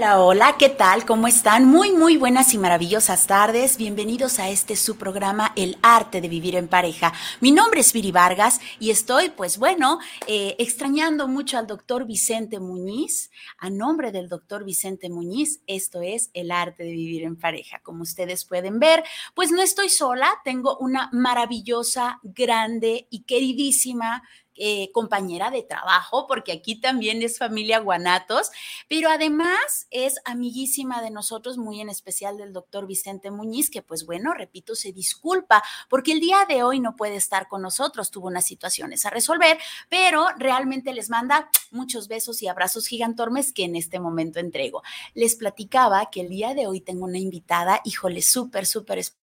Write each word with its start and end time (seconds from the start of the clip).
Hola, 0.00 0.18
hola, 0.18 0.56
¿qué 0.58 0.70
tal? 0.70 1.04
¿Cómo 1.04 1.26
están? 1.26 1.66
Muy, 1.66 1.92
muy 1.92 2.16
buenas 2.16 2.54
y 2.54 2.58
maravillosas 2.58 3.26
tardes. 3.26 3.76
Bienvenidos 3.76 4.38
a 4.38 4.48
este 4.48 4.74
su 4.74 4.96
programa 4.96 5.52
El 5.56 5.76
arte 5.82 6.22
de 6.22 6.28
vivir 6.30 6.56
en 6.56 6.68
pareja. 6.68 7.12
Mi 7.42 7.50
nombre 7.50 7.80
es 7.80 7.92
Viri 7.92 8.10
Vargas 8.10 8.62
y 8.78 8.88
estoy, 8.88 9.28
pues 9.28 9.58
bueno, 9.58 9.98
eh, 10.26 10.56
extrañando 10.58 11.28
mucho 11.28 11.58
al 11.58 11.66
doctor 11.66 12.06
Vicente 12.06 12.60
Muñiz. 12.60 13.30
A 13.58 13.68
nombre 13.68 14.10
del 14.10 14.30
doctor 14.30 14.64
Vicente 14.64 15.10
Muñiz, 15.10 15.60
esto 15.66 16.00
es 16.00 16.30
El 16.32 16.50
arte 16.50 16.82
de 16.82 16.92
vivir 16.92 17.24
en 17.24 17.36
pareja. 17.36 17.80
Como 17.82 18.00
ustedes 18.00 18.46
pueden 18.46 18.78
ver, 18.78 19.04
pues 19.34 19.50
no 19.50 19.60
estoy 19.60 19.90
sola, 19.90 20.32
tengo 20.44 20.78
una 20.78 21.10
maravillosa, 21.12 22.20
grande 22.22 23.06
y 23.10 23.24
queridísima 23.24 24.22
eh, 24.56 24.90
compañera 24.92 25.50
de 25.50 25.62
trabajo, 25.62 26.26
porque 26.26 26.52
aquí 26.52 26.80
también 26.80 27.22
es 27.22 27.38
familia 27.38 27.78
Guanatos, 27.78 28.50
pero 28.88 29.08
además 29.10 29.86
es 29.90 30.16
amiguísima 30.24 31.02
de 31.02 31.10
nosotros, 31.10 31.56
muy 31.56 31.80
en 31.80 31.88
especial 31.88 32.36
del 32.36 32.52
doctor 32.52 32.86
Vicente 32.86 33.30
Muñiz, 33.30 33.70
que 33.70 33.82
pues 33.82 34.04
bueno, 34.04 34.34
repito, 34.34 34.74
se 34.74 34.92
disculpa 34.92 35.62
porque 35.88 36.12
el 36.12 36.20
día 36.20 36.44
de 36.48 36.62
hoy 36.62 36.80
no 36.80 36.96
puede 36.96 37.16
estar 37.16 37.48
con 37.48 37.62
nosotros, 37.62 38.10
tuvo 38.10 38.26
unas 38.26 38.46
situaciones 38.46 39.06
a 39.06 39.10
resolver, 39.10 39.58
pero 39.88 40.26
realmente 40.36 40.92
les 40.92 41.10
manda 41.10 41.48
muchos 41.70 42.08
besos 42.08 42.42
y 42.42 42.48
abrazos 42.48 42.86
gigantormes 42.86 43.52
que 43.52 43.64
en 43.64 43.76
este 43.76 44.00
momento 44.00 44.40
entrego. 44.40 44.82
Les 45.14 45.36
platicaba 45.36 46.10
que 46.10 46.22
el 46.22 46.28
día 46.28 46.54
de 46.54 46.66
hoy 46.66 46.80
tengo 46.80 47.04
una 47.04 47.18
invitada, 47.18 47.80
híjole, 47.84 48.22
súper, 48.22 48.66
súper 48.66 48.98
especial 48.98 49.19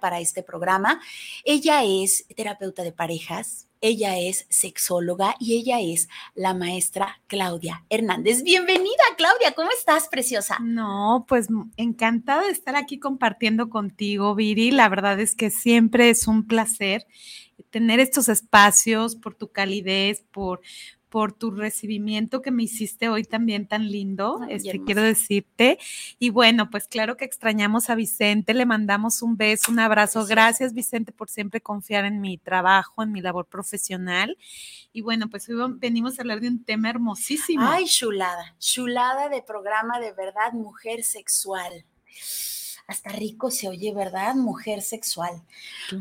para 0.00 0.20
este 0.20 0.42
programa. 0.42 1.00
Ella 1.44 1.84
es 1.84 2.26
terapeuta 2.34 2.82
de 2.82 2.92
parejas, 2.92 3.66
ella 3.80 4.18
es 4.18 4.46
sexóloga 4.48 5.36
y 5.38 5.58
ella 5.58 5.80
es 5.80 6.08
la 6.34 6.54
maestra 6.54 7.20
Claudia 7.26 7.84
Hernández. 7.90 8.42
Bienvenida, 8.42 9.02
Claudia. 9.16 9.52
¿Cómo 9.54 9.70
estás, 9.70 10.08
preciosa? 10.08 10.58
No, 10.60 11.26
pues 11.28 11.48
encantada 11.76 12.44
de 12.44 12.50
estar 12.50 12.76
aquí 12.76 12.98
compartiendo 12.98 13.68
contigo, 13.68 14.34
Viri. 14.34 14.70
La 14.70 14.88
verdad 14.88 15.20
es 15.20 15.34
que 15.34 15.50
siempre 15.50 16.10
es 16.10 16.26
un 16.26 16.46
placer 16.46 17.06
tener 17.70 18.00
estos 18.00 18.28
espacios 18.28 19.16
por 19.16 19.34
tu 19.34 19.50
calidez, 19.50 20.24
por, 20.30 20.60
por 21.08 21.32
tu 21.32 21.50
recibimiento 21.50 22.42
que 22.42 22.50
me 22.50 22.62
hiciste 22.62 23.08
hoy 23.08 23.24
también 23.24 23.66
tan 23.66 23.90
lindo, 23.90 24.40
este, 24.48 24.82
quiero 24.84 25.02
decirte. 25.02 25.78
Y 26.18 26.30
bueno, 26.30 26.70
pues 26.70 26.86
claro 26.86 27.16
que 27.16 27.24
extrañamos 27.24 27.90
a 27.90 27.94
Vicente, 27.94 28.54
le 28.54 28.66
mandamos 28.66 29.22
un 29.22 29.36
beso, 29.36 29.72
un 29.72 29.78
abrazo. 29.78 30.26
Gracias, 30.26 30.74
Vicente, 30.74 31.12
por 31.12 31.30
siempre 31.30 31.60
confiar 31.60 32.04
en 32.04 32.20
mi 32.20 32.38
trabajo, 32.38 33.02
en 33.02 33.12
mi 33.12 33.20
labor 33.20 33.46
profesional. 33.46 34.36
Y 34.92 35.00
bueno, 35.00 35.28
pues 35.28 35.48
hoy 35.48 35.56
venimos 35.76 36.18
a 36.18 36.22
hablar 36.22 36.40
de 36.40 36.48
un 36.48 36.64
tema 36.64 36.90
hermosísimo. 36.90 37.62
Ay, 37.66 37.86
chulada, 37.86 38.54
chulada 38.58 39.28
de 39.28 39.42
programa 39.42 39.98
de 40.00 40.12
verdad, 40.12 40.52
mujer 40.52 41.04
sexual 41.04 41.84
hasta 42.88 43.10
rico 43.10 43.50
se 43.50 43.68
oye, 43.68 43.92
¿verdad? 43.92 44.34
Mujer 44.34 44.80
sexual. 44.80 45.42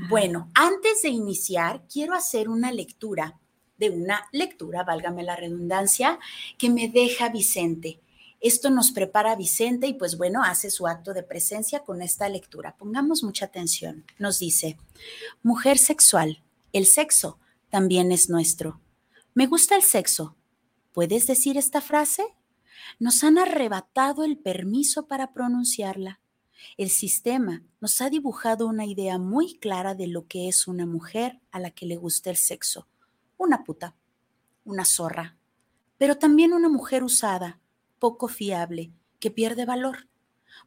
Bueno, 0.08 0.50
antes 0.54 1.02
de 1.02 1.10
iniciar, 1.10 1.84
quiero 1.92 2.14
hacer 2.14 2.48
una 2.48 2.72
lectura 2.72 3.38
de 3.78 3.90
una 3.90 4.28
lectura, 4.32 4.84
válgame 4.84 5.24
la 5.24 5.36
redundancia, 5.36 6.20
que 6.58 6.70
me 6.70 6.90
deja 6.90 7.30
Vicente. 7.30 8.00
Esto 8.40 8.70
nos 8.70 8.92
prepara 8.92 9.36
Vicente 9.36 9.88
y 9.88 9.94
pues 9.94 10.18
bueno, 10.18 10.44
hace 10.44 10.70
su 10.70 10.88
acto 10.88 11.14
de 11.14 11.24
presencia 11.24 11.84
con 11.84 12.02
esta 12.02 12.30
lectura. 12.30 12.76
Pongamos 12.78 13.24
mucha 13.24 13.46
atención. 13.46 14.06
Nos 14.20 14.40
dice, 14.40 14.78
mujer 15.42 15.78
sexual, 15.78 16.44
el 16.72 16.86
sexo 16.86 17.40
también 17.70 18.12
es 18.12 18.30
nuestro. 18.30 18.80
Me 19.34 19.48
gusta 19.48 19.76
el 19.76 19.82
sexo. 19.82 20.36
¿Puedes 20.94 21.28
decir 21.28 21.58
esta 21.58 21.82
frase? 21.82 22.24
Nos 23.00 23.24
han 23.24 23.38
arrebatado 23.38 24.24
el 24.24 24.38
permiso 24.38 25.08
para 25.08 25.34
pronunciarla. 25.34 26.20
El 26.78 26.90
sistema 26.90 27.64
nos 27.82 28.02
ha 28.02 28.10
dibujado 28.10 28.68
una 28.68 28.86
idea 28.86 29.18
muy 29.18 29.58
clara 29.60 29.96
de 29.96 30.08
lo 30.08 30.28
que 30.28 30.48
es 30.48 30.68
una 30.68 30.86
mujer 30.86 31.40
a 31.52 31.60
la 31.60 31.72
que 31.72 31.86
le 31.86 31.98
gusta 31.98 32.30
el 32.30 32.38
sexo 32.38 32.88
una 33.38 33.64
puta, 33.64 33.96
una 34.66 34.86
zorra, 34.86 35.38
pero 35.98 36.18
también 36.18 36.54
una 36.54 36.70
mujer 36.70 37.04
usada, 37.04 37.60
poco 38.00 38.28
fiable, 38.28 38.92
que 39.20 39.32
pierde 39.32 39.66
valor, 39.66 40.08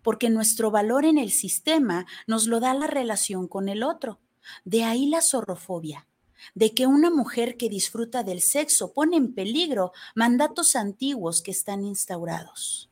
porque 0.03 0.31
nuestro 0.31 0.71
valor 0.71 1.05
en 1.05 1.19
el 1.19 1.31
sistema 1.31 2.07
nos 2.27 2.47
lo 2.47 2.61
da 2.61 2.75
la 2.75 2.87
relación 2.87 3.49
con 3.49 3.69
el 3.69 3.83
otro. 3.83 4.21
De 4.65 4.85
ahí 4.85 5.07
la 5.07 5.21
zorrofobia, 5.21 6.07
de 6.55 6.73
que 6.73 6.87
una 6.87 7.11
mujer 7.11 7.57
que 7.57 7.69
disfruta 7.69 8.23
del 8.23 8.41
sexo 8.41 8.93
pone 8.93 9.17
en 9.17 9.35
peligro 9.35 9.93
mandatos 10.15 10.77
antiguos 10.77 11.43
que 11.43 11.51
están 11.51 11.85
instaurados. 11.85 12.91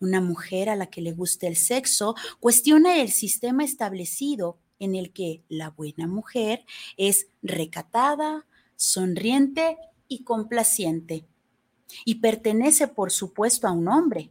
Una 0.00 0.20
mujer 0.20 0.68
a 0.68 0.76
la 0.76 0.86
que 0.86 1.00
le 1.00 1.12
gusta 1.12 1.46
el 1.46 1.56
sexo 1.56 2.14
cuestiona 2.40 3.00
el 3.00 3.10
sistema 3.10 3.64
establecido 3.64 4.58
en 4.78 4.94
el 4.94 5.12
que 5.12 5.42
la 5.48 5.70
buena 5.70 6.06
mujer 6.06 6.64
es 6.96 7.28
recatada, 7.42 8.46
sonriente 8.84 9.78
y 10.08 10.24
complaciente. 10.24 11.26
Y 12.04 12.16
pertenece, 12.16 12.88
por 12.88 13.10
supuesto, 13.10 13.66
a 13.66 13.72
un 13.72 13.88
hombre. 13.88 14.30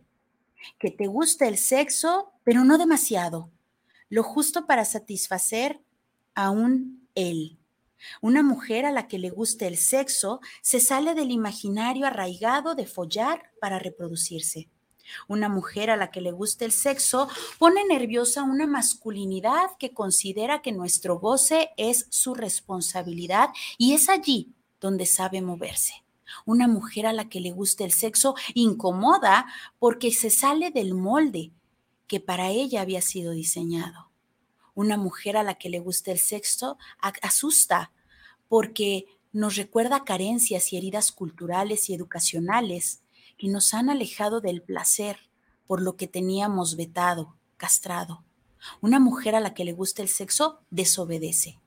Que 0.80 0.92
te 0.92 1.08
guste 1.08 1.48
el 1.48 1.58
sexo, 1.58 2.32
pero 2.44 2.64
no 2.64 2.78
demasiado. 2.78 3.52
Lo 4.10 4.24
justo 4.24 4.66
para 4.66 4.86
satisfacer 4.86 5.82
a 6.36 6.50
un 6.50 7.08
él. 7.16 7.58
Una 8.22 8.44
mujer 8.44 8.86
a 8.86 8.92
la 8.92 9.08
que 9.08 9.18
le 9.18 9.30
guste 9.30 9.66
el 9.68 9.78
sexo 9.78 10.42
se 10.62 10.80
sale 10.80 11.16
del 11.16 11.32
imaginario 11.32 12.06
arraigado 12.06 12.76
de 12.76 12.86
follar 12.86 13.52
para 13.60 13.80
reproducirse. 13.80 14.70
Una 15.28 15.50
mujer 15.50 15.90
a 15.90 15.98
la 15.98 16.12
que 16.12 16.22
le 16.22 16.32
guste 16.32 16.66
el 16.66 16.72
sexo 16.72 17.28
pone 17.60 17.84
nerviosa 17.86 18.44
una 18.44 18.68
masculinidad 18.68 19.78
que 19.80 19.94
considera 19.94 20.62
que 20.62 20.72
nuestro 20.72 21.20
goce 21.20 21.72
es 21.78 22.08
su 22.10 22.34
responsabilidad 22.34 23.50
y 23.78 23.94
es 23.94 24.10
allí 24.10 24.54
donde 24.80 25.06
sabe 25.06 25.42
moverse. 25.42 25.94
Una 26.46 26.68
mujer 26.68 27.06
a 27.06 27.14
la 27.14 27.30
que 27.30 27.40
le 27.40 27.52
guste 27.52 27.84
el 27.84 27.92
sexo 27.92 28.36
incomoda 28.54 29.46
porque 29.80 30.12
se 30.12 30.30
sale 30.30 30.72
del 30.72 30.94
molde 30.94 31.52
que 32.08 32.20
para 32.20 32.50
ella 32.50 32.82
había 32.82 33.02
sido 33.02 33.32
diseñado. 33.32 34.10
Una 34.76 34.98
mujer 34.98 35.38
a 35.38 35.44
la 35.44 35.56
que 35.56 35.70
le 35.70 35.80
guste 35.80 36.12
el 36.12 36.20
sexo 36.20 36.78
asusta 37.22 37.92
porque 38.48 39.06
nos 39.32 39.56
recuerda 39.56 40.04
carencias 40.04 40.74
y 40.74 40.78
heridas 40.78 41.12
culturales 41.12 41.90
y 41.90 41.94
educacionales 41.94 43.03
y 43.44 43.50
nos 43.50 43.74
han 43.74 43.90
alejado 43.90 44.40
del 44.40 44.62
placer 44.62 45.20
por 45.68 45.82
lo 45.82 45.98
que 45.98 46.08
teníamos 46.08 46.78
vetado, 46.78 47.36
castrado. 47.58 48.24
Una 48.80 49.02
mujer 49.02 49.36
a 49.36 49.42
la 49.42 49.54
que 49.54 49.66
le 49.66 49.74
gusta 49.74 50.02
el 50.02 50.08
sexo 50.08 50.62
desobedece. 50.70 51.60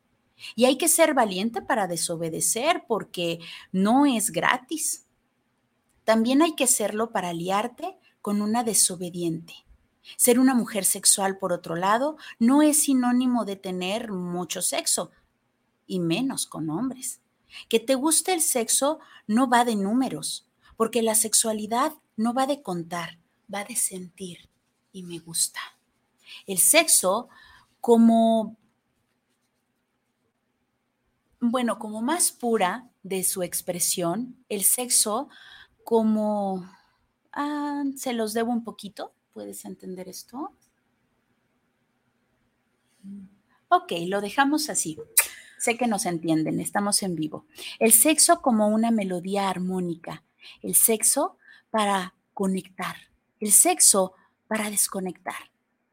Y 0.54 0.64
hay 0.64 0.78
que 0.78 0.88
ser 0.88 1.12
valiente 1.12 1.60
para 1.60 1.86
desobedecer 1.86 2.84
porque 2.88 3.40
no 3.72 4.06
es 4.06 4.30
gratis. 4.30 5.04
También 6.04 6.40
hay 6.40 6.54
que 6.54 6.66
serlo 6.66 7.12
para 7.12 7.28
aliarte 7.28 7.98
con 8.22 8.40
una 8.40 8.64
desobediente. 8.64 9.52
Ser 10.16 10.40
una 10.40 10.54
mujer 10.54 10.86
sexual, 10.86 11.36
por 11.36 11.52
otro 11.52 11.76
lado, 11.76 12.16
no 12.38 12.62
es 12.62 12.84
sinónimo 12.84 13.44
de 13.44 13.56
tener 13.56 14.12
mucho 14.12 14.62
sexo, 14.62 15.10
y 15.86 16.00
menos 16.00 16.46
con 16.46 16.70
hombres. 16.70 17.20
Que 17.68 17.80
te 17.80 17.96
guste 17.96 18.32
el 18.32 18.40
sexo 18.40 18.98
no 19.26 19.50
va 19.50 19.66
de 19.66 19.76
números, 19.76 20.45
porque 20.76 21.02
la 21.02 21.14
sexualidad 21.14 21.92
no 22.16 22.34
va 22.34 22.46
de 22.46 22.62
contar, 22.62 23.18
va 23.52 23.64
de 23.64 23.76
sentir 23.76 24.48
y 24.92 25.02
me 25.02 25.18
gusta. 25.18 25.60
El 26.46 26.58
sexo 26.58 27.28
como 27.80 28.56
bueno, 31.40 31.78
como 31.78 32.02
más 32.02 32.32
pura 32.32 32.90
de 33.02 33.24
su 33.24 33.42
expresión, 33.42 34.36
el 34.48 34.64
sexo 34.64 35.28
como, 35.84 36.68
ah, 37.32 37.84
se 37.96 38.12
los 38.12 38.32
debo 38.32 38.52
un 38.52 38.64
poquito, 38.64 39.12
¿puedes 39.32 39.64
entender 39.64 40.08
esto? 40.08 40.52
Ok, 43.68 43.92
lo 44.06 44.20
dejamos 44.20 44.68
así. 44.70 44.98
Sé 45.58 45.76
que 45.76 45.86
nos 45.86 46.06
entienden, 46.06 46.60
estamos 46.60 47.02
en 47.02 47.14
vivo. 47.14 47.46
El 47.78 47.92
sexo 47.92 48.40
como 48.42 48.68
una 48.68 48.90
melodía 48.90 49.48
armónica, 49.48 50.22
el 50.62 50.74
sexo 50.74 51.36
para 51.70 52.14
conectar, 52.34 52.96
el 53.40 53.52
sexo 53.52 54.14
para 54.46 54.70
desconectar, 54.70 55.50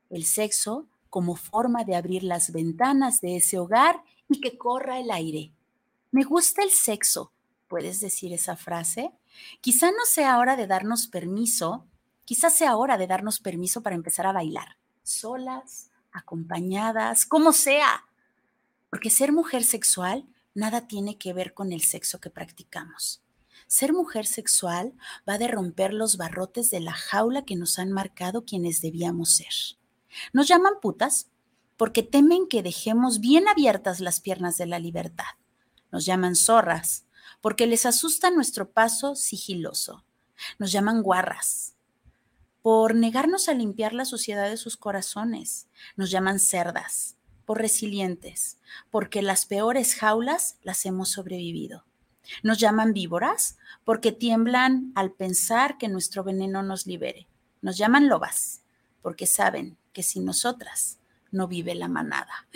el 0.10 0.26
sexo 0.26 0.88
como 1.10 1.36
forma 1.36 1.84
de 1.84 1.96
abrir 1.96 2.24
las 2.24 2.52
ventanas 2.52 3.22
de 3.22 3.38
ese 3.38 3.60
hogar 3.60 4.04
y 4.28 4.42
que 4.42 4.58
corra 4.58 5.00
el 5.00 5.12
aire. 5.12 5.52
Me 6.12 6.24
gusta 6.24 6.64
el 6.64 6.70
sexo. 6.70 7.32
¿Puedes 7.68 8.00
decir 8.00 8.34
esa 8.34 8.56
frase? 8.56 9.12
Quizá 9.62 9.92
no 9.92 10.06
sea 10.06 10.38
hora 10.38 10.56
de 10.56 10.68
darnos 10.68 11.08
permiso, 11.08 11.88
quizás 12.26 12.56
sea 12.56 12.78
hora 12.78 12.98
de 12.98 13.08
darnos 13.08 13.40
permiso 13.40 13.82
para 13.82 13.96
empezar 13.96 14.28
a 14.28 14.32
bailar, 14.32 14.78
solas, 15.02 15.90
acompañadas, 16.12 17.26
como 17.26 17.52
sea. 17.52 18.06
Porque 18.90 19.10
ser 19.10 19.32
mujer 19.32 19.64
sexual 19.64 20.28
nada 20.54 20.88
tiene 20.88 21.18
que 21.18 21.34
ver 21.34 21.56
con 21.56 21.74
el 21.74 21.82
sexo 21.82 22.20
que 22.20 22.30
practicamos. 22.30 23.23
Ser 23.74 23.92
mujer 23.92 24.28
sexual 24.28 24.94
va 25.28 25.40
de 25.40 25.48
romper 25.48 25.96
los 25.96 26.16
barrotes 26.18 26.70
de 26.70 26.80
la 26.80 26.94
jaula 26.94 27.44
que 27.44 27.56
nos 27.56 27.80
han 27.80 27.92
marcado 27.92 28.46
quienes 28.46 28.81
debíamos 28.81 29.34
ser. 29.34 29.80
Nos 30.31 30.48
llaman 30.48 30.74
putas 30.80 31.31
porque 31.75 32.04
temen 32.04 32.48
que 32.48 32.62
dejemos 32.62 33.20
bien 33.20 33.48
abiertas 33.48 34.00
las 34.00 34.22
piernas 34.22 34.58
de 34.58 34.68
la 34.68 34.78
libertad. 34.78 35.25
Nos 35.92 36.06
llaman 36.06 36.36
zorras 36.36 37.08
porque 37.42 37.66
les 37.66 37.88
asusta 37.88 38.30
nuestro 38.30 38.70
paso 38.70 39.16
sigiloso. 39.16 40.06
Nos 40.60 40.72
llaman 40.72 41.02
guarras 41.02 41.74
por 42.62 42.94
negarnos 42.94 43.50
a 43.50 43.56
limpiar 43.56 43.94
la 43.96 44.06
suciedad 44.06 44.52
de 44.52 44.58
sus 44.58 44.78
corazones. 44.78 45.68
Nos 45.96 46.12
llaman 46.12 46.40
cerdas 46.40 47.18
por 47.44 47.58
resilientes, 47.58 48.60
porque 48.92 49.24
las 49.24 49.48
peores 49.48 49.96
jaulas 49.96 50.60
las 50.62 50.86
hemos 50.86 51.10
sobrevivido. 51.10 51.86
Nos 52.42 52.60
llaman 52.60 52.94
víboras 52.94 53.58
porque 53.84 54.12
tiemblan 54.12 54.92
al 54.96 55.12
pensar 55.12 55.78
que 55.78 55.88
nuestro 55.88 56.24
veneno 56.24 56.64
nos 56.64 56.88
libere. 56.88 57.28
Nos 57.62 57.78
llaman 57.78 58.08
lobas 58.08 58.62
porque 59.02 59.28
saben 59.28 59.78
que 59.92 60.04
sin 60.04 60.25
nosotras 60.25 61.00
no 61.31 61.48
vive 61.48 61.75
la 61.75 61.88
manada. 61.88 62.48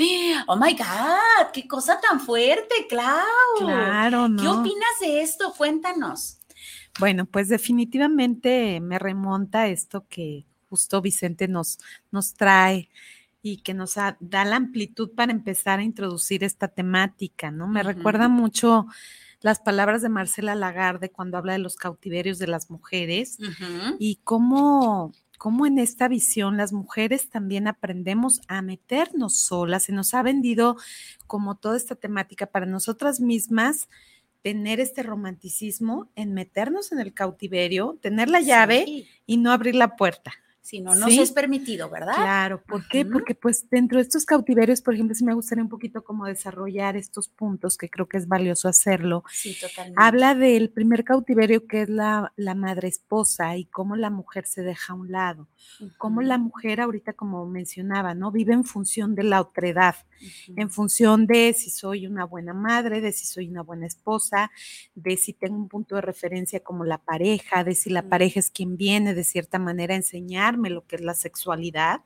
Oh 0.47 0.55
my 0.55 0.73
God, 0.73 1.51
qué 1.51 1.67
cosa 1.67 1.99
tan 1.99 2.19
fuerte, 2.19 2.87
Clau. 2.87 3.25
Claro, 3.59 4.29
¿no? 4.29 4.41
¿Qué 4.41 4.47
opinas 4.47 4.99
de 5.01 5.21
esto? 5.21 5.53
Cuéntanos. 5.57 6.39
Bueno, 6.99 7.25
pues 7.25 7.49
definitivamente 7.49 8.79
me 8.79 8.99
remonta 8.99 9.67
esto 9.67 10.05
que 10.07 10.45
justo 10.69 11.01
Vicente 11.01 11.47
nos, 11.47 11.79
nos 12.11 12.33
trae 12.33 12.89
y 13.41 13.57
que 13.57 13.73
nos 13.73 13.95
da 13.95 14.45
la 14.45 14.55
amplitud 14.55 15.11
para 15.15 15.31
empezar 15.31 15.79
a 15.79 15.83
introducir 15.83 16.43
esta 16.43 16.67
temática, 16.67 17.51
¿no? 17.51 17.67
Me 17.67 17.83
recuerda 17.83 18.27
mucho 18.27 18.87
las 19.41 19.59
palabras 19.59 20.01
de 20.01 20.09
Marcela 20.09 20.55
Lagarde 20.55 21.11
cuando 21.11 21.37
habla 21.37 21.53
de 21.53 21.59
los 21.59 21.75
cautiverios 21.75 22.39
de 22.39 22.47
las 22.47 22.69
mujeres 22.69 23.37
y 23.99 24.19
cómo 24.23 25.13
cómo 25.37 25.67
en 25.67 25.77
esta 25.77 26.07
visión 26.07 26.57
las 26.57 26.73
mujeres 26.73 27.29
también 27.29 27.67
aprendemos 27.67 28.41
a 28.47 28.61
meternos 28.61 29.37
solas. 29.37 29.83
Se 29.83 29.93
nos 29.93 30.13
ha 30.13 30.23
vendido 30.23 30.77
como 31.27 31.55
toda 31.55 31.77
esta 31.77 31.95
temática 31.95 32.47
para 32.47 32.65
nosotras 32.65 33.19
mismas 33.19 33.87
tener 34.41 34.79
este 34.79 35.03
romanticismo 35.03 36.09
en 36.15 36.33
meternos 36.33 36.91
en 36.91 36.99
el 36.99 37.13
cautiverio, 37.13 37.97
tener 38.01 38.29
la 38.29 38.41
llave 38.41 39.07
y 39.25 39.37
no 39.37 39.51
abrir 39.51 39.75
la 39.75 39.95
puerta. 39.95 40.33
Si 40.67 40.81
no 40.81 40.95
nos 40.95 41.13
es 41.13 41.31
permitido, 41.31 41.89
¿verdad? 41.89 42.13
Claro, 42.13 42.61
¿por 42.61 42.85
qué? 42.89 43.05
Porque 43.05 43.33
pues 43.35 43.69
dentro 43.69 43.99
de 43.99 44.01
estos 44.01 44.25
cautiverios, 44.25 44.81
por 44.81 44.95
ejemplo, 44.95 45.15
sí 45.15 45.23
me 45.23 45.33
gustaría 45.33 45.63
un 45.63 45.69
poquito 45.69 46.03
como 46.03 46.25
desarrollar 46.25 46.97
estos 46.97 47.29
puntos 47.29 47.77
que 47.77 47.89
creo 47.89 48.09
que 48.09 48.17
es 48.17 48.27
valioso 48.27 48.67
hacerlo. 48.67 49.23
Sí, 49.31 49.55
totalmente. 49.57 49.95
Habla 50.03 50.35
del 50.35 50.69
primer 50.69 51.05
cautiverio 51.05 51.67
que 51.67 51.83
es 51.83 51.89
la, 51.89 52.33
la 52.35 52.53
madre 52.53 52.89
esposa 52.89 53.55
y 53.55 53.63
cómo 53.63 53.95
la 53.95 54.09
mujer 54.09 54.45
se 54.45 54.61
deja 54.61 54.91
a 54.91 54.97
un 54.97 55.09
lado. 55.09 55.47
Cómo 55.97 56.21
la 56.21 56.37
mujer 56.37 56.81
ahorita, 56.81 57.13
como 57.13 57.45
mencionaba, 57.45 58.13
¿no? 58.13 58.33
Vive 58.33 58.51
en 58.51 58.65
función 58.65 59.15
de 59.15 59.23
la 59.23 59.39
otredad, 59.39 59.95
en 60.55 60.69
función 60.69 61.25
de 61.25 61.53
si 61.53 61.69
soy 61.69 62.07
una 62.07 62.25
buena 62.25 62.53
madre, 62.53 63.01
de 63.01 63.11
si 63.11 63.25
soy 63.25 63.49
una 63.49 63.63
buena 63.63 63.87
esposa, 63.87 64.51
de 64.95 65.17
si 65.17 65.33
tengo 65.33 65.55
un 65.55 65.67
punto 65.67 65.95
de 65.95 66.01
referencia 66.01 66.59
como 66.59 66.85
la 66.85 66.97
pareja, 66.97 67.63
de 67.63 67.75
si 67.75 67.89
la 67.89 68.03
pareja 68.03 68.39
es 68.39 68.51
quien 68.51 68.77
viene 68.77 69.13
de 69.13 69.23
cierta 69.23 69.59
manera 69.59 69.93
a 69.93 69.97
enseñar 69.97 70.57
lo 70.69 70.85
que 70.85 70.95
es 70.95 71.01
la 71.01 71.13
sexualidad 71.13 72.01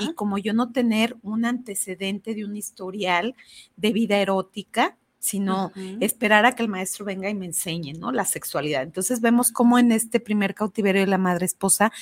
y 0.00 0.14
como 0.14 0.38
yo 0.38 0.52
no 0.52 0.72
tener 0.72 1.16
un 1.22 1.44
antecedente 1.44 2.34
de 2.34 2.44
un 2.44 2.56
historial 2.56 3.34
de 3.76 3.92
vida 3.92 4.18
erótica, 4.18 4.96
sino 5.18 5.72
esperar 6.00 6.46
a 6.46 6.54
que 6.54 6.62
el 6.62 6.68
maestro 6.68 7.04
venga 7.04 7.28
y 7.28 7.34
me 7.34 7.46
enseñe, 7.46 7.92
¿no? 7.98 8.12
La 8.12 8.24
sexualidad. 8.24 8.82
Entonces 8.82 9.20
vemos 9.20 9.50
cómo 9.50 9.78
en 9.78 9.92
este 9.92 10.20
primer 10.20 10.54
cautiverio 10.54 11.00
de 11.00 11.06
la 11.06 11.18
madre 11.18 11.46
esposa, 11.46 11.92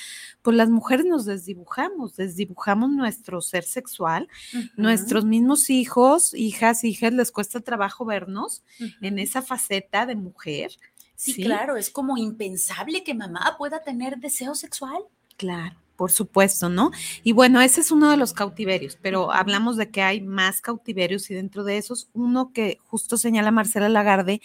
pues 0.41 0.55
las 0.55 0.69
mujeres 0.69 1.05
nos 1.05 1.25
desdibujamos, 1.25 2.15
desdibujamos 2.15 2.91
nuestro 2.91 3.41
ser 3.41 3.63
sexual, 3.63 4.27
nuestros 4.75 5.25
mismos 5.25 5.69
hijos, 5.69 6.33
hijas, 6.33 6.83
hijas, 6.83 7.13
les 7.13 7.31
cuesta 7.31 7.59
trabajo 7.59 8.05
vernos 8.05 8.63
en 9.01 9.19
esa 9.19 9.41
faceta 9.41 10.05
de 10.05 10.15
mujer. 10.15 10.71
sí, 11.15 11.43
claro, 11.43 11.77
es 11.77 11.89
como 11.89 12.17
impensable 12.17 13.03
que 13.03 13.15
mamá 13.15 13.55
pueda 13.57 13.81
tener 13.81 14.17
deseo 14.17 14.53
sexual. 14.53 15.03
Claro 15.37 15.86
por 15.97 16.11
supuesto, 16.11 16.69
¿no? 16.69 16.91
Y 17.23 17.33
bueno, 17.33 17.59
ese 17.59 17.81
es 17.81 17.91
uno 17.91 18.09
de 18.09 18.17
los 18.17 18.31
cautiverios, 18.33 18.97
pero 19.01 19.31
hablamos 19.33 19.75
de 19.75 19.89
que 19.89 20.01
hay 20.01 20.21
más 20.21 20.61
cautiverios 20.61 21.29
y 21.29 21.33
dentro 21.33 21.63
de 21.63 21.77
esos, 21.77 22.09
uno 22.13 22.53
que 22.53 22.77
justo 22.85 23.17
señala 23.17 23.51
Marcela 23.51 23.89
Lagarde 23.89 24.41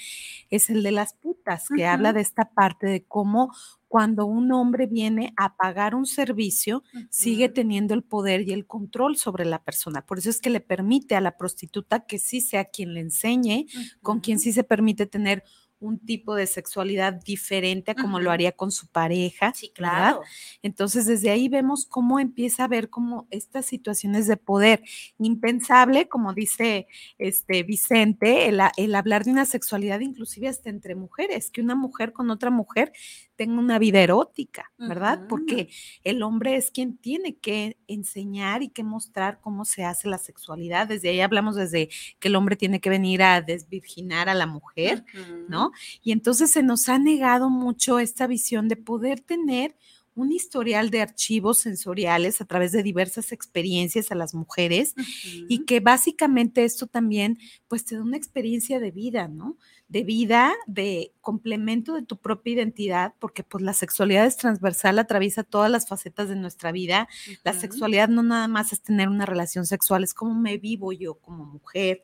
es 0.51 0.71
el 0.71 0.83
de 0.83 0.93
las 0.93 1.15
putas, 1.15 1.69
que 1.77 1.87
habla 1.87 2.13
de 2.13 2.23
esta 2.23 2.51
parte 2.51 2.87
de 2.87 3.05
cómo 3.05 3.53
cuando 3.93 4.25
un 4.25 4.51
hombre 4.53 4.87
viene 4.87 5.35
a 5.37 5.55
pagar 5.55 5.95
un 5.95 6.07
servicio, 6.07 6.83
sigue 7.11 7.51
teniendo 7.51 7.93
el 7.93 8.03
poder 8.03 8.41
y 8.49 8.55
el 8.55 8.67
control 8.67 9.19
sobre 9.19 9.45
la 9.45 9.63
persona. 9.63 10.01
Por 10.07 10.17
eso 10.17 10.31
es 10.31 10.41
que 10.41 10.49
le 10.49 10.61
permite 10.61 11.15
a 11.15 11.21
la 11.21 11.37
prostituta 11.37 12.07
que 12.07 12.19
sí 12.19 12.41
sea 12.41 12.65
quien 12.65 12.95
le 12.95 13.01
enseñe, 13.01 13.67
con 14.01 14.21
quien 14.21 14.39
sí 14.39 14.55
se 14.55 14.65
permite 14.65 15.05
tener 15.05 15.45
un 15.83 15.99
tipo 15.99 16.35
de 16.35 16.47
sexualidad 16.47 17.13
diferente 17.13 17.91
a 17.91 17.95
como 17.95 18.21
lo 18.21 18.31
haría 18.31 18.53
con 18.53 18.71
su 18.71 18.87
pareja. 18.87 19.53
Sí, 19.55 19.71
claro. 19.75 20.23
Entonces, 20.63 21.07
desde 21.07 21.31
ahí 21.31 21.49
vemos 21.49 21.87
cómo 21.87 22.21
empieza 22.21 22.65
a 22.65 22.69
ver 22.69 22.89
como 22.89 23.27
estas 23.31 23.67
situaciones 23.67 24.27
de 24.27 24.37
poder 24.37 24.83
impensable, 25.19 26.09
como 26.09 26.33
dice 26.35 26.87
este 27.19 27.63
Vicente, 27.65 28.49
el, 28.49 28.61
el 28.77 28.95
hablar 28.95 29.25
de 29.25 29.33
una 29.33 29.45
sexualidad 29.45 30.01
inclusive 30.01 30.49
hasta 30.49 30.71
entre 30.71 30.95
mujeres, 30.95 31.51
que 31.51 31.61
una 31.61 31.75
mujer 31.75 32.13
con 32.13 32.31
otra 32.31 32.51
mujer 32.51 32.93
tenga 33.37 33.59
una 33.59 33.79
vida 33.81 34.01
erótica, 34.01 34.71
¿verdad? 34.79 35.27
Porque 35.29 35.69
el 36.05 36.23
hombre 36.23 36.55
es 36.55 36.71
quien 36.71 36.97
tiene 36.97 37.37
que 37.37 37.77
enseñar 37.89 38.63
y 38.63 38.69
que 38.69 38.85
mostrar 38.85 39.41
cómo 39.41 39.65
se 39.65 39.85
hace 39.85 40.09
la 40.09 40.19
sexualidad. 40.19 40.87
Desde 40.87 41.09
ahí 41.09 41.21
hablamos 41.21 41.57
desde 41.57 41.89
que 42.21 42.29
el 42.29 42.37
hombre 42.37 42.55
tiene 42.55 42.81
que 42.81 42.91
venir 42.91 43.23
a 43.23 43.41
desvirginar 43.41 44.29
a 44.29 44.35
la 44.35 44.47
mujer, 44.47 45.05
¿no? 45.49 45.72
Y 46.03 46.13
entonces 46.13 46.51
se 46.51 46.63
nos 46.63 46.89
ha 46.89 46.99
negado 46.99 47.51
mucho 47.51 47.99
esta 47.99 48.27
visión 48.27 48.69
de 48.69 48.77
poder 48.77 49.21
tener 49.21 49.77
un 50.15 50.31
historial 50.31 50.91
de 50.91 51.01
archivos 51.01 51.59
sensoriales 51.61 52.41
a 52.41 52.45
través 52.45 52.73
de 52.73 52.83
diversas 52.83 53.33
experiencias 53.33 54.13
a 54.13 54.15
las 54.15 54.35
mujeres 54.35 54.95
y 55.49 55.65
que 55.65 55.81
básicamente 55.81 56.65
esto 56.65 56.87
también 56.87 57.39
pues 57.69 57.85
te 57.85 57.97
da 57.97 58.03
una 58.03 58.19
experiencia 58.19 58.79
de 58.79 58.91
vida, 58.91 59.29
¿no? 59.29 59.57
De 59.93 60.05
vida, 60.05 60.55
de 60.67 61.13
complemento 61.21 61.95
de 61.95 62.01
tu 62.01 62.17
propia 62.17 62.55
identidad, 62.55 63.13
porque 63.19 63.43
pues 63.43 63.63
la 63.63 63.75
sexualidad 63.75 64.25
es 64.25 64.39
transversal, 64.39 64.99
atraviesa 64.99 65.45
todas 65.45 65.71
las 65.71 65.87
facetas 65.87 66.31
de 66.31 66.37
nuestra 66.37 66.73
vida. 66.73 67.09
La 67.45 67.53
sexualidad 67.53 68.09
no 68.09 68.23
nada 68.23 68.49
más 68.49 68.73
es 68.73 68.81
tener 68.81 69.11
una 69.11 69.27
relación 69.27 69.67
sexual, 69.67 70.03
es 70.03 70.15
cómo 70.15 70.35
me 70.35 70.57
vivo 70.57 70.95
yo 70.95 71.17
como 71.17 71.45
mujer, 71.45 72.03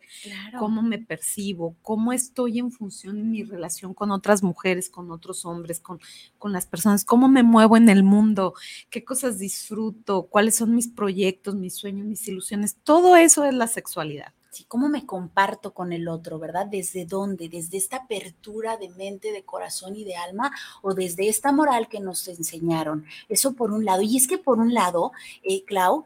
cómo 0.59 0.83
me 0.83 0.99
percibo, 0.99 1.77
cómo 1.81 2.13
estoy 2.13 2.59
en 2.59 2.71
función 2.73 3.17
de 3.17 3.25
mi 3.25 3.43
relación 3.43 3.95
con 3.95 4.11
otras 4.11 4.43
mujeres, 4.43 4.91
con 4.91 5.11
otros 5.11 5.47
hombres, 5.47 5.81
con, 5.81 5.99
con 6.37 6.53
las 6.53 6.67
personas, 6.67 7.07
cómo 7.07 7.27
me 7.29 7.43
muevo 7.43 7.79
en 7.79 7.89
el 7.89 8.03
mundo, 8.03 8.53
qué 8.91 9.03
cosas 9.03 9.39
disfruto, 9.39 10.27
cuáles 10.27 10.57
son 10.57 10.75
mis 10.75 10.89
proyectos, 10.89 11.55
mis 11.55 11.75
sueños, 11.75 12.07
mis 12.07 12.29
ilusiones. 12.29 12.77
Todo 12.85 13.17
eso 13.17 13.47
es 13.47 13.55
la 13.55 13.67
sexualidad. 13.67 14.35
Cómo 14.67 14.89
me 14.89 15.07
comparto 15.07 15.73
con 15.73 15.93
el 15.93 16.09
otro, 16.09 16.39
¿verdad? 16.39 16.67
¿Desde 16.67 17.05
dónde? 17.05 17.49
¿Desde 17.49 17.79
esta 17.79 17.99
apertura 17.99 18.77
de 18.77 18.89
mente, 18.91 19.33
de 19.33 19.45
corazón 19.45 19.97
y 19.97 20.05
de 20.05 20.17
alma 20.17 20.51
o 20.83 20.95
desde 20.95 21.29
esta 21.29 21.53
moral 21.53 21.89
que 21.89 22.01
nos 22.01 22.27
enseñaron? 22.29 23.07
Eso 23.29 23.55
por 23.55 23.73
un 23.73 23.85
lado. 23.85 24.03
Y 24.03 24.17
es 24.17 24.27
que 24.27 24.39
por 24.39 24.59
un 24.59 24.75
lado, 24.75 25.13
eh, 25.43 25.65
Clau, 25.65 26.05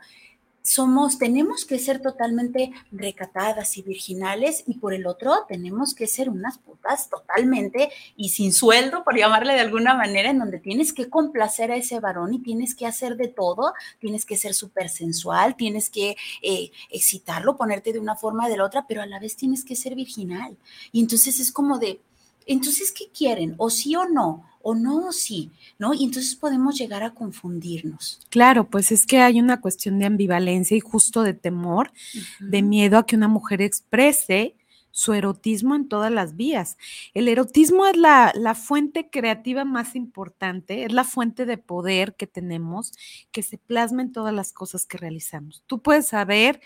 somos, 0.62 1.19
tenemos 1.19 1.64
que 1.64 1.78
ser 1.78 2.00
totalmente 2.00 2.73
recatadas 2.92 3.76
y 3.76 3.83
virginales 3.83 4.64
y 4.66 4.75
por 4.75 4.95
el 4.95 5.07
otro 5.07 5.45
tenemos 5.49 5.95
que 5.95 6.07
ser 6.07 6.31
unas 6.31 6.59
putas 6.59 7.11
totalmente 7.11 7.90
y 8.16 8.31
sin 8.31 8.52
sueldo, 8.52 9.02
por 9.04 9.16
llamarle 9.16 9.54
de 9.54 9.61
alguna 9.61 9.95
manera, 9.95 10.31
en 10.31 10.38
donde 10.38 10.59
tienes 10.59 10.92
que 10.92 11.11
complacer 11.11 11.73
a 11.73 11.76
ese 11.76 12.00
varón 12.00 12.35
y 12.35 12.38
tienes 12.38 12.75
que 12.75 12.87
hacer 12.87 13.16
de 13.16 13.28
todo, 13.28 13.73
tienes 13.99 14.25
que 14.25 14.37
ser 14.37 14.54
súper 14.54 14.88
sensual, 14.88 15.57
tienes 15.57 15.90
que 15.90 16.16
eh, 16.42 16.71
excitarlo, 16.90 17.57
ponerte 17.57 17.92
de 17.92 17.99
una 17.99 18.16
forma 18.16 18.47
o 18.47 18.49
de 18.49 18.57
la 18.57 18.64
otra, 18.64 18.87
pero 18.87 19.02
a 19.02 19.07
la 19.07 19.19
vez 19.19 19.37
tienes 19.37 19.64
que 19.64 19.76
ser 19.76 19.95
virginal. 19.95 20.57
Y 20.92 21.00
entonces 21.00 21.40
es 21.40 21.50
como 21.50 21.78
de, 21.78 22.00
entonces, 22.47 22.92
¿qué 22.92 23.09
quieren? 23.09 23.54
¿O 23.59 23.71
sí 23.71 23.95
o 23.97 24.09
no? 24.09 24.45
¿O 24.62 24.75
no 24.75 25.09
o 25.09 25.12
sí? 25.12 25.50
¿No? 25.78 25.95
Y 25.95 26.04
entonces 26.04 26.35
podemos 26.35 26.78
llegar 26.78 27.02
a 27.02 27.14
confundirnos. 27.14 28.21
Claro, 28.28 28.69
pues 28.69 28.92
es 28.92 29.07
que 29.07 29.21
hay 29.21 29.40
una 29.40 29.61
cuestión 29.61 29.99
de 29.99 30.07
ambivalencia 30.07 30.76
y 30.76 30.81
justo 30.81 31.23
de 31.23 31.35
temor, 31.35 31.92
de 32.40 32.62
miedo 32.62 32.99
a 32.99 33.07
que 33.07 33.16
una 33.16 33.28
mujer 33.28 33.62
exprese 33.62 34.54
su 34.92 35.14
erotismo 35.14 35.75
en 35.75 35.88
todas 35.88 36.12
las 36.12 36.37
vías. 36.37 36.76
El 37.14 37.26
erotismo 37.28 37.87
es 37.87 37.97
la, 37.97 38.31
la, 38.37 38.54
fuente 38.54 39.09
creativa 39.11 39.64
más 39.64 39.97
importante, 39.97 40.85
es 40.85 40.92
la 40.92 41.04
fuente 41.04 41.47
de 41.47 41.59
poder 41.59 42.14
que 42.14 42.26
tenemos, 42.26 42.92
que 43.33 43.42
se 43.42 43.59
plasma 43.59 44.02
en 44.02 44.12
todas 44.12 44.35
las 44.35 44.52
cosas 44.52 44.87
que 44.87 44.99
realizamos. 44.99 45.64
Tú 45.66 45.81
puedes 45.81 46.09
saber 46.09 46.61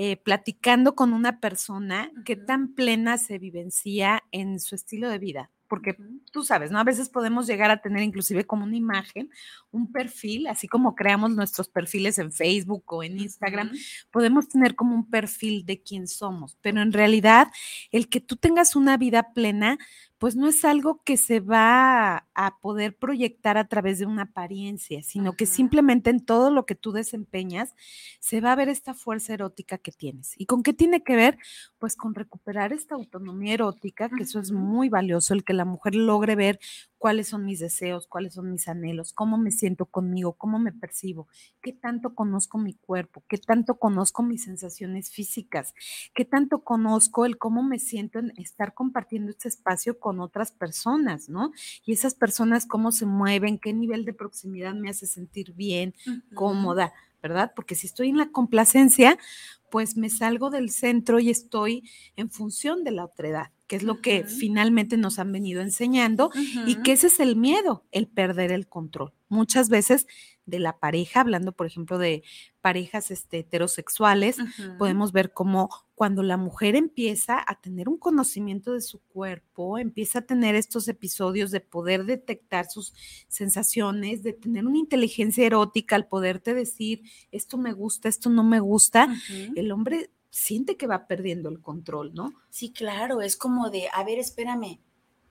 eh, 0.00 0.16
platicando 0.16 0.94
con 0.94 1.12
una 1.12 1.40
persona 1.40 2.12
que 2.24 2.36
tan 2.36 2.74
plena 2.74 3.18
se 3.18 3.38
vivencia 3.38 4.22
en 4.30 4.60
su 4.60 4.74
estilo 4.74 5.08
de 5.08 5.18
vida. 5.18 5.50
Porque 5.68 5.96
tú 6.32 6.44
sabes, 6.44 6.70
¿no? 6.70 6.78
A 6.78 6.84
veces 6.84 7.08
podemos 7.08 7.46
llegar 7.46 7.70
a 7.70 7.80
tener 7.80 8.02
inclusive 8.02 8.44
como 8.46 8.64
una 8.64 8.76
imagen, 8.76 9.30
un 9.70 9.92
perfil, 9.92 10.46
así 10.46 10.66
como 10.66 10.94
creamos 10.94 11.30
nuestros 11.32 11.68
perfiles 11.68 12.18
en 12.18 12.32
Facebook 12.32 12.84
o 12.86 13.02
en 13.02 13.20
Instagram, 13.20 13.70
podemos 14.10 14.48
tener 14.48 14.74
como 14.74 14.94
un 14.94 15.08
perfil 15.08 15.66
de 15.66 15.82
quién 15.82 16.08
somos, 16.08 16.56
pero 16.62 16.80
en 16.80 16.92
realidad 16.92 17.48
el 17.90 18.08
que 18.08 18.20
tú 18.20 18.36
tengas 18.36 18.76
una 18.76 18.96
vida 18.96 19.32
plena 19.34 19.78
pues 20.18 20.34
no 20.34 20.48
es 20.48 20.64
algo 20.64 21.00
que 21.04 21.16
se 21.16 21.38
va 21.40 22.26
a 22.34 22.58
poder 22.60 22.96
proyectar 22.96 23.56
a 23.56 23.68
través 23.68 24.00
de 24.00 24.06
una 24.06 24.22
apariencia, 24.22 25.02
sino 25.02 25.34
que 25.34 25.46
simplemente 25.46 26.10
en 26.10 26.24
todo 26.24 26.50
lo 26.50 26.66
que 26.66 26.74
tú 26.74 26.90
desempeñas 26.90 27.74
se 28.18 28.40
va 28.40 28.52
a 28.52 28.56
ver 28.56 28.68
esta 28.68 28.94
fuerza 28.94 29.34
erótica 29.34 29.78
que 29.78 29.92
tienes. 29.92 30.34
¿Y 30.36 30.46
con 30.46 30.62
qué 30.64 30.72
tiene 30.72 31.04
que 31.04 31.14
ver? 31.14 31.38
Pues 31.78 31.94
con 31.94 32.14
recuperar 32.14 32.72
esta 32.72 32.96
autonomía 32.96 33.54
erótica, 33.54 34.08
que 34.08 34.24
eso 34.24 34.40
es 34.40 34.50
muy 34.50 34.88
valioso, 34.88 35.34
el 35.34 35.44
que 35.44 35.52
la 35.52 35.64
mujer 35.64 35.94
logre 35.94 36.34
ver 36.34 36.58
cuáles 36.98 37.28
son 37.28 37.44
mis 37.44 37.60
deseos, 37.60 38.06
cuáles 38.06 38.34
son 38.34 38.50
mis 38.50 38.68
anhelos, 38.68 39.12
cómo 39.12 39.38
me 39.38 39.50
siento 39.50 39.86
conmigo, 39.86 40.34
cómo 40.34 40.58
me 40.58 40.72
percibo, 40.72 41.28
qué 41.62 41.72
tanto 41.72 42.14
conozco 42.14 42.58
mi 42.58 42.74
cuerpo, 42.74 43.22
qué 43.28 43.38
tanto 43.38 43.78
conozco 43.78 44.22
mis 44.22 44.44
sensaciones 44.44 45.10
físicas, 45.10 45.74
qué 46.14 46.24
tanto 46.24 46.64
conozco 46.64 47.24
el 47.24 47.38
cómo 47.38 47.62
me 47.62 47.78
siento 47.78 48.18
en 48.18 48.32
estar 48.36 48.74
compartiendo 48.74 49.30
este 49.30 49.48
espacio 49.48 49.98
con 49.98 50.20
otras 50.20 50.52
personas, 50.52 51.28
¿no? 51.28 51.52
Y 51.84 51.92
esas 51.92 52.14
personas 52.14 52.66
cómo 52.66 52.92
se 52.92 53.06
mueven, 53.06 53.58
qué 53.58 53.72
nivel 53.72 54.04
de 54.04 54.12
proximidad 54.12 54.74
me 54.74 54.90
hace 54.90 55.06
sentir 55.06 55.54
bien, 55.54 55.94
cómoda, 56.34 56.92
¿verdad? 57.22 57.52
Porque 57.54 57.74
si 57.74 57.86
estoy 57.86 58.08
en 58.08 58.18
la 58.18 58.30
complacencia, 58.30 59.18
pues 59.70 59.96
me 59.96 60.10
salgo 60.10 60.50
del 60.50 60.70
centro 60.70 61.20
y 61.20 61.30
estoy 61.30 61.88
en 62.16 62.30
función 62.30 62.84
de 62.84 62.90
la 62.92 63.04
otredad 63.04 63.50
que 63.68 63.76
es 63.76 63.82
lo 63.82 64.00
que 64.00 64.24
finalmente 64.24 64.96
nos 64.96 65.18
han 65.18 65.30
venido 65.30 65.60
enseñando, 65.60 66.30
y 66.66 66.76
que 66.82 66.92
ese 66.92 67.06
es 67.08 67.20
el 67.20 67.36
miedo, 67.36 67.84
el 67.92 68.08
perder 68.08 68.50
el 68.50 68.66
control. 68.66 69.12
Muchas 69.28 69.68
veces 69.68 70.06
de 70.46 70.58
la 70.58 70.78
pareja, 70.78 71.20
hablando 71.20 71.52
por 71.52 71.66
ejemplo 71.66 71.98
de 71.98 72.22
parejas 72.62 73.10
este, 73.10 73.40
heterosexuales, 73.40 74.38
podemos 74.78 75.12
ver 75.12 75.34
cómo 75.34 75.68
cuando 75.94 76.22
la 76.22 76.38
mujer 76.38 76.76
empieza 76.76 77.44
a 77.46 77.60
tener 77.60 77.90
un 77.90 77.98
conocimiento 77.98 78.72
de 78.72 78.80
su 78.80 79.00
cuerpo, 79.00 79.76
empieza 79.78 80.20
a 80.20 80.22
tener 80.22 80.54
estos 80.54 80.88
episodios 80.88 81.50
de 81.50 81.60
poder 81.60 82.06
detectar 82.06 82.66
sus 82.70 82.94
sensaciones, 83.28 84.22
de 84.22 84.32
tener 84.32 84.66
una 84.66 84.78
inteligencia 84.78 85.44
erótica 85.44 85.94
al 85.94 86.06
poderte 86.08 86.54
decir, 86.54 87.02
esto 87.32 87.58
me 87.58 87.72
gusta, 87.72 88.08
esto 88.08 88.30
no 88.30 88.44
me 88.44 88.60
gusta, 88.60 89.14
el 89.54 89.72
hombre 89.72 90.10
siente 90.30 90.76
que 90.76 90.86
va 90.86 91.06
perdiendo 91.06 91.48
el 91.48 91.60
control, 91.60 92.14
¿no? 92.14 92.32
Sí, 92.50 92.70
claro, 92.70 93.22
es 93.22 93.36
como 93.36 93.70
de, 93.70 93.88
a 93.92 94.04
ver, 94.04 94.18
espérame, 94.18 94.78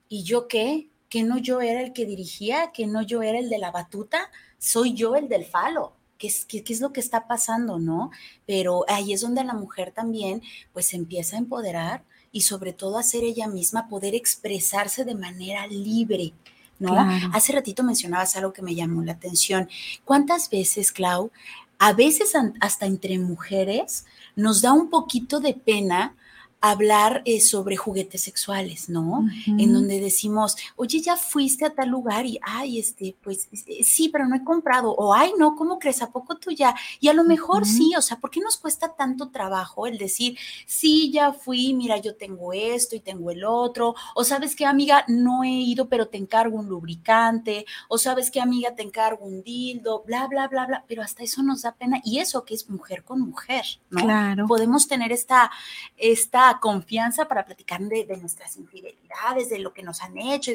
¿y 0.08 0.24
yo 0.24 0.48
qué? 0.48 0.90
¿Que 1.08 1.22
no 1.22 1.38
yo 1.38 1.60
era 1.60 1.80
el 1.80 1.92
que 1.92 2.06
dirigía? 2.06 2.72
¿Que 2.72 2.86
no 2.86 3.02
yo 3.02 3.22
era 3.22 3.38
el 3.38 3.48
de 3.48 3.58
la 3.58 3.70
batuta? 3.70 4.30
Soy 4.58 4.94
yo 4.94 5.16
el 5.16 5.28
del 5.28 5.44
falo. 5.44 5.94
¿Qué 6.18 6.26
es, 6.26 6.44
qué, 6.44 6.64
es 6.66 6.80
lo 6.80 6.92
que 6.92 7.00
está 7.00 7.28
pasando, 7.28 7.78
no? 7.78 8.10
Pero 8.44 8.84
ahí 8.88 9.12
es 9.12 9.20
donde 9.20 9.44
la 9.44 9.54
mujer 9.54 9.92
también, 9.92 10.42
pues, 10.72 10.92
empieza 10.92 11.36
a 11.36 11.38
empoderar 11.38 12.04
y 12.32 12.42
sobre 12.42 12.72
todo 12.72 12.98
a 12.98 13.02
ser 13.02 13.22
ella 13.24 13.46
misma, 13.46 13.88
poder 13.88 14.14
expresarse 14.14 15.04
de 15.04 15.14
manera 15.14 15.66
libre, 15.68 16.34
¿no? 16.78 16.94
Hace 17.32 17.52
ratito 17.52 17.82
mencionabas 17.82 18.36
algo 18.36 18.52
que 18.52 18.62
me 18.62 18.74
llamó 18.74 19.02
la 19.02 19.12
atención. 19.12 19.68
¿Cuántas 20.04 20.50
veces, 20.50 20.92
Clau, 20.92 21.30
a 21.78 21.92
veces 21.92 22.32
hasta 22.60 22.86
entre 22.86 23.18
mujeres, 23.18 24.04
nos 24.36 24.62
da 24.62 24.72
un 24.72 24.90
poquito 24.90 25.40
de 25.40 25.54
pena 25.54 26.14
hablar 26.60 27.22
eh, 27.24 27.40
sobre 27.40 27.76
juguetes 27.76 28.22
sexuales, 28.22 28.88
¿no? 28.88 29.26
En 29.46 29.72
donde 29.72 30.00
decimos, 30.00 30.56
oye, 30.74 31.00
ya 31.00 31.16
fuiste 31.16 31.64
a 31.64 31.70
tal 31.70 31.88
lugar 31.90 32.26
y, 32.26 32.40
ay, 32.42 32.80
este, 32.80 33.14
pues 33.22 33.48
eh, 33.52 33.84
sí, 33.84 34.08
pero 34.08 34.26
no 34.26 34.34
he 34.34 34.42
comprado, 34.42 34.90
o 34.90 35.14
ay, 35.14 35.32
no, 35.38 35.54
¿cómo 35.54 35.78
crees? 35.78 36.02
¿A 36.02 36.10
poco 36.10 36.36
tú 36.36 36.50
ya? 36.50 36.74
Y 36.98 37.08
a 37.08 37.14
lo 37.14 37.22
mejor 37.22 37.64
sí, 37.64 37.94
o 37.96 38.02
sea, 38.02 38.18
¿por 38.18 38.30
qué 38.30 38.40
nos 38.40 38.56
cuesta 38.56 38.94
tanto 38.94 39.28
trabajo 39.28 39.86
el 39.86 39.98
decir, 39.98 40.36
sí, 40.66 41.12
ya 41.12 41.32
fui, 41.32 41.74
mira, 41.74 41.98
yo 41.98 42.16
tengo 42.16 42.52
esto 42.52 42.96
y 42.96 43.00
tengo 43.00 43.30
el 43.30 43.44
otro, 43.44 43.94
o 44.16 44.24
sabes 44.24 44.56
qué, 44.56 44.66
amiga, 44.66 45.04
no 45.06 45.44
he 45.44 45.50
ido, 45.50 45.88
pero 45.88 46.08
te 46.08 46.18
encargo 46.18 46.58
un 46.58 46.68
lubricante, 46.68 47.66
o 47.88 47.98
sabes 47.98 48.32
qué, 48.32 48.40
amiga, 48.40 48.74
te 48.74 48.82
encargo 48.82 49.24
un 49.24 49.42
dildo, 49.42 50.02
bla, 50.04 50.26
bla, 50.26 50.48
bla, 50.48 50.66
bla, 50.66 50.84
pero 50.88 51.02
hasta 51.02 51.22
eso 51.22 51.42
nos 51.42 51.62
da 51.62 51.72
pena, 51.72 52.00
y 52.04 52.18
eso 52.18 52.44
que 52.44 52.54
es 52.54 52.68
mujer 52.68 53.04
con 53.04 53.20
mujer, 53.20 53.64
¿no? 53.90 54.02
Claro. 54.02 54.46
Podemos 54.46 54.88
tener 54.88 55.12
esta, 55.12 55.52
esta 55.96 56.47
confianza 56.60 57.28
para 57.28 57.44
platicar 57.44 57.80
de, 57.80 58.16
nuestras 58.20 58.56
infidelidades, 58.56 59.50
de 59.50 59.58
lo 59.58 59.72
que 59.72 59.82
nos 59.82 60.02
han 60.02 60.18
hecho, 60.18 60.52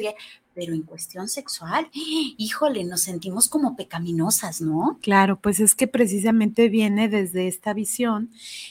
pero 0.54 0.74
en 0.74 0.82
cuestión 0.82 1.28
sexual, 1.28 1.88
híjole, 1.92 2.84
nos 2.84 3.02
sentimos 3.02 3.48
como 3.48 3.76
pecaminosas, 3.76 4.60
¿no? 4.60 4.98
Claro, 5.00 5.38
pues 5.40 5.60
es 5.60 5.74
que 5.74 5.86
precisamente 5.86 6.68
viene 6.68 7.08
desde 7.08 7.48
esta 7.48 7.72
visión 7.72 8.30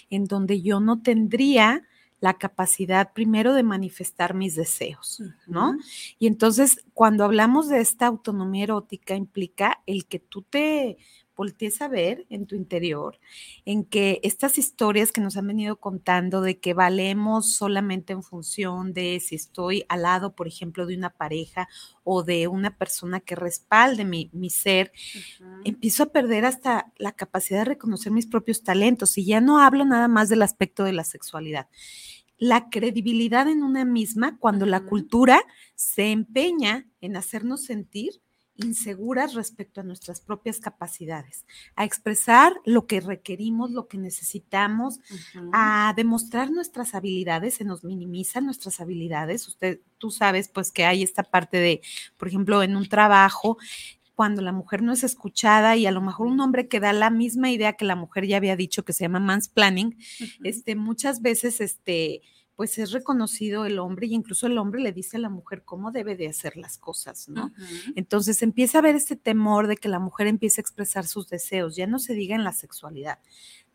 en 0.09 0.25
donde 0.25 0.61
yo 0.61 0.79
no 0.79 1.01
tendría 1.01 1.83
la 2.19 2.35
capacidad 2.35 3.11
primero 3.11 3.53
de 3.53 3.63
manifestar 3.63 4.33
mis 4.33 4.55
deseos, 4.55 5.21
¿no? 5.45 5.75
Y 6.19 6.27
entonces, 6.27 6.85
cuando 6.93 7.25
hablamos 7.25 7.67
de 7.67 7.81
esta 7.81 8.07
autonomía 8.07 8.63
erótica, 8.63 9.15
implica 9.15 9.81
el 9.85 10.05
que 10.05 10.19
tú 10.19 10.41
te 10.41 10.97
voltees 11.35 11.81
a 11.81 11.87
ver 11.87 12.25
en 12.29 12.45
tu 12.45 12.55
interior, 12.55 13.19
en 13.65 13.83
que 13.83 14.19
estas 14.23 14.57
historias 14.57 15.11
que 15.11 15.21
nos 15.21 15.37
han 15.37 15.47
venido 15.47 15.77
contando 15.77 16.41
de 16.41 16.59
que 16.59 16.73
valemos 16.73 17.53
solamente 17.53 18.13
en 18.13 18.23
función 18.23 18.93
de 18.93 19.19
si 19.19 19.35
estoy 19.35 19.85
al 19.89 20.03
lado, 20.03 20.35
por 20.35 20.47
ejemplo, 20.47 20.85
de 20.85 20.95
una 20.95 21.09
pareja 21.09 21.67
o 22.03 22.23
de 22.23 22.47
una 22.47 22.77
persona 22.77 23.19
que 23.19 23.35
respalde 23.35 24.05
mi, 24.05 24.29
ser, 24.49 24.91
empiezo 25.63 26.03
a 26.03 26.11
perder 26.11 26.45
hasta 26.45 26.91
la 26.97 27.13
capacidad 27.13 27.59
de 27.59 27.65
reconocer 27.65 28.11
mis 28.11 28.27
propios 28.27 28.63
talentos 28.63 29.17
y 29.17 29.25
ya 29.25 29.41
no 29.41 29.59
hablo 29.59 29.85
nada 29.85 30.07
más 30.07 30.29
del 30.29 30.41
aspecto 30.41 30.83
de 30.83 30.93
la 30.93 31.03
sexualidad. 31.03 31.67
La 32.37 32.69
credibilidad 32.69 33.47
en 33.47 33.63
una 33.63 33.85
misma 33.85 34.37
cuando 34.37 34.65
la 34.65 34.81
cultura 34.81 35.41
se 35.75 36.11
empeña 36.11 36.87
en 36.99 37.15
hacernos 37.15 37.63
sentir 37.63 38.21
inseguras 38.55 39.33
respecto 39.33 39.81
a 39.81 39.83
nuestras 39.83 40.21
propias 40.21 40.59
capacidades, 40.59 41.45
a 41.75 41.85
expresar 41.85 42.53
lo 42.65 42.85
que 42.85 43.01
requerimos, 43.01 43.71
lo 43.71 43.87
que 43.87 43.97
necesitamos, 43.97 44.99
a 45.51 45.93
demostrar 45.95 46.51
nuestras 46.51 46.93
habilidades, 46.93 47.55
se 47.55 47.65
nos 47.65 47.83
minimizan 47.83 48.45
nuestras 48.45 48.79
habilidades. 48.79 49.47
Usted, 49.47 49.81
tú 49.97 50.11
sabes 50.11 50.49
pues 50.49 50.71
que 50.71 50.85
hay 50.85 51.03
esta 51.03 51.23
parte 51.23 51.57
de, 51.57 51.81
por 52.17 52.27
ejemplo, 52.27 52.61
en 52.63 52.75
un 52.75 52.87
trabajo, 52.87 53.57
cuando 54.15 54.41
la 54.41 54.51
mujer 54.51 54.83
no 54.83 54.93
es 54.93 55.03
escuchada 55.03 55.75
y 55.75 55.87
a 55.87 55.91
lo 55.91 56.01
mejor 56.01 56.27
un 56.27 56.39
hombre 56.39 56.67
que 56.67 56.79
da 56.79 56.93
la 56.93 57.09
misma 57.09 57.49
idea 57.49 57.73
que 57.73 57.85
la 57.85 57.95
mujer 57.95 58.27
ya 58.27 58.37
había 58.37 58.55
dicho 58.55 58.85
que 58.85 58.93
se 58.93 59.05
llama 59.05 59.19
mansplaining, 59.19 59.97
este, 60.43 60.75
muchas 60.75 61.21
veces, 61.21 61.61
este, 61.61 62.21
pues 62.55 62.77
es 62.77 62.91
reconocido 62.91 63.65
el 63.65 63.79
hombre 63.79 64.07
y 64.07 64.13
incluso 64.13 64.47
el 64.47 64.57
hombre 64.57 64.81
le 64.81 64.91
dice 64.91 65.17
a 65.17 65.19
la 65.19 65.29
mujer 65.29 65.63
cómo 65.63 65.91
debe 65.91 66.15
de 66.15 66.27
hacer 66.27 66.55
las 66.55 66.77
cosas, 66.77 67.27
¿no? 67.27 67.51
Entonces 67.95 68.41
empieza 68.41 68.77
a 68.77 68.81
haber 68.81 68.95
este 68.95 69.15
temor 69.15 69.67
de 69.67 69.77
que 69.77 69.89
la 69.89 69.99
mujer 69.99 70.27
empiece 70.27 70.61
a 70.61 70.63
expresar 70.63 71.07
sus 71.07 71.27
deseos, 71.29 71.75
ya 71.75 71.87
no 71.87 71.99
se 71.99 72.13
diga 72.13 72.35
en 72.35 72.43
la 72.43 72.53
sexualidad. 72.53 73.19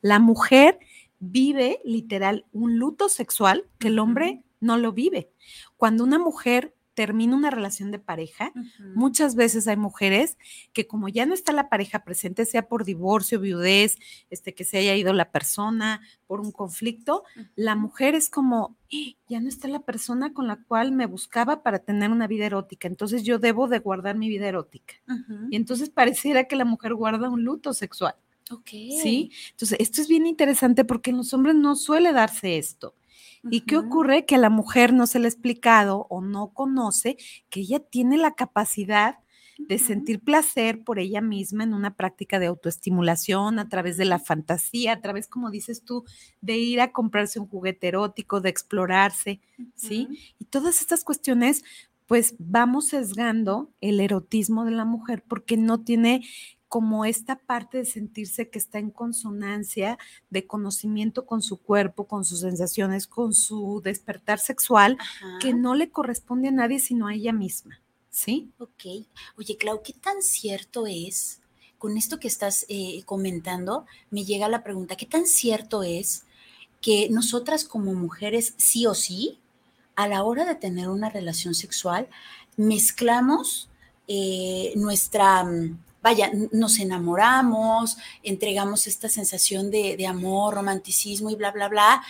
La 0.01 0.21
mujer 0.21 0.79
vive 1.19 1.81
literal 1.85 2.47
un 2.53 2.79
luto 2.79 3.09
sexual 3.09 3.65
que 3.79 3.89
el 3.89 3.99
hombre 3.99 4.43
no 4.61 4.77
lo 4.77 4.93
vive. 4.93 5.31
Cuando 5.77 6.05
una 6.05 6.19
mujer 6.19 6.75
termina 6.99 7.37
una 7.37 7.51
relación 7.51 7.93
de 7.93 8.01
pareja, 8.01 8.53
muchas 8.97 9.37
veces 9.37 9.69
hay 9.69 9.77
mujeres 9.77 10.37
que 10.73 10.89
como 10.89 11.09
ya 11.09 11.27
no 11.27 11.35
está 11.35 11.53
la 11.53 11.69
pareja 11.69 12.03
presente, 12.03 12.45
sea 12.45 12.67
por 12.67 12.85
divorcio, 12.85 13.39
viudez, 13.39 13.99
este, 14.31 14.53
que 14.53 14.65
se 14.65 14.79
haya 14.79 14.97
ido 14.97 15.13
la 15.13 15.31
persona, 15.31 16.01
por 16.27 16.41
un 16.41 16.51
conflicto, 16.51 17.23
la 17.55 17.77
mujer 17.77 18.17
es 18.17 18.31
como, 18.31 18.77
¡Ah! 18.93 19.15
ya 19.29 19.39
no 19.39 19.49
está 19.49 19.69
la 19.69 19.79
persona 19.79 20.33
con 20.35 20.49
la 20.49 20.57
cual 20.57 20.91
me 20.91 21.07
buscaba 21.07 21.63
para 21.63 21.79
tener 21.79 22.11
una 22.11 22.27
vida 22.27 22.47
erótica, 22.47 22.89
entonces 22.89 23.23
yo 23.23 23.39
debo 23.39 23.69
de 23.69 23.79
guardar 23.79 24.17
mi 24.17 24.29
vida 24.29 24.49
erótica. 24.49 24.95
Y 25.51 25.55
entonces 25.55 25.91
pareciera 25.91 26.49
que 26.49 26.57
la 26.57 26.65
mujer 26.65 26.95
guarda 26.95 27.31
un 27.31 27.45
luto 27.45 27.75
sexual. 27.75 28.17
Ok. 28.51 28.71
¿Sí? 28.71 29.31
Entonces, 29.53 29.79
esto 29.79 30.01
es 30.01 30.09
bien 30.09 30.27
interesante 30.27 30.85
porque 30.85 31.11
en 31.11 31.19
los 31.19 31.33
hombres 31.33 31.55
no 31.55 31.77
suele 31.77 32.13
darse 32.13 32.59
esto. 32.59 32.97
¿Y 33.51 33.63
qué 33.63 33.77
ocurre? 33.77 34.25
Que 34.27 34.37
a 34.37 34.39
la 34.39 34.51
mujer 34.51 34.93
no 34.93 35.07
se 35.07 35.19
le 35.19 35.27
ha 35.27 35.29
explicado 35.29 36.07
o 36.11 36.21
no 36.21 36.53
conoce 36.53 37.17
que 37.51 37.61
ella 37.61 37.81
tiene 37.81 38.17
la 38.19 38.35
capacidad 38.35 39.17
de 39.59 39.79
sentir 39.79 40.21
placer 40.21 40.85
por 40.85 40.99
ella 41.01 41.21
misma 41.21 41.65
en 41.65 41.75
una 41.75 41.97
práctica 41.97 42.39
de 42.39 42.47
autoestimulación 42.47 43.59
a 43.59 43.69
través 43.69 43.97
de 43.97 44.05
la 44.05 44.21
fantasía, 44.21 44.93
a 44.93 45.01
través, 45.01 45.27
como 45.27 45.51
dices 45.51 45.83
tú, 45.85 46.05
de 46.41 46.59
ir 46.59 46.81
a 46.81 46.93
comprarse 46.93 47.41
un 47.41 47.49
juguete 47.49 47.89
erótico, 47.89 48.41
de 48.41 48.51
explorarse, 48.51 49.41
¿sí? 49.75 50.09
Y 50.39 50.45
todas 50.45 50.81
estas 50.81 51.03
cuestiones, 51.03 51.65
pues 52.07 52.37
vamos 52.39 52.89
sesgando 52.89 53.73
el 53.81 54.01
erotismo 54.01 54.65
de 54.65 54.71
la 54.71 54.85
mujer 54.85 55.25
porque 55.27 55.57
no 55.57 55.83
tiene 55.83 56.23
como 56.69 57.05
esta 57.05 57.37
parte 57.37 57.79
de 57.79 57.85
sentirse 57.85 58.51
que 58.51 58.59
está 58.59 58.79
en 58.79 58.91
consonancia 58.91 59.99
de 60.31 60.47
conocimiento 60.47 61.25
con 61.25 61.41
su 61.41 61.57
cuerpo, 61.57 62.07
con 62.07 62.25
sus 62.25 62.41
sensaciones, 62.41 63.07
con 63.07 63.33
su 63.33 63.81
despertar 63.83 64.39
sexual, 64.39 64.99
que 65.41 65.55
no 65.55 65.75
le 65.75 65.91
corresponde 65.91 66.49
a 66.49 66.53
nadie 66.53 66.79
sino 66.79 67.07
a 67.07 67.15
ella 67.15 67.33
misma. 67.33 67.81
¿Sí? 68.11 68.51
Ok. 68.59 69.07
Oye, 69.37 69.57
Clau, 69.57 69.83
¿qué 69.83 69.93
tan 69.93 70.23
cierto 70.23 70.87
es? 70.87 71.41
Con 71.79 71.97
esto 71.97 72.19
que 72.19 72.29
estás 72.29 72.67
eh, 72.69 73.03
comentando, 73.05 73.87
me 74.11 74.25
llega 74.25 74.49
la 74.49 74.65
pregunta, 74.65 74.97
¿qué 74.97 75.07
tan 75.07 75.27
cierto 75.27 75.83
es 75.85 76.25
que 76.81 77.09
nosotras 77.11 77.65
como 77.65 77.95
mujeres, 77.95 78.55
sí 78.57 78.87
o 78.87 78.95
sí, 78.95 79.39
a 79.95 80.09
la 80.09 80.23
hora 80.23 80.45
de 80.45 80.55
tener 80.55 80.89
una 80.89 81.09
relación 81.09 81.55
sexual, 81.55 82.09
mezclamos 82.57 83.69
eh, 84.07 84.73
nuestra 84.77 85.45
mm, 85.45 85.79
vaya, 86.09 86.31
nos 86.53 86.79
enamoramos, 86.79 87.99
entregamos 88.23 88.87
esta 88.87 89.09
sensación 89.09 89.71
de, 89.71 90.07
amor, 90.07 90.55
romanticismo 90.55 91.31
y 91.31 91.37
bla, 91.37 91.51
bla, 91.51 91.69
bla. 91.69 92.03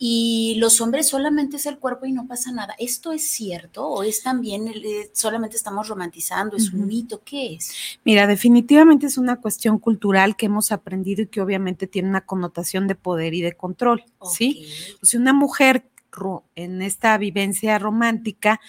Y 0.00 0.54
los 0.58 0.80
hombres 0.80 1.08
solamente 1.08 1.56
es 1.56 1.66
el 1.66 1.78
cuerpo 1.78 2.06
y 2.06 2.12
no 2.12 2.28
pasa 2.28 2.52
nada. 2.52 2.74
¿Esto 2.78 3.10
es 3.12 3.28
cierto 3.28 3.88
o 3.88 4.04
es 4.04 4.22
también 4.22 4.68
eh, 4.68 5.10
solamente 5.12 5.56
estamos 5.56 5.88
romantizando? 5.88 6.56
¿Es 6.56 6.72
un 6.72 6.86
mito? 6.86 7.22
¿Qué 7.24 7.54
es? 7.54 7.72
Mira, 8.04 8.28
definitivamente 8.28 9.06
es 9.06 9.18
una 9.18 9.40
cuestión 9.40 9.80
cultural 9.80 10.36
que 10.36 10.46
hemos 10.46 10.70
aprendido 10.70 11.22
y 11.22 11.26
que 11.26 11.40
obviamente 11.40 11.88
tiene 11.88 12.10
una 12.10 12.20
connotación 12.20 12.86
de 12.86 12.94
poder 12.94 13.34
y 13.34 13.40
de 13.40 13.54
control, 13.54 14.04
¿sí? 14.22 14.68
O 15.02 15.06
sea, 15.06 15.18
una 15.18 15.32
mujer 15.32 15.84
en 16.54 16.82
esta 16.82 17.16
vivencia 17.18 17.78
romántica 17.78 18.60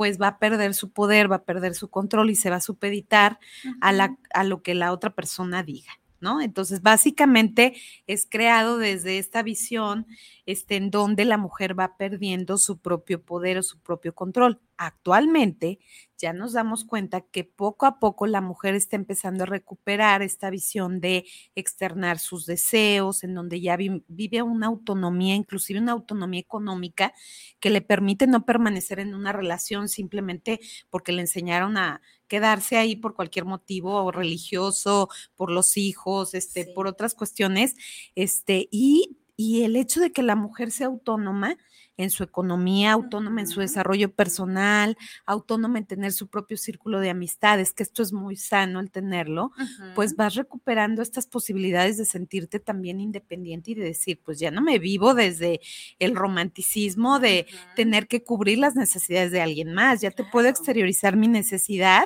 pues 0.00 0.18
va 0.18 0.28
a 0.28 0.38
perder 0.38 0.72
su 0.72 0.92
poder, 0.92 1.30
va 1.30 1.36
a 1.36 1.44
perder 1.44 1.74
su 1.74 1.90
control 1.90 2.30
y 2.30 2.34
se 2.34 2.48
va 2.48 2.56
a 2.56 2.60
supeditar 2.62 3.38
a, 3.82 3.92
la, 3.92 4.16
a 4.32 4.44
lo 4.44 4.62
que 4.62 4.74
la 4.74 4.92
otra 4.92 5.10
persona 5.14 5.62
diga. 5.62 5.92
¿no? 6.20 6.40
Entonces, 6.40 6.80
básicamente 6.80 7.74
es 8.06 8.26
creado 8.26 8.78
desde 8.78 9.18
esta 9.18 9.42
visión 9.42 10.06
este, 10.46 10.76
en 10.76 10.90
donde 10.90 11.26
la 11.26 11.36
mujer 11.36 11.78
va 11.78 11.98
perdiendo 11.98 12.56
su 12.56 12.78
propio 12.78 13.20
poder 13.20 13.58
o 13.58 13.62
su 13.62 13.78
propio 13.78 14.14
control. 14.14 14.58
Actualmente 14.82 15.78
ya 16.16 16.32
nos 16.32 16.54
damos 16.54 16.86
cuenta 16.86 17.20
que 17.20 17.44
poco 17.44 17.84
a 17.84 17.98
poco 17.98 18.26
la 18.26 18.40
mujer 18.40 18.74
está 18.74 18.96
empezando 18.96 19.44
a 19.44 19.46
recuperar 19.46 20.22
esta 20.22 20.48
visión 20.48 21.02
de 21.02 21.26
externar 21.54 22.18
sus 22.18 22.46
deseos, 22.46 23.22
en 23.22 23.34
donde 23.34 23.60
ya 23.60 23.76
vive 23.76 24.40
una 24.40 24.68
autonomía, 24.68 25.34
inclusive 25.34 25.80
una 25.80 25.92
autonomía 25.92 26.40
económica 26.40 27.12
que 27.60 27.68
le 27.68 27.82
permite 27.82 28.26
no 28.26 28.46
permanecer 28.46 29.00
en 29.00 29.14
una 29.14 29.32
relación 29.34 29.90
simplemente 29.90 30.60
porque 30.88 31.12
le 31.12 31.20
enseñaron 31.20 31.76
a 31.76 32.00
quedarse 32.26 32.78
ahí 32.78 32.96
por 32.96 33.14
cualquier 33.14 33.44
motivo 33.44 34.10
religioso, 34.10 35.10
por 35.36 35.50
los 35.50 35.76
hijos, 35.76 36.32
este, 36.32 36.64
por 36.64 36.86
otras 36.86 37.14
cuestiones, 37.14 37.74
este, 38.14 38.66
y, 38.70 39.18
y 39.36 39.64
el 39.64 39.76
hecho 39.76 40.00
de 40.00 40.10
que 40.10 40.22
la 40.22 40.36
mujer 40.36 40.70
sea 40.70 40.86
autónoma, 40.86 41.58
en 42.02 42.10
su 42.10 42.22
economía, 42.22 42.92
autónoma 42.92 43.40
en 43.40 43.46
su 43.46 43.60
desarrollo 43.60 44.12
personal, 44.14 44.96
autónoma 45.26 45.78
en 45.78 45.86
tener 45.86 46.12
su 46.12 46.28
propio 46.28 46.56
círculo 46.56 47.00
de 47.00 47.10
amistades, 47.10 47.72
que 47.72 47.82
esto 47.82 48.02
es 48.02 48.12
muy 48.12 48.36
sano 48.36 48.80
el 48.80 48.90
tenerlo, 48.90 49.52
pues 49.94 50.16
vas 50.16 50.34
recuperando 50.34 51.02
estas 51.02 51.26
posibilidades 51.26 51.96
de 51.98 52.04
sentirte 52.04 52.60
también 52.60 53.00
independiente 53.00 53.72
y 53.72 53.74
de 53.74 53.84
decir, 53.84 54.20
pues 54.24 54.38
ya 54.38 54.50
no 54.50 54.62
me 54.62 54.78
vivo 54.78 55.14
desde 55.14 55.60
el 55.98 56.16
romanticismo 56.16 57.18
de 57.18 57.46
tener 57.76 58.08
que 58.08 58.24
cubrir 58.24 58.58
las 58.58 58.76
necesidades 58.76 59.30
de 59.32 59.40
alguien 59.40 59.72
más, 59.74 60.00
ya 60.00 60.10
te 60.10 60.24
puedo 60.24 60.48
exteriorizar 60.48 61.16
mi 61.16 61.28
necesidad 61.28 62.04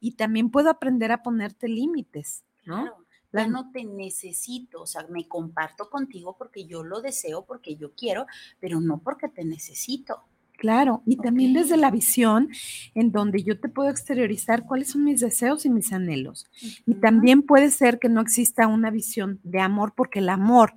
y 0.00 0.12
también 0.12 0.50
puedo 0.50 0.70
aprender 0.70 1.12
a 1.12 1.22
ponerte 1.22 1.68
límites, 1.68 2.44
¿no? 2.64 3.03
Ya 3.34 3.46
no 3.46 3.70
te 3.70 3.84
necesito, 3.84 4.82
o 4.82 4.86
sea, 4.86 5.06
me 5.08 5.26
comparto 5.26 5.90
contigo 5.90 6.36
porque 6.38 6.66
yo 6.66 6.84
lo 6.84 7.00
deseo, 7.00 7.44
porque 7.44 7.76
yo 7.76 7.92
quiero, 7.94 8.26
pero 8.60 8.80
no 8.80 8.98
porque 8.98 9.28
te 9.28 9.44
necesito. 9.44 10.22
Claro, 10.56 11.02
y 11.04 11.16
también 11.16 11.52
desde 11.52 11.76
la 11.76 11.90
visión 11.90 12.48
en 12.94 13.10
donde 13.10 13.42
yo 13.42 13.58
te 13.58 13.68
puedo 13.68 13.90
exteriorizar 13.90 14.64
cuáles 14.64 14.92
son 14.92 15.04
mis 15.04 15.20
deseos 15.20 15.66
y 15.66 15.70
mis 15.70 15.92
anhelos. 15.92 16.46
Y 16.86 16.94
también 16.94 17.42
puede 17.42 17.70
ser 17.70 17.98
que 17.98 18.08
no 18.08 18.20
exista 18.20 18.68
una 18.68 18.90
visión 18.90 19.40
de 19.42 19.60
amor 19.60 19.94
porque 19.96 20.20
el 20.20 20.28
amor, 20.28 20.74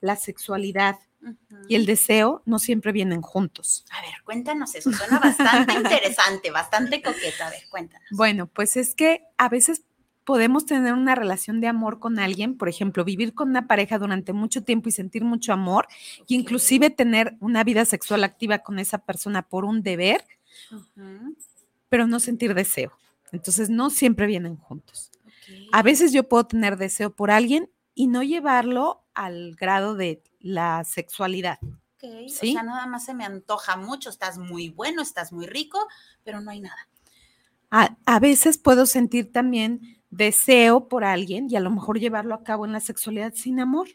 la 0.00 0.16
sexualidad 0.16 0.96
y 1.68 1.74
el 1.76 1.86
deseo 1.86 2.42
no 2.46 2.58
siempre 2.58 2.92
vienen 2.92 3.22
juntos. 3.22 3.84
A 3.90 4.00
ver, 4.02 4.14
cuéntanos 4.24 4.74
eso, 4.74 4.92
suena 4.92 5.18
bastante 5.18 5.74
interesante, 5.76 6.50
bastante 6.50 7.02
coqueta, 7.02 7.46
a 7.46 7.50
ver, 7.50 7.62
cuéntanos. 7.70 8.08
Bueno, 8.10 8.46
pues 8.46 8.76
es 8.76 8.94
que 8.94 9.22
a 9.36 9.48
veces 9.48 9.84
podemos 10.30 10.64
tener 10.64 10.92
una 10.92 11.16
relación 11.16 11.60
de 11.60 11.66
amor 11.66 11.98
con 11.98 12.20
alguien, 12.20 12.56
por 12.56 12.68
ejemplo, 12.68 13.04
vivir 13.04 13.34
con 13.34 13.50
una 13.50 13.66
pareja 13.66 13.98
durante 13.98 14.32
mucho 14.32 14.62
tiempo 14.62 14.88
y 14.88 14.92
sentir 14.92 15.24
mucho 15.24 15.52
amor, 15.52 15.88
y 16.28 16.36
inclusive 16.36 16.88
tener 16.88 17.34
una 17.40 17.64
vida 17.64 17.84
sexual 17.84 18.22
activa 18.22 18.60
con 18.60 18.78
esa 18.78 18.98
persona 18.98 19.42
por 19.42 19.64
un 19.64 19.82
deber, 19.82 20.24
pero 21.88 22.06
no 22.06 22.20
sentir 22.20 22.54
deseo. 22.54 22.92
Entonces, 23.32 23.70
no 23.70 23.90
siempre 23.90 24.28
vienen 24.28 24.54
juntos. 24.54 25.10
A 25.72 25.82
veces 25.82 26.12
yo 26.12 26.28
puedo 26.28 26.46
tener 26.46 26.76
deseo 26.76 27.12
por 27.12 27.32
alguien 27.32 27.68
y 27.96 28.06
no 28.06 28.22
llevarlo 28.22 29.02
al 29.14 29.56
grado 29.56 29.96
de 29.96 30.22
la 30.38 30.84
sexualidad. 30.84 31.58
¿Sí? 32.28 32.50
O 32.50 32.52
sea, 32.52 32.62
nada 32.62 32.86
más 32.86 33.04
se 33.04 33.14
me 33.14 33.24
antoja 33.24 33.76
mucho, 33.76 34.10
estás 34.10 34.38
muy 34.38 34.68
bueno, 34.68 35.02
estás 35.02 35.32
muy 35.32 35.46
rico, 35.48 35.88
pero 36.22 36.40
no 36.40 36.52
hay 36.52 36.60
nada. 36.60 36.88
a 37.70 38.20
veces 38.20 38.58
puedo 38.58 38.86
sentir 38.86 39.32
también 39.32 39.99
deseo 40.10 40.88
por 40.88 41.04
alguien 41.04 41.48
y 41.50 41.56
a 41.56 41.60
lo 41.60 41.70
mejor 41.70 41.98
llevarlo 42.00 42.34
a 42.34 42.44
cabo 42.44 42.66
en 42.66 42.72
la 42.72 42.80
sexualidad 42.80 43.32
sin 43.34 43.60
amor. 43.60 43.88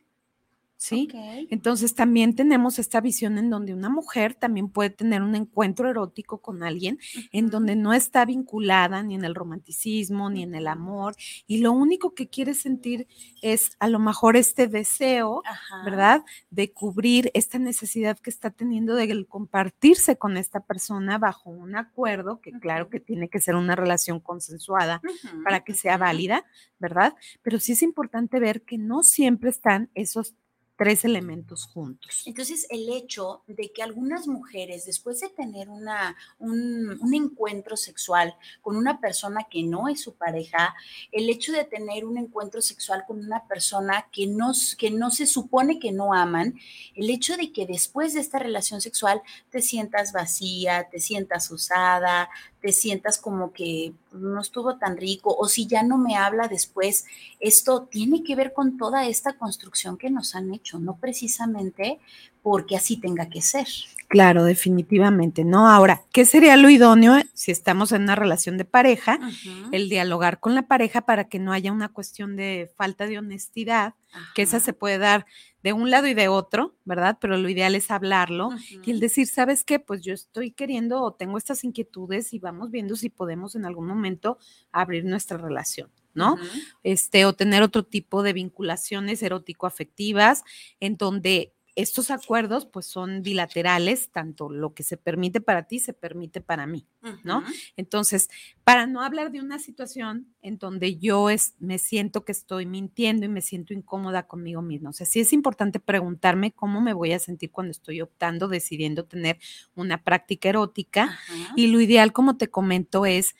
¿Sí? 0.77 1.07
Entonces 1.49 1.95
también 1.95 2.35
tenemos 2.35 2.79
esta 2.79 3.01
visión 3.01 3.37
en 3.37 3.49
donde 3.49 3.73
una 3.73 3.89
mujer 3.89 4.35
también 4.35 4.69
puede 4.69 4.89
tener 4.89 5.21
un 5.21 5.35
encuentro 5.35 5.89
erótico 5.89 6.41
con 6.41 6.63
alguien 6.63 6.99
en 7.31 7.49
donde 7.49 7.75
no 7.75 7.93
está 7.93 8.25
vinculada 8.25 9.01
ni 9.03 9.15
en 9.15 9.25
el 9.25 9.35
romanticismo 9.35 10.29
ni 10.29 10.43
en 10.43 10.55
el 10.55 10.67
amor 10.67 11.15
y 11.47 11.59
lo 11.59 11.71
único 11.71 12.13
que 12.13 12.27
quiere 12.27 12.53
sentir 12.53 13.07
es 13.41 13.75
a 13.79 13.87
lo 13.87 13.99
mejor 13.99 14.35
este 14.35 14.67
deseo, 14.67 15.41
¿verdad? 15.83 16.23
De 16.49 16.71
cubrir 16.71 17.31
esta 17.33 17.59
necesidad 17.59 18.19
que 18.19 18.29
está 18.29 18.51
teniendo 18.51 18.95
de 18.95 19.25
compartirse 19.25 20.17
con 20.17 20.37
esta 20.37 20.61
persona 20.61 21.17
bajo 21.17 21.49
un 21.49 21.75
acuerdo, 21.75 22.41
que 22.41 22.51
claro 22.51 22.89
que 22.89 22.99
tiene 22.99 23.29
que 23.29 23.39
ser 23.39 23.55
una 23.55 23.75
relación 23.75 24.19
consensuada 24.19 25.01
para 25.43 25.63
que 25.63 25.73
sea 25.73 25.97
válida, 25.97 26.45
¿verdad? 26.79 27.15
Pero 27.41 27.59
sí 27.59 27.73
es 27.73 27.81
importante 27.81 28.39
ver 28.39 28.63
que 28.63 28.77
no 28.77 29.03
siempre 29.03 29.49
están 29.49 29.89
esos 29.93 30.35
tres 30.77 31.05
elementos 31.05 31.65
juntos. 31.65 32.23
Entonces, 32.25 32.67
el 32.69 32.89
hecho 32.89 33.43
de 33.47 33.71
que 33.71 33.81
algunas 33.81 34.27
mujeres, 34.27 34.85
después 34.85 35.21
de 35.21 35.29
tener 35.29 35.69
una, 35.69 36.15
un, 36.39 37.13
encuentro 37.13 37.77
sexual 37.77 38.35
con 38.61 38.75
una 38.75 38.99
persona 38.99 39.47
que 39.49 39.63
no 39.63 39.87
es 39.87 40.01
su 40.01 40.15
pareja, 40.15 40.75
el 41.11 41.29
hecho 41.29 41.53
de 41.53 41.63
tener 41.63 42.03
un 42.03 42.17
encuentro 42.17 42.61
sexual 42.61 43.05
con 43.07 43.19
una 43.19 43.47
persona 43.47 44.07
que 44.11 44.27
no, 44.27 44.51
que 44.77 44.91
no 44.91 45.11
se 45.11 45.27
supone 45.27 45.79
que 45.79 45.93
no 45.93 46.13
aman, 46.13 46.55
el 46.95 47.09
hecho 47.09 47.37
de 47.37 47.53
que 47.53 47.65
después 47.65 48.13
de 48.13 48.19
esta 48.19 48.39
relación 48.39 48.81
sexual 48.81 49.21
te 49.49 49.61
sientas 49.61 50.11
vacía, 50.11 50.89
te 50.89 50.99
sientas 50.99 51.49
usada, 51.51 52.29
te 52.65 52.71
sientas 52.71 53.19
como 53.19 53.53
que 53.53 53.93
no 54.11 54.41
estuvo 54.41 54.77
tan 54.77 54.97
rico 54.97 55.35
o 55.37 55.47
si 55.47 55.67
ya 55.67 55.83
no 55.83 55.99
me 55.99 56.15
habla 56.15 56.47
después, 56.47 57.05
esto 57.39 57.83
tiene 57.83 58.23
que 58.23 58.35
ver 58.35 58.53
con 58.53 58.75
toda 58.75 59.05
esta 59.05 59.33
construcción 59.33 59.99
que 59.99 60.09
nos 60.09 60.33
han 60.33 60.51
hecho, 60.51 60.79
no 60.79 60.97
precisamente 60.97 61.99
porque 62.41 62.75
así 62.75 62.97
tenga 62.97 63.29
que 63.29 63.43
ser. 63.43 63.67
Claro, 64.07 64.45
definitivamente, 64.45 65.43
¿no? 65.43 65.69
Ahora, 65.69 66.05
¿qué 66.11 66.25
sería 66.25 66.57
lo 66.57 66.71
idóneo 66.71 67.21
si 67.35 67.51
estamos 67.51 67.91
en 67.91 68.01
una 68.01 68.15
relación 68.15 68.57
de 68.57 68.65
pareja? 68.65 69.19
El 69.71 69.87
dialogar 69.87 70.39
con 70.39 70.55
la 70.55 70.63
pareja 70.63 71.01
para 71.01 71.25
que 71.25 71.37
no 71.37 71.53
haya 71.53 71.71
una 71.71 71.89
cuestión 71.89 72.35
de 72.35 72.71
falta 72.75 73.05
de 73.05 73.19
honestidad, 73.19 73.93
que 74.33 74.41
esa 74.41 74.59
se 74.59 74.73
puede 74.73 74.97
dar 74.97 75.27
de 75.65 75.73
un 75.73 75.89
lado 75.89 76.05
y 76.05 76.13
de 76.13 76.27
otro, 76.27 76.75
¿verdad? 76.85 77.17
Pero 77.19 77.37
lo 77.37 77.49
ideal 77.49 77.73
es 77.73 77.89
hablarlo 77.89 78.51
y 78.83 78.91
el 78.91 78.99
decir, 78.99 79.25
¿sabes 79.25 79.63
qué? 79.63 79.79
Pues 79.79 80.03
yo 80.03 80.13
estoy 80.13 80.51
queriendo 80.51 81.01
o 81.01 81.13
tengo 81.13 81.39
estas 81.39 81.63
inquietudes 81.63 82.33
y 82.33 82.39
vamos 82.39 82.69
viendo 82.69 82.95
si 82.95 83.09
podemos 83.09 83.55
en 83.55 83.65
algún 83.65 83.87
momento 83.87 84.37
abrir 84.71 85.05
nuestra 85.05 85.39
relación. 85.39 85.89
¿no? 86.13 86.37
Este, 86.83 87.25
o 87.25 87.33
tener 87.33 87.63
otro 87.63 87.83
tipo 87.83 88.21
de 88.21 88.33
vinculaciones 88.33 89.23
erótico-afectivas 89.23 90.43
en 90.79 90.97
donde 90.97 91.54
estos 91.75 92.09
acuerdos 92.09 92.65
pues 92.65 92.85
son 92.85 93.21
bilaterales, 93.21 94.09
tanto 94.09 94.49
lo 94.49 94.73
que 94.73 94.83
se 94.83 94.97
permite 94.97 95.41
para 95.41 95.67
ti 95.67 95.79
se 95.79 95.93
permite 95.93 96.41
para 96.41 96.65
mí, 96.65 96.87
¿no? 97.23 97.43
Entonces, 97.75 98.29
para 98.63 98.87
no 98.87 99.01
hablar 99.01 99.31
de 99.31 99.41
una 99.41 99.59
situación 99.59 100.33
en 100.41 100.57
donde 100.57 100.97
yo 100.97 101.29
es, 101.29 101.53
me 101.59 101.77
siento 101.77 102.23
que 102.23 102.31
estoy 102.31 102.65
mintiendo 102.65 103.25
y 103.25 103.29
me 103.29 103.41
siento 103.41 103.73
incómoda 103.73 104.27
conmigo 104.27 104.61
misma, 104.61 104.89
o 104.89 104.93
sea, 104.93 105.05
sí 105.05 105.19
es 105.19 105.33
importante 105.33 105.79
preguntarme 105.79 106.51
cómo 106.53 106.81
me 106.81 106.93
voy 106.93 107.11
a 107.11 107.19
sentir 107.19 107.51
cuando 107.51 107.71
estoy 107.71 108.01
optando, 108.01 108.47
decidiendo 108.47 109.05
tener 109.05 109.37
una 109.75 110.03
práctica 110.03 110.49
erótica 110.49 111.19
y 111.55 111.67
lo 111.67 111.81
ideal, 111.81 112.13
como 112.13 112.37
te 112.37 112.49
comento, 112.49 113.05
es 113.05 113.35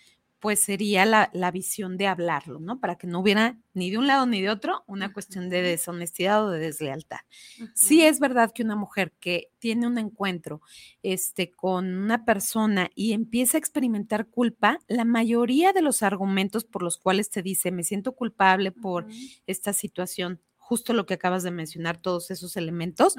pues 0.46 0.60
sería 0.60 1.08
la, 1.08 1.52
visión 1.52 1.98
de 1.98 2.06
hablarlo, 2.06 2.60
¿no? 2.60 2.80
Para 2.80 3.00
que 3.00 3.08
no 3.08 3.22
hubiera 3.22 3.58
ni 3.74 3.90
de 3.90 3.98
un 3.98 4.06
lado 4.06 4.28
ni 4.28 4.44
de 4.44 4.52
otro 4.52 4.84
una 4.86 5.12
cuestión 5.12 5.50
de 5.50 5.64
deshonestidad 5.64 6.46
o 6.46 6.52
de 6.52 6.60
deslealtad. 6.60 7.22
Sí 7.74 8.04
es 8.04 8.20
verdad 8.20 8.52
que 8.54 8.62
una 8.62 8.76
mujer 8.76 9.12
que 9.20 9.50
tiene 9.58 9.88
un 9.88 9.98
encuentro 9.98 10.62
este, 11.02 11.50
con 11.50 11.98
una 11.98 12.26
persona 12.26 12.92
y 12.94 13.14
empieza 13.14 13.58
a 13.58 13.60
experimentar 13.60 14.28
culpa, 14.28 14.78
la 14.88 15.04
mayoría 15.04 15.74
de 15.74 15.82
los 15.82 16.04
argumentos 16.04 16.64
por 16.64 16.84
los 16.84 17.00
cuales 17.00 17.32
te 17.32 17.42
dice, 17.42 17.72
me 17.72 17.84
siento 17.84 18.12
culpable 18.12 18.72
por 18.72 19.08
esta 19.48 19.74
situación, 19.74 20.42
justo 20.66 20.94
lo 20.94 21.06
que 21.06 21.14
acabas 21.14 21.44
de 21.44 21.52
mencionar, 21.52 22.02
todos 22.02 22.32
esos 22.32 22.58
elementos, 22.58 23.16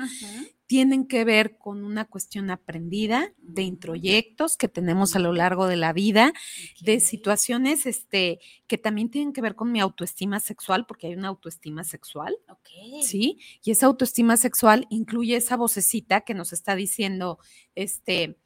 tienen 0.67 1.07
que 1.07 1.25
ver 1.25 1.59
con 1.59 1.85
una 1.85 2.05
cuestión 2.05 2.51
aprendida 2.51 3.33
de 3.39 3.63
mm. 3.63 3.67
introyectos 3.67 4.57
que 4.57 4.67
tenemos 4.67 5.15
a 5.15 5.21
lo 5.21 5.33
largo 5.33 5.69
de 5.69 5.77
la 5.77 5.93
vida, 5.93 6.33
de 6.81 6.99
situaciones 6.99 7.87
este, 7.87 8.41
que 8.67 8.79
también 8.79 9.13
tienen 9.13 9.33
que 9.33 9.43
ver 9.43 9.55
con 9.55 9.71
mi 9.71 9.79
autoestima 9.79 10.41
sexual, 10.41 10.87
porque 10.87 11.07
hay 11.07 11.15
una 11.15 11.29
autoestima 11.29 11.85
sexual, 11.85 12.37
¿sí? 13.03 13.39
Y 13.63 13.71
esa 13.71 13.87
autoestima 13.87 14.37
sexual 14.37 14.89
incluye 14.91 15.37
esa 15.37 15.57
vocecita 15.57 16.23
que 16.23 16.35
nos 16.35 16.53
está 16.53 16.75
diciendo, 16.75 17.39
este, 17.77 18.41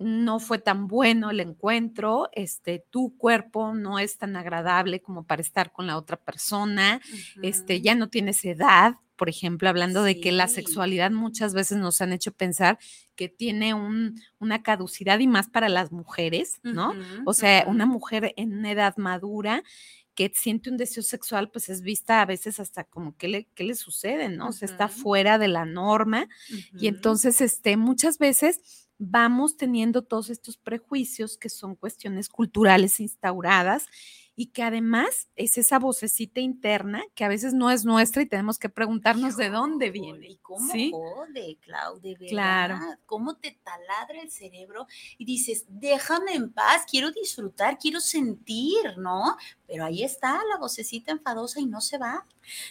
no 0.00 0.40
fue 0.40 0.58
tan 0.58 0.88
bueno 0.88 1.30
el 1.30 1.40
encuentro, 1.40 2.30
este, 2.32 2.84
tu 2.90 3.16
cuerpo 3.18 3.74
no 3.74 3.98
es 3.98 4.16
tan 4.16 4.34
agradable 4.34 5.00
como 5.00 5.24
para 5.24 5.42
estar 5.42 5.72
con 5.72 5.86
la 5.86 5.98
otra 5.98 6.16
persona, 6.16 7.00
este, 7.42 7.82
ya 7.82 7.94
no 7.94 8.08
tienes 8.08 8.44
edad, 8.44 8.94
por 9.16 9.28
ejemplo, 9.28 9.68
hablando 9.68 10.02
de 10.02 10.18
que 10.18 10.32
la 10.32 10.48
sexualidad 10.48 11.10
muchas 11.10 11.52
veces 11.52 11.76
nos 11.76 12.00
han 12.00 12.12
hecho 12.12 12.32
pensar 12.32 12.78
que 13.14 13.28
tiene 13.28 13.74
un, 13.74 14.18
una 14.38 14.62
caducidad 14.62 15.18
y 15.18 15.26
más 15.26 15.50
para 15.50 15.68
las 15.68 15.92
mujeres, 15.92 16.58
¿no? 16.62 16.94
o 17.26 17.34
sea, 17.34 17.64
una 17.66 17.84
mujer 17.84 18.32
en 18.38 18.56
una 18.56 18.72
edad 18.72 18.96
madura 18.96 19.62
que 20.14 20.32
siente 20.34 20.70
un 20.70 20.78
deseo 20.78 21.02
sexual, 21.02 21.50
pues 21.50 21.68
es 21.68 21.82
vista 21.82 22.22
a 22.22 22.26
veces 22.26 22.58
hasta 22.58 22.84
como 22.84 23.16
qué 23.16 23.28
le, 23.28 23.44
qué 23.54 23.64
le 23.64 23.74
sucede, 23.74 24.28
¿no? 24.28 24.48
O 24.48 24.52
sea, 24.52 24.66
está 24.66 24.88
fuera 24.88 25.38
de 25.38 25.48
la 25.48 25.64
norma. 25.64 26.28
Y 26.78 26.88
entonces, 26.88 27.40
este, 27.40 27.76
muchas 27.76 28.18
veces 28.18 28.89
vamos 29.00 29.56
teniendo 29.56 30.02
todos 30.02 30.28
estos 30.28 30.58
prejuicios 30.58 31.38
que 31.38 31.48
son 31.48 31.74
cuestiones 31.74 32.28
culturales 32.28 33.00
instauradas 33.00 33.86
y 34.36 34.46
que 34.46 34.62
además 34.62 35.28
es 35.36 35.58
esa 35.58 35.78
vocecita 35.78 36.40
interna 36.40 37.02
que 37.14 37.24
a 37.24 37.28
veces 37.28 37.52
no 37.52 37.70
es 37.70 37.84
nuestra 37.84 38.22
y 38.22 38.26
tenemos 38.26 38.58
que 38.58 38.68
preguntarnos 38.68 39.36
de 39.36 39.50
dónde 39.50 39.90
viene. 39.90 40.28
¿Y 40.28 40.36
cómo 40.36 40.72
¿sí? 40.72 40.90
jode, 40.92 41.58
Claudia? 41.60 42.16
Claro. 42.28 42.78
¿Cómo 43.06 43.36
te 43.36 43.58
taladra 43.62 44.22
el 44.22 44.30
cerebro? 44.30 44.86
Y 45.18 45.24
dices, 45.24 45.64
déjame 45.68 46.34
en 46.34 46.52
paz, 46.52 46.84
quiero 46.90 47.10
disfrutar, 47.10 47.78
quiero 47.78 48.00
sentir, 48.00 48.96
¿no? 48.96 49.36
Pero 49.66 49.84
ahí 49.84 50.02
está 50.02 50.40
la 50.50 50.58
vocecita 50.58 51.12
enfadosa 51.12 51.60
y 51.60 51.66
no 51.66 51.80
se 51.82 51.98
va. 51.98 52.24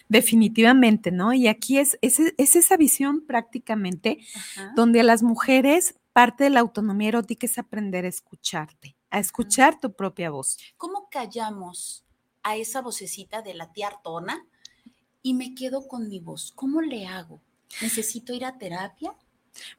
Definitivamente, 0.08 1.12
¿no? 1.12 1.34
Y 1.34 1.48
aquí 1.48 1.78
es, 1.78 2.00
es, 2.02 2.20
esa 2.38 2.78
visión 2.78 3.22
prácticamente 3.26 4.20
donde 4.76 5.02
a 5.02 5.04
las 5.04 5.22
mujeres 5.22 5.96
parte 6.20 6.44
de 6.44 6.50
la 6.50 6.60
autonomía 6.60 7.08
erótica 7.08 7.46
es 7.46 7.58
aprender 7.58 8.04
a 8.04 8.10
escucharte 8.10 8.98
a 9.10 9.20
escuchar 9.20 9.80
tu 9.80 9.94
propia 9.94 10.30
voz. 10.30 10.58
¿Cómo 10.76 11.08
callamos 11.10 12.04
a 12.44 12.58
esa 12.58 12.82
vocecita 12.82 13.42
de 13.42 13.54
la 13.54 13.72
tía 13.72 13.88
Artona 13.88 14.46
y 15.24 15.34
me 15.34 15.56
quedo 15.56 15.88
con 15.88 16.10
mi 16.10 16.20
voz? 16.20 16.52
¿Cómo 16.52 16.82
le 16.82 17.08
hago? 17.08 17.40
¿Necesito 17.82 18.34
ir 18.34 18.44
a 18.44 18.58
terapia? 18.58 19.16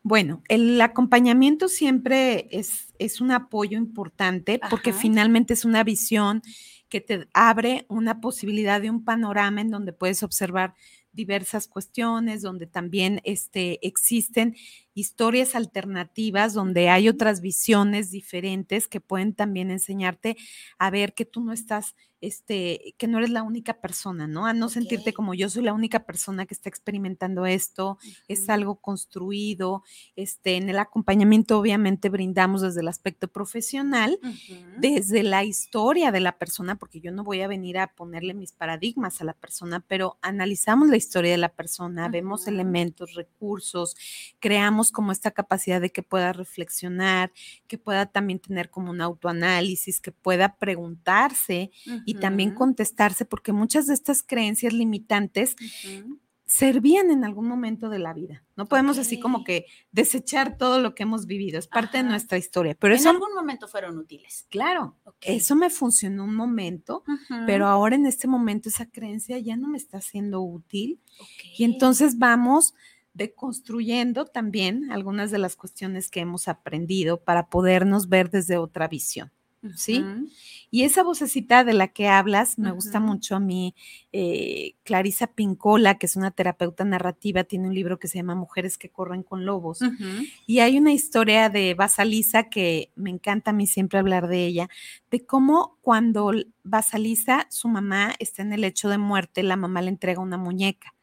Bueno, 0.03 0.43
el 0.49 0.81
acompañamiento 0.81 1.69
siempre 1.69 2.49
es, 2.51 2.95
es 2.99 3.21
un 3.21 3.33
apoyo 3.33 3.77
importante 3.77 4.63
porque 4.71 4.95
finalmente 4.95 5.53
es 5.53 5.67
una 5.67 5.85
visión 5.85 6.41
que 6.89 7.03
te 7.03 7.29
abre 7.35 7.85
una 7.91 8.23
posibilidad 8.23 8.81
de 8.81 8.89
un 8.89 9.05
panorama 9.05 9.61
en 9.61 9.71
donde 9.71 9.93
puedes 9.93 10.23
observar 10.23 10.75
diversas 11.13 11.69
cuestiones, 11.69 12.43
donde 12.43 12.67
también 12.67 13.21
este, 13.25 13.85
existen 13.87 14.57
historias 14.95 15.55
alternativas, 15.55 16.55
donde 16.55 16.89
hay 16.89 17.09
otras 17.09 17.41
visiones 17.41 18.11
diferentes 18.11 18.89
que 18.89 19.01
pueden 19.01 19.35
también 19.35 19.71
enseñarte 19.71 20.37
a 20.79 20.91
ver 20.91 21.15
que 21.15 21.25
tú 21.25 21.43
no 21.43 21.53
estás 21.53 21.95
este, 22.21 22.95
que 22.99 23.07
no 23.07 23.19
eres 23.19 23.31
la 23.31 23.43
única 23.43 23.81
persona, 23.81 24.27
¿no? 24.27 24.47
A 24.47 24.53
no 24.53 24.69
sentirte 24.69 25.13
como 25.13 25.35
yo 25.35 25.49
soy 25.49 25.63
la 25.63 25.73
única 25.73 26.05
persona 26.05 26.47
que 26.47 26.55
está 26.55 26.69
experimentando 26.69 27.47
esto, 27.47 27.99
es 28.29 28.49
algo 28.49 28.77
construido. 28.77 29.83
Este, 30.17 30.57
en 30.57 30.69
el 30.69 30.79
acompañamiento, 30.79 31.59
obviamente, 31.59 32.09
brindamos 32.09 32.63
desde 32.63 32.81
el 32.81 32.89
aspecto 32.89 33.29
profesional, 33.29 34.19
desde 34.79 35.23
la 35.23 35.45
historia 35.45 36.13
de 36.13 36.21
la 36.21 36.39
persona, 36.39 36.77
porque 36.77 37.01
yo 37.01 37.13
no 37.13 37.25
voy 37.25 37.41
a 37.41 37.49
venir 37.49 37.79
a 37.79 37.89
ponerle 37.89 38.35
mis 38.35 38.53
paradigmas 38.53 39.21
a 39.21 39.25
la 39.25 39.35
persona, 39.35 39.85
pero 39.87 40.19
analizamos 40.23 40.89
la 40.89 40.97
historia 40.97 41.33
de 41.33 41.39
la 41.39 41.49
persona, 41.53 42.09
vemos 42.09 42.47
elementos, 42.47 43.15
recursos, 43.15 43.97
creamos 44.39 44.93
como 44.93 45.13
esta 45.13 45.31
capacidad 45.31 45.81
de 45.81 45.91
que 45.91 46.03
pueda 46.03 46.33
reflexionar, 46.33 47.33
que 47.67 47.79
pueda 47.79 48.07
también 48.07 48.39
tener 48.39 48.71
como 48.71 48.91
un 48.91 49.01
autoanálisis, 49.01 50.01
que 50.01 50.13
pueda 50.13 50.57
preguntarse 50.57 51.71
y 52.11 52.15
también 52.15 52.55
contestarse, 52.55 53.25
porque 53.25 53.53
muchas 53.53 53.87
de 53.87 53.95
estas 53.95 54.23
creencias 54.23 54.73
limitantes 54.73 55.57
servían 56.45 57.13
en 57.13 57.25
algún 57.25 57.47
momento 57.47 57.89
de 57.89 58.01
la 58.01 58.13
vida. 58.13 58.43
No 58.57 58.67
podemos 58.67 58.99
así 58.99 59.21
como 59.21 59.45
que 59.45 59.67
desechar 59.93 60.59
todo 60.59 60.81
lo 60.81 60.97
que 60.97 61.05
hemos 61.05 61.27
vivido, 61.27 61.61
es 61.61 61.69
parte 61.69 61.99
de 61.99 62.03
nuestra 62.03 62.39
historia. 62.39 62.77
Pero 62.77 62.97
en 62.97 63.07
algún 63.07 63.33
momento 63.33 63.69
fueron 63.69 63.97
útiles. 63.99 64.47
Claro, 64.51 64.97
eso 65.21 65.55
me 65.55 65.71
funcionó 65.71 66.25
un 66.25 66.35
momento, 66.35 67.05
pero 67.47 67.69
ahora 67.69 67.95
en 67.95 68.07
este 68.07 68.27
momento 68.27 68.69
esa 68.69 68.87
creencia 68.87 69.39
ya 69.39 69.57
no 69.57 69.69
me 69.69 69.79
está 69.79 70.01
siendo 70.01 70.41
útil. 70.41 70.99
Y 71.57 71.63
entonces 71.63 72.19
vamos 72.19 72.75
deconstruyendo 73.15 74.25
también 74.25 74.91
algunas 74.91 75.31
de 75.31 75.39
las 75.39 75.55
cuestiones 75.55 76.11
que 76.11 76.19
hemos 76.19 76.49
aprendido 76.49 77.23
para 77.23 77.49
podernos 77.49 78.09
ver 78.09 78.29
desde 78.29 78.57
otra 78.57 78.89
visión. 78.89 79.31
¿Sí? 79.77 80.05
Y 80.71 80.85
esa 80.85 81.03
vocecita 81.03 81.65
de 81.65 81.75
la 81.75 81.89
que 81.89 82.09
hablas, 82.09 82.59
me 82.59 82.71
gusta 82.71 83.01
mucho 83.01 83.37
a 83.37 83.41
mí, 83.41 83.75
eh, 84.13 84.75
Clarisa 84.85 85.27
Pincola, 85.27 85.99
que 85.99 86.07
es 86.07 86.17
una 86.17 86.31
terapeuta 86.31 86.85
narrativa, 86.85 87.45
tiene 87.45 87.69
un 87.69 87.75
libro 87.75 87.99
que 87.99 88.09
se 88.09 88.19
llama 88.19 88.35
Mujeres 88.35 88.79
que 88.79 88.89
corren 88.89 89.23
con 89.23 89.45
lobos. 89.45 89.81
Y 90.47 90.61
hay 90.61 90.79
una 90.79 90.93
historia 90.93 91.51
de 91.51 91.75
Basalisa 91.75 92.49
que 92.49 92.91
me 92.95 93.11
encanta 93.11 93.51
a 93.51 93.55
mí 93.55 93.67
siempre 93.67 93.99
hablar 93.99 94.29
de 94.29 94.47
ella, 94.47 94.69
de 95.11 95.25
cómo 95.27 95.79
cuando 95.83 96.33
Basalisa, 96.63 97.47
su 97.51 97.69
mamá, 97.69 98.15
está 98.19 98.43
en 98.43 98.53
el 98.53 98.65
hecho 98.65 98.89
de 98.89 98.99
muerte, 98.99 99.43
la 99.43 99.57
mamá 99.57 99.83
le 99.83 99.89
entrega 99.89 100.21
una 100.21 100.39
muñeca. 100.39 100.95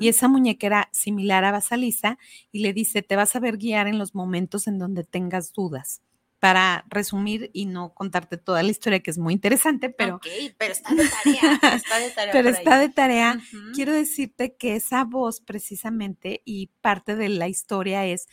Y 0.00 0.08
esa 0.08 0.26
muñeca 0.26 0.66
era 0.66 0.88
similar 0.90 1.44
a 1.44 1.52
Basalisa 1.52 2.16
y 2.50 2.60
le 2.60 2.72
dice, 2.72 3.02
te 3.02 3.14
vas 3.14 3.36
a 3.36 3.40
ver 3.40 3.58
guiar 3.58 3.88
en 3.88 3.98
los 3.98 4.14
momentos 4.14 4.66
en 4.66 4.78
donde 4.78 5.04
tengas 5.04 5.52
dudas 5.52 6.00
para 6.40 6.86
resumir 6.88 7.50
y 7.52 7.66
no 7.66 7.92
contarte 7.92 8.38
toda 8.38 8.62
la 8.62 8.70
historia, 8.70 9.00
que 9.00 9.10
es 9.10 9.18
muy 9.18 9.34
interesante, 9.34 9.90
pero... 9.90 10.20
pero 10.56 10.72
está 10.72 10.94
de 10.94 11.06
tarea, 11.06 11.60
está 11.76 11.98
de 11.98 12.10
tarea. 12.10 12.32
pero 12.32 12.48
está 12.48 12.78
de 12.78 12.88
tarea. 12.88 13.40
Quiero 13.74 13.92
decirte 13.92 14.56
que 14.56 14.74
esa 14.74 15.04
voz 15.04 15.40
precisamente 15.40 16.40
y 16.46 16.68
parte 16.80 17.14
de 17.14 17.28
la 17.28 17.48
historia 17.48 18.06
es, 18.06 18.26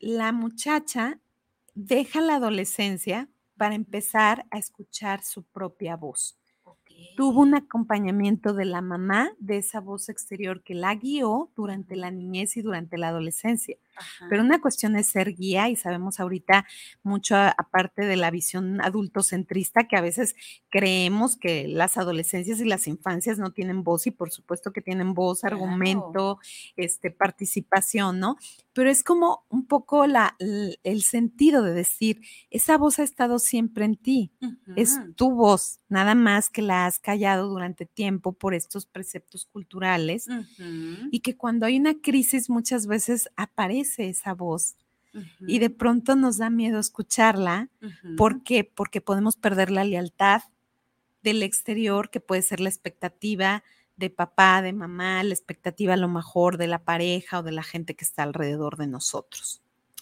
la 0.00 0.32
muchacha 0.32 1.20
deja 1.74 2.20
la 2.20 2.36
adolescencia 2.36 3.28
para 3.56 3.76
empezar 3.76 4.46
a 4.50 4.58
escuchar 4.58 5.22
su 5.22 5.44
propia 5.44 5.96
voz. 5.96 6.36
tuvo 7.16 7.42
un 7.42 7.54
acompañamiento 7.54 8.52
de 8.52 8.64
la 8.64 8.80
mamá, 8.80 9.30
de 9.38 9.58
esa 9.58 9.78
voz 9.80 10.08
exterior 10.08 10.64
que 10.64 10.74
la 10.74 10.96
guió 10.96 11.52
durante 11.54 11.94
la 11.94 12.10
niñez 12.10 12.56
y 12.56 12.62
durante 12.62 12.98
la 12.98 13.08
adolescencia. 13.08 13.76
Pero 14.28 14.42
una 14.42 14.60
cuestión 14.60 14.96
es 14.96 15.08
ser 15.08 15.34
guía 15.34 15.68
y 15.68 15.76
sabemos 15.76 16.20
ahorita 16.20 16.66
mucho 17.02 17.36
aparte 17.36 18.02
de 18.02 18.16
la 18.16 18.30
visión 18.30 18.80
adultocentrista 18.80 19.88
que 19.88 19.96
a 19.96 20.00
veces 20.00 20.34
creemos 20.70 21.36
que 21.36 21.68
las 21.68 21.96
adolescencias 21.96 22.60
y 22.60 22.64
las 22.64 22.86
infancias 22.86 23.38
no 23.38 23.52
tienen 23.52 23.84
voz 23.84 24.06
y 24.06 24.10
por 24.10 24.30
supuesto 24.30 24.72
que 24.72 24.80
tienen 24.80 25.14
voz, 25.14 25.44
argumento, 25.44 26.38
este, 26.76 27.10
participación, 27.10 28.20
¿no? 28.20 28.36
Pero 28.72 28.90
es 28.90 29.02
como 29.02 29.44
un 29.48 29.66
poco 29.66 30.06
la, 30.06 30.36
el 30.38 31.02
sentido 31.02 31.62
de 31.62 31.72
decir, 31.72 32.20
esa 32.50 32.78
voz 32.78 32.98
ha 32.98 33.02
estado 33.02 33.38
siempre 33.38 33.84
en 33.84 33.96
ti, 33.96 34.32
es 34.76 35.00
tu 35.16 35.32
voz, 35.32 35.80
nada 35.88 36.14
más 36.14 36.48
que 36.48 36.62
la 36.62 36.86
has 36.86 37.00
callado 37.00 37.48
durante 37.48 37.86
tiempo 37.86 38.32
por 38.32 38.54
estos 38.54 38.86
preceptos 38.86 39.46
culturales 39.46 40.26
y 41.10 41.20
que 41.20 41.36
cuando 41.36 41.66
hay 41.66 41.78
una 41.78 42.00
crisis 42.00 42.48
muchas 42.50 42.86
veces 42.86 43.28
aparece 43.36 43.87
esa 43.98 44.34
voz 44.34 44.76
y 45.40 45.58
de 45.58 45.70
pronto 45.70 46.16
nos 46.16 46.38
da 46.38 46.50
miedo 46.50 46.78
escucharla. 46.78 47.70
¿Por 48.16 48.42
qué? 48.42 48.64
Porque 48.64 49.00
podemos 49.00 49.36
perder 49.36 49.70
la 49.70 49.84
lealtad 49.84 50.42
del 51.22 51.42
exterior, 51.42 52.10
que 52.10 52.20
puede 52.20 52.42
ser 52.42 52.60
la 52.60 52.68
expectativa 52.68 53.62
de 53.96 54.10
papá, 54.10 54.62
de 54.62 54.72
mamá, 54.72 55.22
la 55.24 55.34
expectativa 55.34 55.94
a 55.94 55.96
lo 55.96 56.08
mejor 56.08 56.56
de 56.56 56.68
la 56.68 56.84
pareja 56.84 57.40
o 57.40 57.42
de 57.42 57.52
la 57.52 57.64
gente 57.64 57.94
que 57.94 58.04
está 58.04 58.22
alrededor 58.22 58.76
de 58.76 58.86
nosotros. 58.86 59.60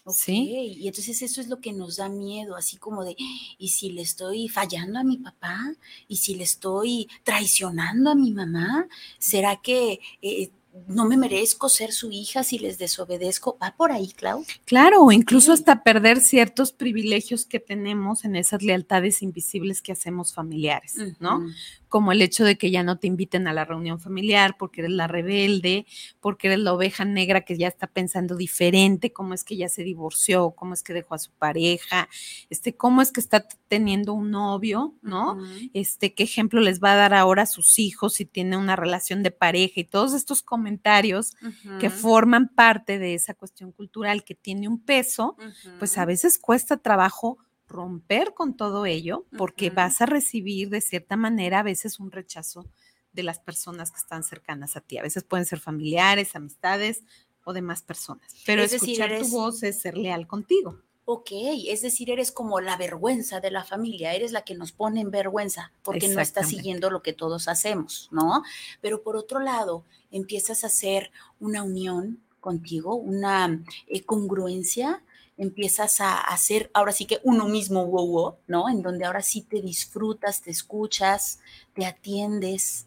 ¿Sí? 0.08 0.76
Y 0.78 0.86
entonces 0.86 1.20
eso 1.22 1.40
es 1.40 1.48
lo 1.48 1.60
que 1.60 1.72
nos 1.72 1.96
da 1.96 2.08
miedo, 2.08 2.54
así 2.54 2.76
como 2.76 3.02
de, 3.02 3.16
¿y 3.58 3.68
si 3.68 3.90
le 3.90 4.02
estoy 4.02 4.48
fallando 4.48 5.00
a 5.00 5.04
mi 5.04 5.16
papá? 5.16 5.58
¿Y 6.06 6.18
si 6.18 6.36
le 6.36 6.44
estoy 6.44 7.08
traicionando 7.24 8.10
a 8.10 8.14
mi 8.14 8.30
mamá? 8.30 8.86
¿Será 9.18 9.56
que 9.56 9.98
eh, 10.22 10.50
no 10.86 11.06
me 11.06 11.16
merezco 11.16 11.68
ser 11.68 11.92
su 11.92 12.10
hija 12.10 12.42
si 12.42 12.58
les 12.58 12.78
desobedezco. 12.78 13.58
¿Va 13.62 13.74
por 13.76 13.92
ahí, 13.92 14.12
Clau? 14.12 14.44
Claro, 14.64 15.02
o 15.02 15.12
incluso 15.12 15.52
hasta 15.52 15.82
perder 15.82 16.20
ciertos 16.20 16.72
privilegios 16.72 17.46
que 17.46 17.60
tenemos 17.60 18.24
en 18.24 18.36
esas 18.36 18.62
lealtades 18.62 19.22
invisibles 19.22 19.82
que 19.82 19.92
hacemos 19.92 20.34
familiares, 20.34 20.94
¿no? 21.20 21.44
Como 21.88 22.12
el 22.12 22.22
hecho 22.22 22.44
de 22.44 22.56
que 22.56 22.70
ya 22.70 22.82
no 22.82 22.98
te 22.98 23.06
inviten 23.06 23.46
a 23.48 23.52
la 23.52 23.64
reunión 23.64 24.00
familiar 24.00 24.56
porque 24.58 24.80
eres 24.82 24.92
la 24.92 25.06
rebelde, 25.06 25.86
porque 26.20 26.48
eres 26.48 26.60
la 26.60 26.72
oveja 26.72 27.04
negra 27.04 27.42
que 27.42 27.56
ya 27.56 27.68
está 27.68 27.86
pensando 27.86 28.36
diferente, 28.36 29.12
cómo 29.12 29.34
es 29.34 29.44
que 29.44 29.56
ya 29.56 29.68
se 29.68 29.82
divorció, 29.82 30.50
cómo 30.52 30.74
es 30.74 30.82
que 30.82 30.92
dejó 30.92 31.14
a 31.14 31.18
su 31.18 31.30
pareja, 31.32 32.08
este, 32.50 32.76
cómo 32.76 33.02
es 33.02 33.12
que 33.12 33.20
está 33.20 33.46
teniendo 33.68 34.12
un 34.14 34.30
novio, 34.30 34.94
¿no? 35.02 35.38
Este, 35.74 36.14
qué 36.14 36.24
ejemplo 36.24 36.60
les 36.60 36.82
va 36.82 36.92
a 36.92 36.96
dar 36.96 37.14
ahora 37.14 37.42
a 37.42 37.46
sus 37.46 37.78
hijos 37.78 38.14
si 38.14 38.24
tiene 38.24 38.56
una 38.56 38.76
relación 38.76 39.22
de 39.22 39.30
pareja 39.30 39.80
y 39.80 39.84
todos 39.84 40.14
estos 40.14 40.42
comentarios 40.42 41.34
que 41.80 41.90
forman 41.90 42.48
parte 42.48 42.98
de 42.98 43.14
esa 43.14 43.34
cuestión 43.34 43.72
cultural 43.72 44.24
que 44.24 44.34
tiene 44.34 44.68
un 44.68 44.80
peso, 44.80 45.36
pues 45.78 45.98
a 45.98 46.04
veces 46.04 46.38
cuesta 46.38 46.76
trabajo 46.76 47.38
romper 47.68 48.34
con 48.34 48.56
todo 48.56 48.86
ello 48.86 49.26
porque 49.36 49.70
vas 49.70 50.00
a 50.00 50.06
recibir 50.06 50.70
de 50.70 50.80
cierta 50.80 51.16
manera 51.16 51.60
a 51.60 51.62
veces 51.62 51.98
un 51.98 52.12
rechazo 52.12 52.66
de 53.12 53.22
las 53.22 53.40
personas 53.40 53.90
que 53.90 53.98
están 53.98 54.22
cercanas 54.22 54.76
a 54.76 54.80
ti. 54.80 54.98
A 54.98 55.02
veces 55.02 55.24
pueden 55.24 55.46
ser 55.46 55.58
familiares, 55.58 56.36
amistades 56.36 57.02
o 57.44 57.52
demás 57.52 57.82
personas. 57.82 58.34
Pero 58.44 58.62
escuchar 58.62 59.18
tu 59.18 59.28
voz 59.28 59.62
es 59.62 59.80
ser 59.80 59.96
leal 59.96 60.26
contigo. 60.26 60.80
Ok, 61.08 61.28
es 61.68 61.82
decir, 61.82 62.10
eres 62.10 62.32
como 62.32 62.60
la 62.60 62.76
vergüenza 62.76 63.38
de 63.38 63.52
la 63.52 63.62
familia, 63.62 64.12
eres 64.12 64.32
la 64.32 64.42
que 64.42 64.56
nos 64.56 64.72
pone 64.72 65.00
en 65.00 65.12
vergüenza 65.12 65.72
porque 65.84 66.08
no 66.08 66.20
estás 66.20 66.48
siguiendo 66.48 66.90
lo 66.90 67.00
que 67.00 67.12
todos 67.12 67.46
hacemos, 67.46 68.08
¿no? 68.10 68.42
Pero 68.80 69.04
por 69.04 69.16
otro 69.16 69.38
lado, 69.38 69.84
empiezas 70.10 70.64
a 70.64 70.66
hacer 70.66 71.12
una 71.38 71.62
unión 71.62 72.20
contigo, 72.40 72.96
una 72.96 73.62
eh, 73.86 74.02
congruencia 74.02 75.04
empiezas 75.38 76.00
a 76.00 76.18
hacer 76.18 76.70
ahora 76.72 76.92
sí 76.92 77.04
que 77.04 77.18
uno 77.22 77.46
mismo, 77.46 77.86
wow, 77.86 78.06
wow, 78.06 78.34
¿no? 78.46 78.68
En 78.68 78.82
donde 78.82 79.04
ahora 79.04 79.22
sí 79.22 79.42
te 79.42 79.60
disfrutas, 79.60 80.42
te 80.42 80.50
escuchas, 80.50 81.40
te 81.74 81.84
atiendes 81.84 82.86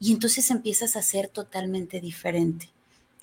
y 0.00 0.12
entonces 0.12 0.50
empiezas 0.50 0.96
a 0.96 1.02
ser 1.02 1.28
totalmente 1.28 2.00
diferente. 2.00 2.70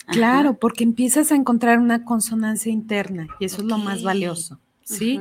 Claro, 0.08 0.58
porque 0.58 0.84
empiezas 0.84 1.32
a 1.32 1.36
encontrar 1.36 1.80
una 1.80 2.06
consonancia 2.06 2.72
interna 2.72 3.28
y 3.40 3.46
eso 3.46 3.62
es 3.62 3.64
lo 3.64 3.78
más 3.78 4.04
valioso, 4.04 4.60
¿sí? 4.84 5.20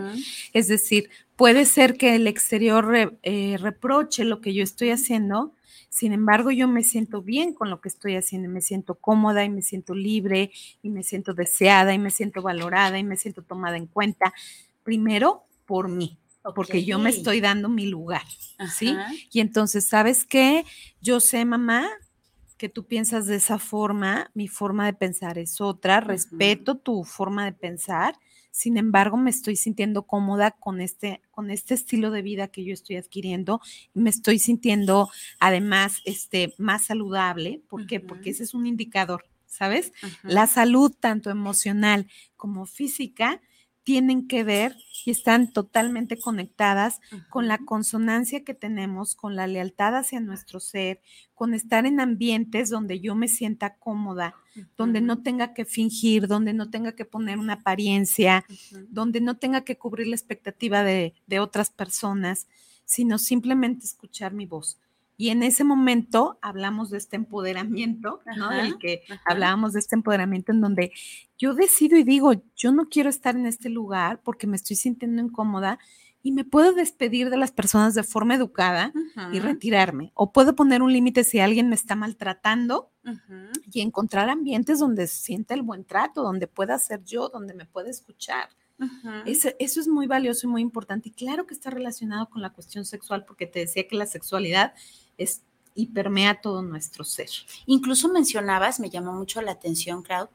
Es 0.52 0.68
decir, 0.68 1.08
puede 1.36 1.64
ser 1.64 1.96
que 1.96 2.16
el 2.16 2.26
exterior 2.26 3.16
eh, 3.22 3.56
reproche 3.58 4.24
lo 4.24 4.40
que 4.40 4.52
yo 4.52 4.62
estoy 4.62 4.90
haciendo, 4.90 5.52
sin 5.94 6.12
embargo, 6.12 6.50
yo 6.50 6.66
me 6.66 6.82
siento 6.82 7.22
bien 7.22 7.54
con 7.54 7.70
lo 7.70 7.80
que 7.80 7.88
estoy 7.88 8.16
haciendo, 8.16 8.48
me 8.48 8.60
siento 8.60 8.96
cómoda 8.96 9.44
y 9.44 9.48
me 9.48 9.62
siento 9.62 9.94
libre 9.94 10.50
y 10.82 10.90
me 10.90 11.04
siento 11.04 11.34
deseada 11.34 11.94
y 11.94 12.00
me 12.00 12.10
siento 12.10 12.42
valorada 12.42 12.98
y 12.98 13.04
me 13.04 13.16
siento 13.16 13.42
tomada 13.42 13.76
en 13.76 13.86
cuenta, 13.86 14.34
primero 14.82 15.44
por 15.66 15.88
mí, 15.88 16.18
porque 16.56 16.84
yo 16.84 16.98
me 16.98 17.10
estoy 17.10 17.40
dando 17.40 17.68
mi 17.68 17.86
lugar, 17.86 18.24
¿sí? 18.76 18.96
Y 19.30 19.38
entonces, 19.38 19.86
¿sabes 19.86 20.24
qué? 20.24 20.64
Yo 21.00 21.20
sé, 21.20 21.44
mamá, 21.44 21.88
que 22.56 22.68
tú 22.68 22.86
piensas 22.86 23.26
de 23.26 23.36
esa 23.36 23.60
forma, 23.60 24.32
mi 24.34 24.48
forma 24.48 24.86
de 24.86 24.94
pensar 24.94 25.38
es 25.38 25.60
otra, 25.60 26.00
respeto 26.00 26.76
tu 26.76 27.04
forma 27.04 27.44
de 27.44 27.52
pensar 27.52 28.16
sin 28.54 28.76
embargo, 28.76 29.16
me 29.16 29.30
estoy 29.30 29.56
sintiendo 29.56 30.06
cómoda 30.06 30.52
con 30.52 30.80
este, 30.80 31.20
con 31.32 31.50
este 31.50 31.74
estilo 31.74 32.12
de 32.12 32.22
vida 32.22 32.46
que 32.46 32.64
yo 32.64 32.72
estoy 32.72 32.94
adquiriendo. 32.94 33.60
Me 33.94 34.10
estoy 34.10 34.38
sintiendo 34.38 35.10
además 35.40 36.00
este, 36.04 36.54
más 36.56 36.84
saludable. 36.84 37.62
¿Por 37.68 37.88
qué? 37.88 37.98
Porque 37.98 38.30
ese 38.30 38.44
es 38.44 38.54
un 38.54 38.68
indicador, 38.68 39.24
¿sabes? 39.48 39.92
La 40.22 40.46
salud, 40.46 40.94
tanto 41.00 41.30
emocional 41.30 42.06
como 42.36 42.64
física, 42.64 43.40
tienen 43.84 44.26
que 44.26 44.42
ver 44.44 44.76
y 45.04 45.10
están 45.10 45.52
totalmente 45.52 46.18
conectadas 46.18 47.00
con 47.28 47.46
la 47.46 47.58
consonancia 47.58 48.42
que 48.42 48.54
tenemos, 48.54 49.14
con 49.14 49.36
la 49.36 49.46
lealtad 49.46 49.94
hacia 49.94 50.20
nuestro 50.20 50.58
ser, 50.58 51.00
con 51.34 51.52
estar 51.52 51.84
en 51.84 52.00
ambientes 52.00 52.70
donde 52.70 53.00
yo 53.00 53.14
me 53.14 53.28
sienta 53.28 53.76
cómoda, 53.76 54.34
donde 54.76 55.02
no 55.02 55.22
tenga 55.22 55.52
que 55.52 55.66
fingir, 55.66 56.26
donde 56.26 56.54
no 56.54 56.70
tenga 56.70 56.92
que 56.92 57.04
poner 57.04 57.38
una 57.38 57.54
apariencia, 57.54 58.46
donde 58.88 59.20
no 59.20 59.36
tenga 59.36 59.62
que 59.62 59.76
cubrir 59.76 60.06
la 60.06 60.16
expectativa 60.16 60.82
de, 60.82 61.14
de 61.26 61.40
otras 61.40 61.70
personas, 61.70 62.48
sino 62.86 63.18
simplemente 63.18 63.84
escuchar 63.84 64.32
mi 64.32 64.46
voz. 64.46 64.78
Y 65.16 65.28
en 65.28 65.42
ese 65.42 65.64
momento 65.64 66.38
hablamos 66.42 66.90
de 66.90 66.98
este 66.98 67.16
empoderamiento, 67.16 68.20
¿no? 68.36 68.50
Del 68.50 68.78
que 68.78 69.02
hablábamos 69.24 69.72
de 69.72 69.80
este 69.80 69.94
empoderamiento 69.94 70.52
en 70.52 70.60
donde 70.60 70.92
yo 71.38 71.54
decido 71.54 71.96
y 71.96 72.04
digo, 72.04 72.32
yo 72.56 72.72
no 72.72 72.88
quiero 72.88 73.10
estar 73.10 73.36
en 73.36 73.46
este 73.46 73.68
lugar 73.68 74.20
porque 74.22 74.46
me 74.46 74.56
estoy 74.56 74.76
sintiendo 74.76 75.22
incómoda 75.22 75.78
y 76.22 76.32
me 76.32 76.44
puedo 76.44 76.72
despedir 76.72 77.28
de 77.28 77.36
las 77.36 77.52
personas 77.52 77.94
de 77.94 78.02
forma 78.02 78.34
educada 78.34 78.92
y 79.32 79.40
retirarme. 79.40 80.10
O 80.14 80.32
puedo 80.32 80.56
poner 80.56 80.82
un 80.82 80.92
límite 80.92 81.22
si 81.22 81.38
alguien 81.38 81.68
me 81.68 81.74
está 81.74 81.96
maltratando 81.96 82.90
y 83.70 83.82
encontrar 83.82 84.30
ambientes 84.30 84.78
donde 84.78 85.06
sienta 85.06 85.54
el 85.54 85.62
buen 85.62 85.84
trato, 85.84 86.22
donde 86.22 86.46
pueda 86.46 86.78
ser 86.78 87.04
yo, 87.04 87.28
donde 87.28 87.54
me 87.54 87.66
pueda 87.66 87.90
escuchar 87.90 88.48
eso, 89.24 89.50
es 89.58 89.88
muy 89.88 90.06
valioso 90.06 90.46
y 90.46 90.50
muy 90.50 90.62
importante. 90.62 91.08
Y 91.08 91.12
claro 91.12 91.46
que 91.46 91.54
está 91.54 91.70
relacionado 91.70 92.28
con 92.28 92.42
la 92.42 92.50
cuestión 92.50 92.84
sexual, 92.84 93.24
porque 93.24 93.46
te 93.46 93.60
decía 93.60 93.86
que 93.86 93.96
la 93.96 94.06
sexualidad 94.06 94.74
es 95.18 95.42
y 95.74 95.86
permea 95.86 96.40
todo 96.40 96.62
nuestro 96.62 97.04
ser. 97.04 97.28
Incluso 97.66 98.08
mencionabas, 98.08 98.78
me 98.80 98.90
llamó 98.90 99.12
mucho 99.12 99.42
la 99.42 99.52
atención, 99.52 100.02
Clau, 100.02 100.28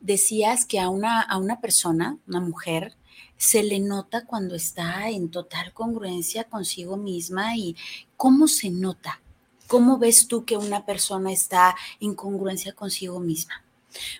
decías 0.00 0.66
que 0.66 0.80
a 0.80 0.88
una, 0.88 1.22
a 1.22 1.38
una 1.38 1.60
persona, 1.60 2.18
una 2.26 2.40
mujer, 2.40 2.94
se 3.36 3.62
le 3.62 3.80
nota 3.80 4.26
cuando 4.26 4.54
está 4.54 5.08
en 5.08 5.30
total 5.30 5.72
congruencia 5.72 6.44
consigo 6.44 6.96
misma 6.96 7.56
y 7.56 7.74
cómo 8.16 8.46
se 8.46 8.70
nota. 8.70 9.20
¿Cómo 9.66 9.98
ves 9.98 10.28
tú 10.28 10.44
que 10.44 10.56
una 10.56 10.84
persona 10.84 11.32
está 11.32 11.74
en 11.98 12.14
congruencia 12.14 12.74
consigo 12.74 13.18
misma? 13.20 13.64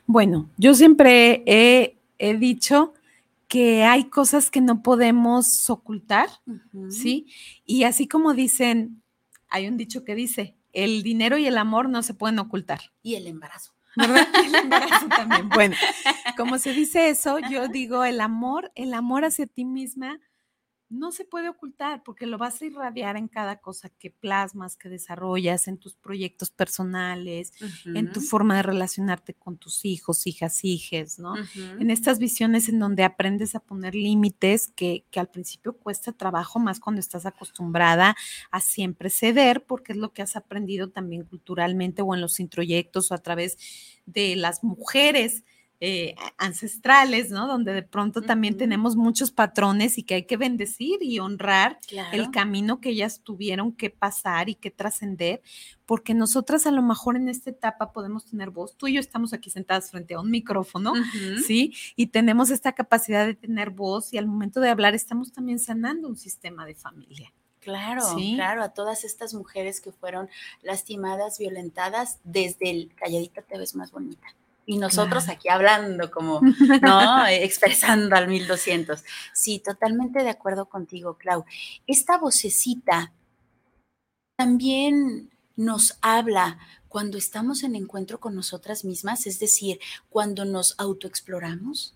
Bueno, 0.06 0.48
yo 0.56 0.74
siempre 0.74 1.42
he, 1.46 1.98
he 2.18 2.34
dicho 2.38 2.94
que 3.48 3.84
hay 3.84 4.04
cosas 4.04 4.50
que 4.50 4.62
no 4.62 4.82
podemos 4.82 5.68
ocultar, 5.68 6.30
¿sí? 6.88 7.26
Y 7.66 7.84
así 7.84 8.08
como 8.08 8.32
dicen, 8.32 9.01
hay 9.52 9.68
un 9.68 9.76
dicho 9.76 10.02
que 10.02 10.14
dice, 10.14 10.56
el 10.72 11.02
dinero 11.02 11.36
y 11.36 11.46
el 11.46 11.58
amor 11.58 11.88
no 11.88 12.02
se 12.02 12.14
pueden 12.14 12.38
ocultar. 12.38 12.92
Y 13.02 13.14
el 13.16 13.26
embarazo. 13.26 13.74
¿Verdad? 13.94 14.26
El 14.46 14.54
embarazo 14.54 15.06
también. 15.08 15.50
Bueno, 15.50 15.76
como 16.38 16.58
se 16.58 16.72
dice 16.72 17.10
eso, 17.10 17.38
yo 17.50 17.68
digo, 17.68 18.04
el 18.04 18.22
amor, 18.22 18.72
el 18.74 18.94
amor 18.94 19.26
hacia 19.26 19.46
ti 19.46 19.66
misma 19.66 20.18
no 20.92 21.10
se 21.10 21.24
puede 21.24 21.48
ocultar 21.48 22.02
porque 22.04 22.26
lo 22.26 22.36
vas 22.36 22.60
a 22.60 22.66
irradiar 22.66 23.16
en 23.16 23.26
cada 23.26 23.56
cosa 23.60 23.88
que 23.88 24.10
plasmas, 24.10 24.76
que 24.76 24.90
desarrollas, 24.90 25.66
en 25.66 25.78
tus 25.78 25.94
proyectos 25.94 26.50
personales, 26.50 27.52
en 27.86 28.12
tu 28.12 28.20
forma 28.20 28.56
de 28.56 28.62
relacionarte 28.62 29.32
con 29.34 29.56
tus 29.56 29.84
hijos, 29.84 30.26
hijas, 30.26 30.62
hijes, 30.64 31.18
¿no? 31.18 31.34
En 31.78 31.90
estas 31.90 32.18
visiones 32.18 32.68
en 32.68 32.78
donde 32.78 33.04
aprendes 33.04 33.54
a 33.54 33.60
poner 33.60 33.94
límites 33.94 34.68
que, 34.68 35.06
que 35.10 35.18
al 35.18 35.28
principio 35.28 35.72
cuesta 35.78 36.12
trabajo, 36.12 36.58
más 36.58 36.78
cuando 36.78 37.00
estás 37.00 37.24
acostumbrada 37.24 38.14
a 38.50 38.60
siempre 38.60 39.08
ceder, 39.08 39.64
porque 39.64 39.92
es 39.92 39.98
lo 39.98 40.12
que 40.12 40.22
has 40.22 40.36
aprendido 40.36 40.90
también 40.90 41.24
culturalmente 41.24 42.02
o 42.02 42.14
en 42.14 42.20
los 42.20 42.38
introyectos 42.38 43.10
o 43.10 43.14
a 43.14 43.18
través 43.18 43.56
de 44.04 44.36
las 44.36 44.62
mujeres 44.62 45.44
eh, 45.84 46.14
ancestrales, 46.38 47.30
¿no? 47.30 47.48
Donde 47.48 47.72
de 47.72 47.82
pronto 47.82 48.22
también 48.22 48.56
tenemos 48.56 48.94
muchos 48.94 49.32
patrones 49.32 49.98
y 49.98 50.04
que 50.04 50.14
hay 50.14 50.26
que 50.26 50.36
bendecir 50.36 51.02
y 51.02 51.18
honrar 51.18 51.80
el 52.12 52.30
camino 52.30 52.80
que 52.80 52.90
ellas 52.90 53.20
tuvieron 53.24 53.72
que 53.72 53.90
pasar 53.90 54.48
y 54.48 54.54
que 54.54 54.70
trascender, 54.70 55.42
porque 55.84 56.14
nosotras 56.14 56.68
a 56.68 56.70
lo 56.70 56.82
mejor 56.82 57.16
en 57.16 57.28
esta 57.28 57.50
etapa 57.50 57.90
podemos 57.92 58.26
tener 58.26 58.50
voz. 58.50 58.76
Tú 58.76 58.86
y 58.86 58.92
yo 58.92 59.00
estamos 59.00 59.32
aquí 59.32 59.50
sentadas 59.50 59.90
frente 59.90 60.14
a 60.14 60.20
un 60.20 60.30
micrófono, 60.30 60.92
¿sí? 61.44 61.74
Y 61.96 62.06
tenemos 62.06 62.50
esta 62.50 62.70
capacidad 62.70 63.26
de 63.26 63.34
tener 63.34 63.70
voz 63.70 64.12
y 64.12 64.18
al 64.18 64.28
momento 64.28 64.60
de 64.60 64.70
hablar 64.70 64.94
estamos 64.94 65.32
también 65.32 65.58
sanando 65.58 66.06
un 66.06 66.16
sistema 66.16 66.64
de 66.64 66.76
familia. 66.76 67.32
Claro, 67.58 68.02
claro, 68.36 68.62
a 68.62 68.68
todas 68.68 69.02
estas 69.02 69.34
mujeres 69.34 69.80
que 69.80 69.90
fueron 69.90 70.28
lastimadas, 70.62 71.40
violentadas, 71.40 72.20
desde 72.22 72.70
el 72.70 72.94
calladita 72.94 73.42
te 73.42 73.58
ves 73.58 73.74
más 73.74 73.90
bonita 73.90 74.28
y 74.66 74.78
nosotros 74.78 75.28
aquí 75.28 75.48
hablando 75.48 76.10
como, 76.10 76.40
¿no? 76.82 77.26
Expresando 77.26 78.16
al 78.16 78.28
1200. 78.28 79.02
Sí, 79.32 79.58
totalmente 79.58 80.22
de 80.22 80.30
acuerdo 80.30 80.66
contigo, 80.66 81.16
Clau. 81.18 81.44
Esta 81.86 82.18
vocecita 82.18 83.12
también 84.36 85.30
nos 85.56 85.98
habla 86.00 86.58
cuando 86.88 87.18
estamos 87.18 87.62
en 87.62 87.74
encuentro 87.74 88.20
con 88.20 88.34
nosotras 88.34 88.84
mismas, 88.84 89.26
es 89.26 89.38
decir, 89.38 89.80
cuando 90.10 90.44
nos 90.44 90.74
autoexploramos. 90.78 91.94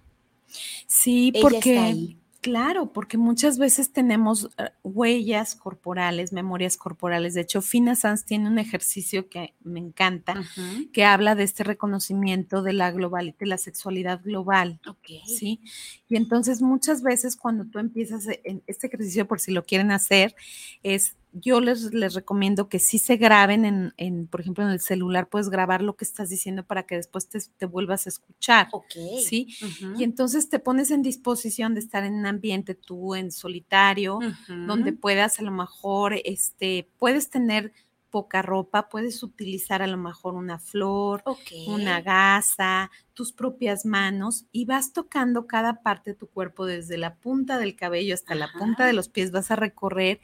Sí, 0.86 1.32
porque 1.40 2.16
Claro, 2.46 2.92
porque 2.92 3.18
muchas 3.18 3.58
veces 3.58 3.90
tenemos 3.90 4.48
eh, 4.56 4.70
huellas 4.84 5.56
corporales, 5.56 6.32
memorias 6.32 6.76
corporales. 6.76 7.34
De 7.34 7.40
hecho, 7.40 7.60
Fina 7.60 7.96
Sanz 7.96 8.24
tiene 8.24 8.48
un 8.48 8.60
ejercicio 8.60 9.28
que 9.28 9.54
me 9.64 9.80
encanta, 9.80 10.44
que 10.92 11.04
habla 11.04 11.34
de 11.34 11.42
este 11.42 11.64
reconocimiento 11.64 12.62
de 12.62 12.72
la 12.72 12.92
global, 12.92 13.34
de 13.36 13.46
la 13.46 13.58
sexualidad 13.58 14.20
global. 14.22 14.78
Sí. 15.26 15.60
Y 16.08 16.14
entonces 16.14 16.62
muchas 16.62 17.02
veces 17.02 17.34
cuando 17.34 17.64
tú 17.64 17.80
empiezas 17.80 18.28
e, 18.28 18.40
en 18.44 18.62
este 18.68 18.86
ejercicio, 18.86 19.26
por 19.26 19.40
si 19.40 19.50
lo 19.50 19.64
quieren 19.64 19.90
hacer, 19.90 20.36
es 20.84 21.16
yo 21.40 21.60
les, 21.60 21.92
les 21.92 22.14
recomiendo 22.14 22.68
que 22.68 22.78
sí 22.78 22.98
se 22.98 23.16
graben 23.16 23.92
en, 23.96 24.26
por 24.26 24.40
ejemplo, 24.40 24.64
en 24.64 24.70
el 24.70 24.80
celular, 24.80 25.28
puedes 25.28 25.50
grabar 25.50 25.82
lo 25.82 25.96
que 25.96 26.04
estás 26.04 26.30
diciendo 26.30 26.64
para 26.64 26.84
que 26.84 26.96
después 26.96 27.28
te, 27.28 27.66
vuelvas 27.66 28.06
a 28.06 28.08
escuchar. 28.08 28.68
Ok. 28.72 28.94
¿Sí? 29.22 29.48
Y 29.96 30.04
entonces 30.04 30.48
te 30.48 30.58
pones 30.58 30.90
en 30.90 31.02
disposición 31.02 31.74
de 31.74 31.80
estar 31.80 32.04
en 32.04 32.14
un 32.14 32.26
ambiente 32.26 32.74
tú 32.74 33.14
en 33.14 33.30
solitario, 33.30 34.18
donde 34.66 34.92
puedas 34.92 35.38
a 35.38 35.42
lo 35.42 35.50
mejor, 35.50 36.14
este, 36.24 36.88
puedes 36.98 37.28
tener 37.28 37.72
poca 38.10 38.40
ropa, 38.40 38.88
puedes 38.88 39.22
utilizar 39.22 39.82
a 39.82 39.86
lo 39.86 39.98
mejor 39.98 40.34
una 40.34 40.58
flor, 40.58 41.22
una 41.66 42.00
gasa, 42.00 42.90
tus 43.12 43.32
propias 43.32 43.84
manos 43.84 44.46
y 44.52 44.64
vas 44.64 44.94
tocando 44.94 45.46
cada 45.46 45.82
parte 45.82 46.12
de 46.12 46.16
tu 46.16 46.26
cuerpo 46.28 46.64
desde 46.64 46.96
la 46.96 47.16
punta 47.16 47.58
del 47.58 47.76
cabello 47.76 48.14
hasta 48.14 48.34
la 48.34 48.50
punta 48.58 48.86
de 48.86 48.94
los 48.94 49.10
pies, 49.10 49.32
vas 49.32 49.50
a 49.50 49.56
recorrer 49.56 50.20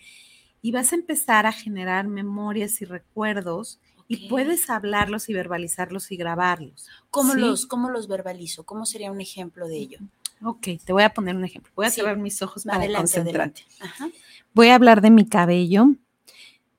y 0.63 0.71
vas 0.71 0.93
a 0.93 0.97
empezar 0.97 1.45
a 1.45 1.53
generar 1.53 2.07
memorias 2.07 2.81
y 2.81 2.85
recuerdos 2.85 3.81
y 4.09 4.29
puedes 4.29 4.71
hablarlos 4.71 5.29
y 5.29 5.35
verbalizarlos 5.35 6.13
y 6.13 6.17
grabarlos. 6.17 6.87
¿Cómo, 7.11 7.35
los, 7.35 7.67
¿Cómo 7.67 7.91
los 7.91 8.09
verbalizo? 8.09 8.65
¿Cómo 8.65 8.87
sería 8.87 9.11
un 9.11 9.21
ejemplo 9.21 9.67
de 9.69 9.77
ello? 9.77 9.99
Ok, 10.45 10.69
te 10.85 10.93
voy 10.93 11.03
a 11.03 11.11
poner 11.13 11.37
un 11.37 11.45
ejemplo. 11.45 11.73
Voy 11.75 11.87
a 11.87 11.91
cerrar 11.91 12.17
mis 12.17 12.41
ojos 12.43 12.65
para 12.65 12.87
concentrarte. 12.95 13.65
Voy 14.55 14.69
a 14.69 14.75
hablar 14.75 15.01
de 15.01 15.11
mi 15.11 15.27
cabello. 15.29 15.95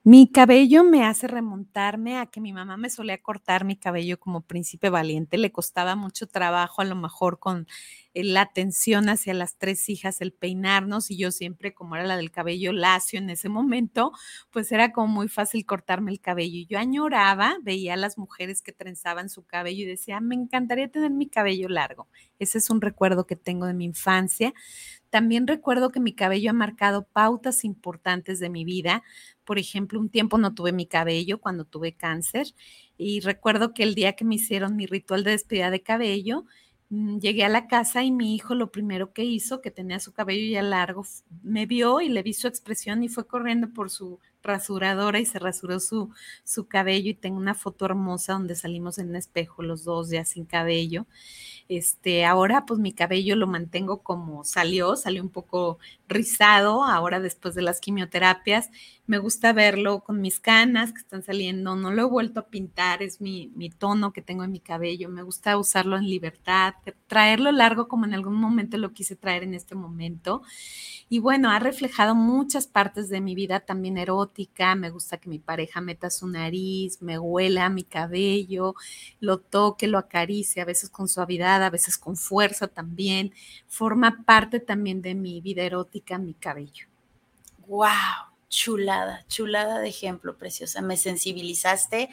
Mi 0.06 0.30
cabello 0.30 0.84
me 0.84 1.02
hace 1.06 1.26
remontarme 1.28 2.18
a 2.18 2.26
que 2.26 2.38
mi 2.42 2.52
mamá 2.52 2.76
me 2.76 2.90
solía 2.90 3.22
cortar 3.22 3.64
mi 3.64 3.74
cabello 3.76 4.20
como 4.20 4.42
príncipe 4.42 4.90
valiente. 4.90 5.38
Le 5.38 5.50
costaba 5.50 5.96
mucho 5.96 6.26
trabajo, 6.26 6.82
a 6.82 6.84
lo 6.84 6.94
mejor 6.94 7.38
con 7.38 7.66
la 8.12 8.42
atención 8.42 9.08
hacia 9.08 9.32
las 9.32 9.56
tres 9.56 9.88
hijas, 9.88 10.20
el 10.20 10.34
peinarnos, 10.34 11.10
y 11.10 11.16
yo 11.16 11.30
siempre, 11.30 11.72
como 11.72 11.96
era 11.96 12.04
la 12.04 12.18
del 12.18 12.30
cabello 12.30 12.74
lacio 12.74 13.18
en 13.18 13.30
ese 13.30 13.48
momento, 13.48 14.12
pues 14.50 14.70
era 14.72 14.92
como 14.92 15.08
muy 15.08 15.28
fácil 15.28 15.64
cortarme 15.64 16.12
el 16.12 16.20
cabello. 16.20 16.58
Y 16.58 16.66
yo 16.66 16.78
añoraba, 16.78 17.56
veía 17.62 17.94
a 17.94 17.96
las 17.96 18.18
mujeres 18.18 18.60
que 18.60 18.72
trenzaban 18.72 19.30
su 19.30 19.46
cabello 19.46 19.84
y 19.84 19.86
decía, 19.86 20.20
me 20.20 20.34
encantaría 20.34 20.90
tener 20.90 21.12
mi 21.12 21.28
cabello 21.30 21.68
largo. 21.70 22.08
Ese 22.38 22.58
es 22.58 22.68
un 22.68 22.82
recuerdo 22.82 23.26
que 23.26 23.36
tengo 23.36 23.64
de 23.64 23.72
mi 23.72 23.86
infancia. 23.86 24.52
También 25.14 25.46
recuerdo 25.46 25.90
que 25.90 26.00
mi 26.00 26.12
cabello 26.12 26.50
ha 26.50 26.54
marcado 26.54 27.06
pautas 27.06 27.64
importantes 27.64 28.40
de 28.40 28.50
mi 28.50 28.64
vida. 28.64 29.04
Por 29.44 29.60
ejemplo, 29.60 30.00
un 30.00 30.08
tiempo 30.08 30.38
no 30.38 30.54
tuve 30.54 30.72
mi 30.72 30.86
cabello 30.86 31.38
cuando 31.40 31.64
tuve 31.64 31.92
cáncer 31.92 32.48
y 32.98 33.20
recuerdo 33.20 33.74
que 33.74 33.84
el 33.84 33.94
día 33.94 34.14
que 34.14 34.24
me 34.24 34.34
hicieron 34.34 34.74
mi 34.74 34.86
ritual 34.86 35.22
de 35.22 35.30
despedida 35.30 35.70
de 35.70 35.84
cabello, 35.84 36.46
mm, 36.88 37.18
llegué 37.18 37.44
a 37.44 37.48
la 37.48 37.68
casa 37.68 38.02
y 38.02 38.10
mi 38.10 38.34
hijo 38.34 38.56
lo 38.56 38.72
primero 38.72 39.12
que 39.12 39.22
hizo, 39.22 39.60
que 39.60 39.70
tenía 39.70 40.00
su 40.00 40.12
cabello 40.12 40.50
ya 40.50 40.62
largo, 40.62 41.06
me 41.44 41.64
vio 41.66 42.00
y 42.00 42.08
le 42.08 42.24
vi 42.24 42.32
su 42.34 42.48
expresión 42.48 43.04
y 43.04 43.08
fue 43.08 43.24
corriendo 43.24 43.72
por 43.72 43.90
su 43.90 44.18
rasuradora 44.44 45.18
y 45.18 45.26
se 45.26 45.38
rasuró 45.38 45.80
su, 45.80 46.10
su 46.44 46.66
cabello 46.68 47.10
y 47.10 47.14
tengo 47.14 47.38
una 47.38 47.54
foto 47.54 47.86
hermosa 47.86 48.34
donde 48.34 48.54
salimos 48.54 48.98
en 48.98 49.08
un 49.10 49.16
espejo 49.16 49.62
los 49.62 49.84
dos 49.84 50.10
ya 50.10 50.24
sin 50.24 50.44
cabello. 50.44 51.06
Este, 51.68 52.26
ahora 52.26 52.66
pues 52.66 52.78
mi 52.78 52.92
cabello 52.92 53.36
lo 53.36 53.46
mantengo 53.46 54.02
como 54.02 54.44
salió, 54.44 54.96
salió 54.96 55.22
un 55.22 55.30
poco 55.30 55.78
rizado 56.08 56.84
ahora 56.84 57.20
después 57.20 57.54
de 57.54 57.62
las 57.62 57.80
quimioterapias. 57.80 58.68
Me 59.06 59.16
gusta 59.18 59.52
verlo 59.54 60.00
con 60.00 60.20
mis 60.20 60.40
canas 60.40 60.92
que 60.92 61.00
están 61.00 61.22
saliendo, 61.22 61.74
no 61.74 61.90
lo 61.90 62.02
he 62.02 62.04
vuelto 62.04 62.40
a 62.40 62.48
pintar, 62.48 63.02
es 63.02 63.20
mi, 63.20 63.50
mi 63.54 63.70
tono 63.70 64.12
que 64.12 64.22
tengo 64.22 64.44
en 64.44 64.52
mi 64.52 64.60
cabello, 64.60 65.08
me 65.08 65.22
gusta 65.22 65.56
usarlo 65.58 65.96
en 65.96 66.08
libertad, 66.08 66.74
traerlo 67.06 67.50
largo 67.52 67.88
como 67.88 68.04
en 68.04 68.14
algún 68.14 68.34
momento 68.34 68.76
lo 68.76 68.92
quise 68.92 69.16
traer 69.16 69.42
en 69.42 69.54
este 69.54 69.74
momento. 69.74 70.42
Y 71.08 71.18
bueno, 71.18 71.50
ha 71.50 71.58
reflejado 71.58 72.14
muchas 72.14 72.66
partes 72.66 73.08
de 73.08 73.20
mi 73.20 73.34
vida 73.34 73.60
también 73.60 73.98
erótica. 73.98 74.33
Me 74.76 74.90
gusta 74.90 75.18
que 75.18 75.28
mi 75.28 75.38
pareja 75.38 75.80
meta 75.80 76.10
su 76.10 76.26
nariz, 76.26 77.00
me 77.00 77.18
huela 77.18 77.68
mi 77.68 77.84
cabello, 77.84 78.74
lo 79.20 79.38
toque, 79.38 79.86
lo 79.86 79.98
acaricie, 79.98 80.62
a 80.62 80.64
veces 80.64 80.90
con 80.90 81.08
suavidad, 81.08 81.62
a 81.62 81.70
veces 81.70 81.98
con 81.98 82.16
fuerza 82.16 82.68
también. 82.68 83.32
Forma 83.66 84.24
parte 84.24 84.60
también 84.60 85.02
de 85.02 85.14
mi 85.14 85.40
vida 85.40 85.62
erótica, 85.62 86.18
mi 86.18 86.34
cabello. 86.34 86.86
¡Wow! 87.66 88.34
chulada, 88.54 89.24
chulada 89.26 89.80
de 89.80 89.88
ejemplo, 89.88 90.38
preciosa. 90.38 90.80
Me 90.80 90.96
sensibilizaste 90.96 92.08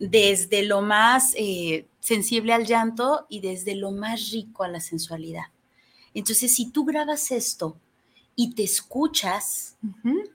desde 0.00 0.64
lo 0.64 0.82
más 0.82 1.32
eh, 1.36 1.86
sensible 2.00 2.52
al 2.52 2.66
llanto 2.66 3.26
y 3.28 3.40
desde 3.40 3.76
lo 3.76 3.92
más 3.92 4.32
rico 4.32 4.64
a 4.64 4.68
la 4.68 4.80
sensualidad. 4.80 5.44
Entonces, 6.12 6.54
si 6.54 6.72
tú 6.72 6.84
grabas 6.84 7.30
esto 7.30 7.78
y 8.38 8.54
te 8.54 8.62
escuchas. 8.62 9.78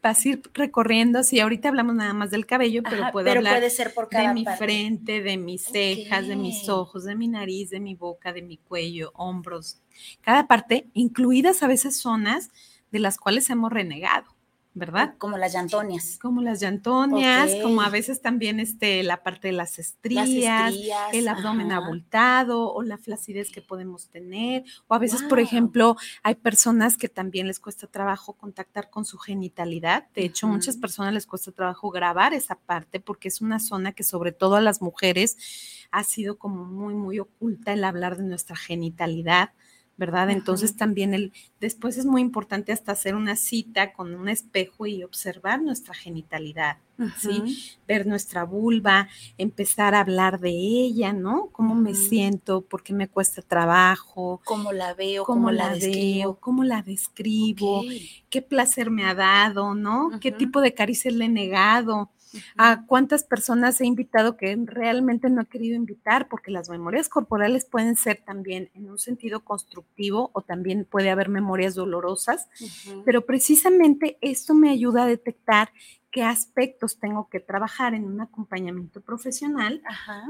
Vas 0.02 0.26
a 0.26 0.30
ir 0.30 0.42
recorriendo, 0.54 1.20
así 1.20 1.40
ahorita 1.40 1.70
hablamos 1.70 1.96
nada 1.96 2.14
más 2.14 2.32
del 2.32 2.48
cabello, 2.48 2.82
pero 2.84 3.12
puedo 3.12 3.30
hablar 3.30 3.60
puede 3.60 3.70
ser 3.70 3.94
por 3.94 4.10
de 4.10 4.34
mi 4.34 4.44
frente, 4.58 5.22
de 5.22 5.38
mis 5.38 5.64
cejas, 5.66 6.28
de 6.28 6.36
mis 6.36 6.68
ojos, 6.68 7.04
de 7.04 7.16
mi 7.16 7.28
nariz, 7.28 7.70
de 7.70 7.80
mi 7.80 7.94
boca, 7.94 8.34
de 8.34 8.42
mi 8.42 8.58
cuello, 8.58 9.12
hombros, 9.14 9.82
cada 10.22 10.48
parte, 10.48 10.90
incluidas 10.94 11.62
a 11.62 11.68
veces 11.68 11.96
zonas 11.96 12.50
de 12.92 13.00
las 13.00 13.18
cuales 13.18 13.50
hemos 13.52 13.72
renegado. 13.72 14.36
¿Verdad? 14.74 15.16
Como 15.18 15.38
las 15.38 15.52
llantonias. 15.52 16.18
Como 16.22 16.42
las 16.42 16.62
llantonias, 16.62 17.52
como 17.62 17.82
a 17.82 17.90
veces 17.90 18.22
también 18.22 18.60
este, 18.60 19.04
la 19.04 19.22
parte 19.22 19.50
de 19.50 19.54
las 19.54 19.80
estrías, 19.80 20.74
el 21.12 21.28
abdomen 21.28 21.72
abultado 21.72 22.74
o 22.74 22.82
la 22.82 22.98
flacidez 22.98 23.52
que 23.52 23.62
podemos 23.62 24.08
tener. 24.08 24.64
O 24.88 24.94
a 24.94 25.00
veces, 25.00 25.24
por 25.24 25.40
ejemplo, 25.40 25.98
hay 26.24 26.36
personas 26.36 26.98
que 26.98 27.10
también 27.10 27.48
les 27.48 27.60
cuesta 27.60 27.88
trabajo 27.88 28.34
contactar 28.34 28.90
con 28.90 29.04
su 29.04 29.18
genitalidad. 29.18 30.08
De 30.14 30.24
hecho, 30.24 30.48
muchas 30.48 30.78
personas 30.78 31.14
les 31.14 31.28
cuesta 31.28 31.52
trabajo 31.52 31.92
grabar 31.92 32.34
esa 32.34 32.56
parte 32.56 33.00
porque 33.00 33.28
es 33.28 33.42
una 33.42 33.60
zona 33.60 33.92
que 33.92 34.04
sobre 34.04 34.32
todo 34.32 34.56
a 34.56 34.62
las 34.62 34.82
mujeres 34.82 35.38
ha 35.92 36.04
sido 36.06 36.38
como 36.38 36.64
muy, 36.64 36.94
muy 36.94 37.20
oculta 37.20 37.74
el 37.74 37.84
hablar 37.84 38.18
de 38.18 38.24
nuestra 38.24 38.56
genitalidad 38.56 39.52
¿verdad? 40.02 40.32
Entonces 40.32 40.76
también 40.76 41.14
el, 41.14 41.32
después 41.60 41.96
es 42.00 42.08
muy 42.08 42.22
importante 42.22 42.72
hasta 42.72 42.92
hacer 42.92 43.14
una 43.14 43.36
cita 43.36 43.94
con 43.94 44.16
un 44.16 44.30
espejo 44.30 44.88
y 44.88 45.04
observar 45.04 45.62
nuestra 45.62 45.94
genitalidad, 45.94 46.78
¿sí? 47.20 47.76
Ver 47.88 48.08
nuestra 48.08 48.44
vulva, 48.44 49.10
empezar 49.38 49.94
a 49.94 50.00
hablar 50.00 50.40
de 50.40 50.50
ella, 50.50 51.14
¿no? 51.14 51.50
¿Cómo 51.52 51.76
me 51.76 51.94
siento? 51.94 52.62
¿Por 52.62 52.82
qué 52.82 52.94
me 52.94 53.10
cuesta 53.10 53.44
trabajo? 53.44 54.42
¿Cómo 54.44 54.72
la 54.72 54.96
veo? 54.96 55.24
¿Cómo, 55.24 55.52
la, 55.52 55.76
veo? 55.76 56.36
¿Cómo 56.40 56.64
la 56.64 56.82
describo? 56.82 57.84
¿Qué 58.32 58.42
placer 58.42 58.90
me 58.90 59.06
ha 59.06 59.14
dado, 59.14 59.76
¿no? 59.76 60.10
¿Qué 60.20 60.32
tipo 60.32 60.62
de 60.62 60.74
caricias 60.74 61.14
le 61.14 61.26
he 61.26 61.30
negado? 61.30 62.10
A 62.58 62.86
cuántas 62.86 63.24
personas 63.24 63.80
he 63.82 63.86
invitado 63.86 64.38
que 64.38 64.58
realmente 64.66 65.30
no 65.30 65.42
he 65.42 65.46
querido 65.46 65.76
invitar, 65.76 66.28
porque 66.30 66.52
las 66.52 66.70
memorias 66.70 67.10
corporales 67.10 67.66
pueden 67.66 67.96
ser 67.96 68.22
también 68.26 68.70
en 68.74 68.90
un 68.90 69.00
sentido 69.00 69.42
constructivo 69.42 70.32
o 70.34 70.42
también 70.42 70.86
puede 70.90 71.10
haber 71.10 71.30
memorias 71.30 71.76
dolorosas, 71.76 72.48
pero 73.06 73.26
precisamente 73.26 74.18
esto 74.22 74.54
me 74.54 74.70
ayuda 74.70 75.04
a 75.04 75.08
detectar 75.08 75.70
qué 76.12 76.24
aspectos 76.24 77.00
tengo 77.00 77.30
que 77.30 77.40
trabajar 77.40 77.94
en 77.94 78.06
un 78.06 78.22
acompañamiento 78.22 79.02
profesional 79.02 79.82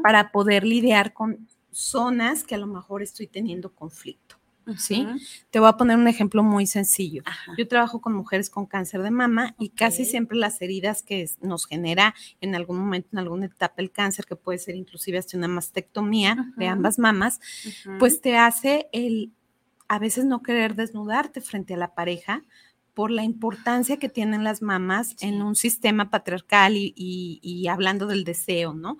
para 0.04 0.32
poder 0.32 0.64
lidiar 0.64 1.14
con 1.14 1.48
zonas 1.72 2.44
que 2.44 2.56
a 2.56 2.60
lo 2.60 2.68
mejor 2.68 3.02
estoy 3.02 3.28
teniendo 3.28 3.74
conflicto. 3.74 4.41
¿Sí? 4.78 5.08
Te 5.50 5.60
voy 5.60 5.70
a 5.70 5.78
poner 5.78 5.98
un 5.98 6.08
ejemplo 6.08 6.44
muy 6.44 6.68
sencillo. 6.68 7.24
Yo 7.58 7.68
trabajo 7.68 8.02
con 8.02 8.14
mujeres 8.14 8.50
con 8.50 8.66
cáncer 8.66 9.02
de 9.02 9.12
mama 9.12 9.56
y 9.60 9.70
casi 9.70 10.06
siempre 10.06 10.38
las 10.38 10.62
heridas 10.62 11.04
que 11.04 11.30
nos 11.42 11.66
genera 11.66 12.16
en 12.40 12.56
algún 12.56 12.78
momento, 12.78 13.10
en 13.12 13.20
alguna 13.20 13.46
etapa 13.46 13.76
el 13.78 13.92
cáncer, 13.92 14.26
que 14.26 14.36
puede 14.36 14.60
ser 14.60 14.76
inclusive 14.76 15.18
hasta 15.18 15.38
una 15.38 15.48
mastectomía 15.48 16.54
de 16.58 16.68
ambas 16.68 17.00
mamas, 17.00 17.40
pues 18.00 18.22
te 18.22 18.38
hace 18.38 18.90
el 18.92 19.32
a 19.88 20.00
veces 20.00 20.24
no 20.24 20.42
querer 20.42 20.76
desnudarte 20.76 21.42
frente 21.42 21.74
a 21.74 21.78
la 21.78 21.94
pareja 21.94 22.46
por 22.94 23.10
la 23.10 23.24
importancia 23.24 23.98
que 23.98 24.10
tienen 24.10 24.44
las 24.44 24.62
mamás 24.62 25.16
en 25.22 25.42
un 25.42 25.56
sistema 25.56 26.10
patriarcal 26.10 26.74
y, 26.76 27.68
hablando 27.70 28.06
del 28.06 28.24
deseo, 28.24 28.74
¿no? 28.74 28.98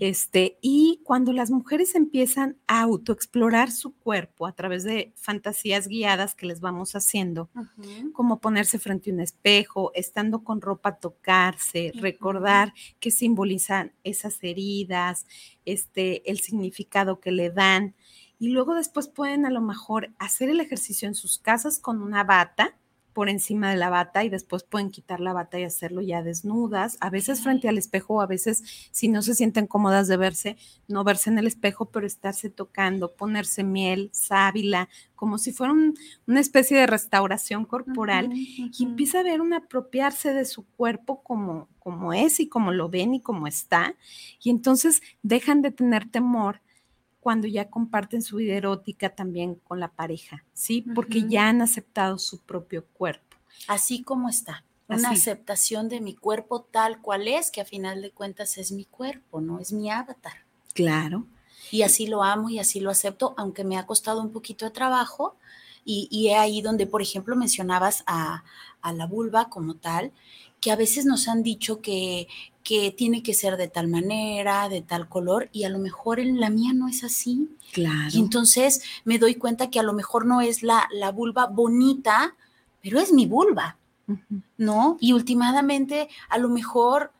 Este, 0.00 0.58
y 0.60 1.00
cuando 1.04 1.32
las 1.32 1.50
mujeres 1.50 1.94
empiezan 1.94 2.56
a 2.66 2.82
autoexplorar 2.82 3.70
su 3.70 3.94
cuerpo 3.94 4.46
a 4.46 4.52
través 4.52 4.84
de 4.84 5.12
fantasías 5.16 5.88
guiadas 5.88 6.34
que 6.34 6.46
les 6.46 6.60
vamos 6.60 6.96
haciendo, 6.96 7.50
como 8.12 8.40
ponerse 8.40 8.78
frente 8.78 9.10
a 9.10 9.14
un 9.14 9.20
espejo, 9.20 9.92
estando 9.94 10.42
con 10.42 10.60
ropa, 10.60 10.96
tocarse, 10.96 11.92
recordar 11.94 12.74
qué 12.98 13.10
simbolizan 13.10 13.92
esas 14.02 14.42
heridas, 14.42 15.26
este, 15.64 16.28
el 16.30 16.40
significado 16.40 17.20
que 17.20 17.30
le 17.30 17.50
dan. 17.50 17.94
Y 18.38 18.48
luego 18.48 18.74
después 18.74 19.06
pueden 19.06 19.46
a 19.46 19.50
lo 19.50 19.60
mejor 19.60 20.12
hacer 20.18 20.48
el 20.48 20.60
ejercicio 20.60 21.06
en 21.06 21.14
sus 21.14 21.38
casas 21.38 21.78
con 21.78 22.02
una 22.02 22.24
bata, 22.24 22.74
por 23.20 23.28
encima 23.28 23.68
de 23.68 23.76
la 23.76 23.90
bata 23.90 24.24
y 24.24 24.30
después 24.30 24.62
pueden 24.62 24.88
quitar 24.88 25.20
la 25.20 25.34
bata 25.34 25.60
y 25.60 25.64
hacerlo 25.64 26.00
ya 26.00 26.22
desnudas, 26.22 26.96
a 27.02 27.10
veces 27.10 27.42
frente 27.42 27.68
al 27.68 27.76
espejo, 27.76 28.22
a 28.22 28.26
veces 28.26 28.64
si 28.92 29.08
no 29.08 29.20
se 29.20 29.34
sienten 29.34 29.66
cómodas 29.66 30.08
de 30.08 30.16
verse, 30.16 30.56
no 30.88 31.04
verse 31.04 31.28
en 31.28 31.36
el 31.36 31.46
espejo, 31.46 31.90
pero 31.90 32.06
estarse 32.06 32.48
tocando, 32.48 33.14
ponerse 33.14 33.62
miel, 33.62 34.08
sábila, 34.14 34.88
como 35.16 35.36
si 35.36 35.52
fuera 35.52 35.74
una 36.26 36.40
especie 36.40 36.78
de 36.78 36.86
restauración 36.86 37.66
corporal 37.66 38.30
y 38.32 38.74
empieza 38.82 39.20
a 39.20 39.22
ver 39.22 39.42
un 39.42 39.52
apropiarse 39.52 40.32
de 40.32 40.46
su 40.46 40.64
cuerpo 40.64 41.22
como, 41.22 41.68
como 41.78 42.14
es 42.14 42.40
y 42.40 42.48
como 42.48 42.72
lo 42.72 42.88
ven 42.88 43.12
y 43.12 43.20
como 43.20 43.46
está. 43.46 43.96
Y 44.42 44.48
entonces 44.48 45.02
dejan 45.22 45.60
de 45.60 45.72
tener 45.72 46.10
temor 46.10 46.62
cuando 47.20 47.46
ya 47.46 47.68
comparten 47.68 48.22
su 48.22 48.36
vida 48.36 48.54
erótica 48.54 49.14
también 49.14 49.54
con 49.54 49.78
la 49.78 49.92
pareja, 49.92 50.44
¿sí? 50.54 50.82
Porque 50.94 51.28
ya 51.28 51.48
han 51.48 51.60
aceptado 51.60 52.18
su 52.18 52.40
propio 52.40 52.86
cuerpo. 52.86 53.36
Así 53.68 54.02
como 54.02 54.28
está. 54.28 54.64
Una 54.88 55.10
aceptación 55.10 55.88
de 55.88 56.00
mi 56.00 56.16
cuerpo 56.16 56.62
tal 56.62 57.00
cual 57.00 57.28
es, 57.28 57.52
que 57.52 57.60
a 57.60 57.64
final 57.64 58.02
de 58.02 58.10
cuentas 58.10 58.58
es 58.58 58.72
mi 58.72 58.86
cuerpo, 58.86 59.40
no 59.40 59.60
es 59.60 59.72
mi 59.72 59.88
avatar. 59.88 60.44
Claro. 60.74 61.26
Y 61.70 61.82
así 61.82 62.08
lo 62.08 62.24
amo 62.24 62.50
y 62.50 62.58
así 62.58 62.80
lo 62.80 62.90
acepto, 62.90 63.34
aunque 63.36 63.62
me 63.62 63.78
ha 63.78 63.86
costado 63.86 64.20
un 64.20 64.32
poquito 64.32 64.64
de 64.64 64.72
trabajo. 64.72 65.36
Y, 65.84 66.08
y 66.10 66.30
ahí 66.30 66.60
donde, 66.60 66.86
por 66.86 67.02
ejemplo, 67.02 67.36
mencionabas 67.36 68.02
a, 68.06 68.42
a 68.82 68.92
la 68.92 69.06
vulva 69.06 69.48
como 69.48 69.76
tal, 69.76 70.12
que 70.60 70.70
a 70.70 70.76
veces 70.76 71.06
nos 71.06 71.28
han 71.28 71.42
dicho 71.42 71.80
que, 71.80 72.28
que 72.62 72.90
tiene 72.90 73.22
que 73.22 73.34
ser 73.34 73.56
de 73.56 73.68
tal 73.68 73.88
manera, 73.88 74.68
de 74.68 74.82
tal 74.82 75.08
color, 75.08 75.48
y 75.52 75.64
a 75.64 75.70
lo 75.70 75.78
mejor 75.78 76.20
en 76.20 76.38
la 76.40 76.50
mía 76.50 76.72
no 76.74 76.88
es 76.88 77.02
así. 77.02 77.48
Claro. 77.72 78.10
Y 78.12 78.18
entonces 78.18 78.82
me 79.04 79.18
doy 79.18 79.34
cuenta 79.34 79.70
que 79.70 79.80
a 79.80 79.84
lo 79.84 79.92
mejor 79.92 80.26
no 80.26 80.40
es 80.40 80.62
la, 80.62 80.88
la 80.92 81.12
vulva 81.12 81.46
bonita, 81.46 82.36
pero 82.82 83.00
es 83.00 83.12
mi 83.12 83.26
vulva, 83.26 83.78
¿no? 84.56 84.96
Y 85.00 85.12
últimamente 85.12 86.08
a 86.28 86.38
lo 86.38 86.48
mejor 86.48 87.12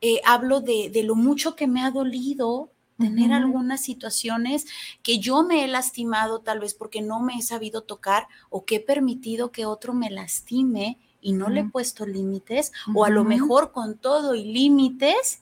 eh, 0.00 0.20
hablo 0.24 0.60
de, 0.60 0.90
de, 0.90 1.02
lo 1.02 1.14
mucho 1.14 1.56
que 1.56 1.66
me 1.66 1.82
ha 1.82 1.90
dolido 1.90 2.70
tener 2.98 3.32
algunas 3.32 3.82
situaciones 3.82 4.66
que 5.02 5.18
yo 5.18 5.42
me 5.42 5.64
he 5.64 5.68
lastimado 5.68 6.40
tal 6.40 6.60
vez 6.60 6.74
porque 6.74 7.02
no 7.02 7.20
me 7.20 7.34
he 7.34 7.42
sabido 7.42 7.82
tocar 7.82 8.28
o 8.50 8.64
que 8.64 8.76
he 8.76 8.80
permitido 8.80 9.50
que 9.50 9.66
otro 9.66 9.94
me 9.94 10.10
lastime 10.10 10.98
y 11.24 11.32
no 11.32 11.48
le 11.48 11.60
he 11.60 11.64
puesto 11.64 12.04
límites, 12.04 12.70
o 12.94 13.06
a 13.06 13.08
lo 13.08 13.24
mejor 13.24 13.72
con 13.72 13.96
todo 13.96 14.34
y 14.34 14.44
límites, 14.44 15.40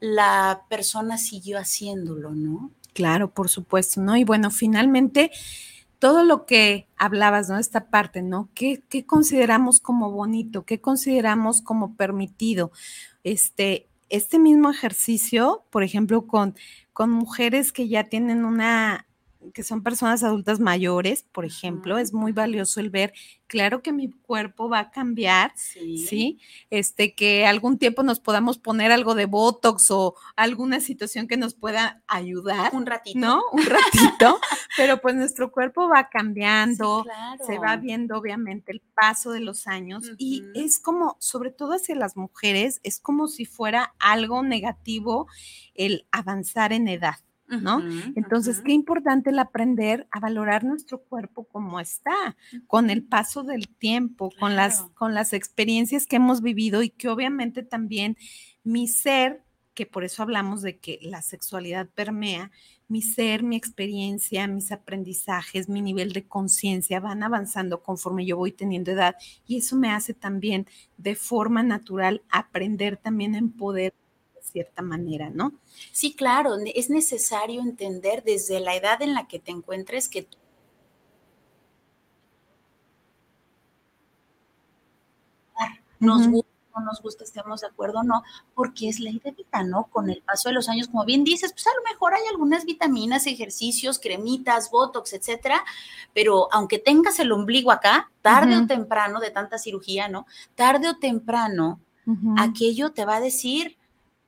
la 0.00 0.64
persona 0.68 1.18
siguió 1.18 1.56
haciéndolo, 1.56 2.32
¿no? 2.32 2.72
Claro, 2.94 3.32
por 3.32 3.48
supuesto, 3.48 4.00
¿no? 4.00 4.16
Y 4.16 4.24
bueno, 4.24 4.50
finalmente, 4.50 5.30
todo 6.00 6.24
lo 6.24 6.46
que 6.46 6.88
hablabas, 6.96 7.48
¿no? 7.48 7.58
Esta 7.58 7.90
parte, 7.90 8.22
¿no? 8.22 8.48
¿Qué, 8.54 8.82
qué 8.88 9.06
consideramos 9.06 9.78
como 9.80 10.10
bonito? 10.10 10.64
¿Qué 10.64 10.80
consideramos 10.80 11.62
como 11.62 11.94
permitido? 11.94 12.72
Este, 13.22 13.86
este 14.08 14.40
mismo 14.40 14.68
ejercicio, 14.68 15.62
por 15.70 15.84
ejemplo, 15.84 16.26
con, 16.26 16.56
con 16.92 17.10
mujeres 17.10 17.70
que 17.70 17.86
ya 17.86 18.08
tienen 18.08 18.44
una 18.44 19.06
que 19.54 19.62
son 19.62 19.82
personas 19.82 20.22
adultas 20.22 20.60
mayores, 20.60 21.24
por 21.32 21.44
ejemplo, 21.44 21.98
es 21.98 22.12
muy 22.12 22.32
valioso 22.32 22.80
el 22.80 22.90
ver, 22.90 23.12
claro 23.46 23.82
que 23.82 23.92
mi 23.92 24.10
cuerpo 24.10 24.68
va 24.68 24.80
a 24.80 24.90
cambiar, 24.90 25.52
sí. 25.56 26.38
Este, 26.68 27.14
que 27.14 27.46
algún 27.46 27.78
tiempo 27.78 28.02
nos 28.02 28.20
podamos 28.20 28.58
poner 28.58 28.92
algo 28.92 29.14
de 29.14 29.26
Botox 29.26 29.90
o 29.90 30.14
alguna 30.36 30.80
situación 30.80 31.26
que 31.26 31.36
nos 31.36 31.54
pueda 31.54 32.02
ayudar. 32.06 32.74
Un 32.74 32.86
ratito. 32.86 33.18
¿No? 33.18 33.42
Un 33.52 33.64
ratito, 33.64 34.38
pero 34.76 35.00
pues 35.00 35.14
nuestro 35.14 35.50
cuerpo 35.50 35.88
va 35.88 36.08
cambiando, 36.08 37.04
se 37.46 37.58
va 37.58 37.76
viendo 37.76 38.18
obviamente 38.18 38.72
el 38.72 38.82
paso 38.94 39.32
de 39.32 39.40
los 39.40 39.66
años 39.66 40.12
y 40.18 40.44
es 40.54 40.78
como, 40.78 41.16
sobre 41.18 41.50
todo 41.50 41.72
hacia 41.72 41.94
las 41.94 42.16
mujeres, 42.16 42.80
es 42.82 43.00
como 43.00 43.26
si 43.26 43.46
fuera 43.46 43.94
algo 43.98 44.42
negativo 44.42 45.26
el 45.74 46.06
avanzar 46.12 46.72
en 46.72 46.88
edad. 46.88 47.16
¿No? 47.50 47.82
Entonces, 48.14 48.60
qué 48.60 48.72
importante 48.72 49.30
el 49.30 49.38
aprender 49.38 50.06
a 50.10 50.20
valorar 50.20 50.64
nuestro 50.64 51.00
cuerpo 51.00 51.44
como 51.44 51.80
está, 51.80 52.36
con 52.66 52.90
el 52.90 53.02
paso 53.02 53.42
del 53.42 53.68
tiempo, 53.68 54.30
con, 54.38 54.56
las, 54.56 54.82
con 54.94 55.14
las 55.14 55.32
experiencias 55.32 56.06
que 56.06 56.16
hemos 56.16 56.42
vivido 56.42 56.82
y 56.82 56.90
que 56.90 57.08
obviamente 57.08 57.62
también 57.62 58.16
mi 58.62 58.88
ser, 58.88 59.42
que 59.74 59.86
por 59.86 60.04
eso 60.04 60.22
hablamos 60.22 60.62
de 60.62 60.78
que 60.78 60.98
la 61.02 61.22
sexualidad 61.22 61.88
permea, 61.88 62.50
mi 62.90 63.02
ser, 63.02 63.44
mi 63.44 63.54
experiencia, 63.54 64.48
mis 64.48 64.72
aprendizajes, 64.72 65.68
mi 65.68 65.80
nivel 65.80 66.12
de 66.12 66.26
conciencia 66.26 66.98
van 66.98 67.22
avanzando 67.22 67.84
conforme 67.84 68.26
yo 68.26 68.36
voy 68.36 68.50
teniendo 68.50 68.90
edad 68.90 69.14
y 69.46 69.58
eso 69.58 69.76
me 69.76 69.92
hace 69.92 70.12
también 70.12 70.66
de 70.96 71.14
forma 71.14 71.62
natural 71.62 72.22
aprender 72.30 72.96
también 72.96 73.36
en 73.36 73.52
poder 73.52 73.94
cierta 74.42 74.82
manera, 74.82 75.30
¿no? 75.30 75.52
Sí, 75.92 76.14
claro, 76.14 76.56
es 76.74 76.90
necesario 76.90 77.60
entender 77.60 78.22
desde 78.24 78.60
la 78.60 78.74
edad 78.76 79.02
en 79.02 79.14
la 79.14 79.28
que 79.28 79.38
te 79.38 79.50
encuentres 79.50 80.08
que 80.08 80.28
nos 85.98 86.28
gusta 86.28 86.50
no 86.74 86.84
nos 86.84 87.02
gusta, 87.02 87.24
estemos 87.24 87.60
de 87.60 87.66
acuerdo 87.66 88.00
o 88.00 88.02
no, 88.02 88.22
porque 88.54 88.88
es 88.88 89.00
ley 89.00 89.20
de 89.24 89.32
vida, 89.32 89.62
¿no? 89.64 89.88
Con 89.90 90.10
el 90.10 90.22
paso 90.22 90.48
de 90.48 90.54
los 90.54 90.68
años, 90.68 90.88
como 90.88 91.04
bien 91.04 91.24
dices, 91.24 91.52
pues 91.52 91.66
a 91.66 91.70
lo 91.76 91.82
mejor 91.90 92.14
hay 92.14 92.22
algunas 92.30 92.64
vitaminas, 92.64 93.26
ejercicios, 93.26 93.98
cremitas, 93.98 94.70
botox, 94.70 95.12
etcétera, 95.12 95.64
pero 96.14 96.48
aunque 96.52 96.78
tengas 96.78 97.18
el 97.18 97.32
ombligo 97.32 97.70
acá, 97.70 98.10
tarde 98.22 98.56
o 98.56 98.66
temprano, 98.66 99.20
de 99.20 99.30
tanta 99.30 99.58
cirugía, 99.58 100.08
¿no? 100.08 100.26
Tarde 100.54 100.88
o 100.88 100.96
temprano, 100.96 101.80
aquello 102.38 102.92
te 102.92 103.04
va 103.04 103.16
a 103.16 103.20
decir, 103.20 103.76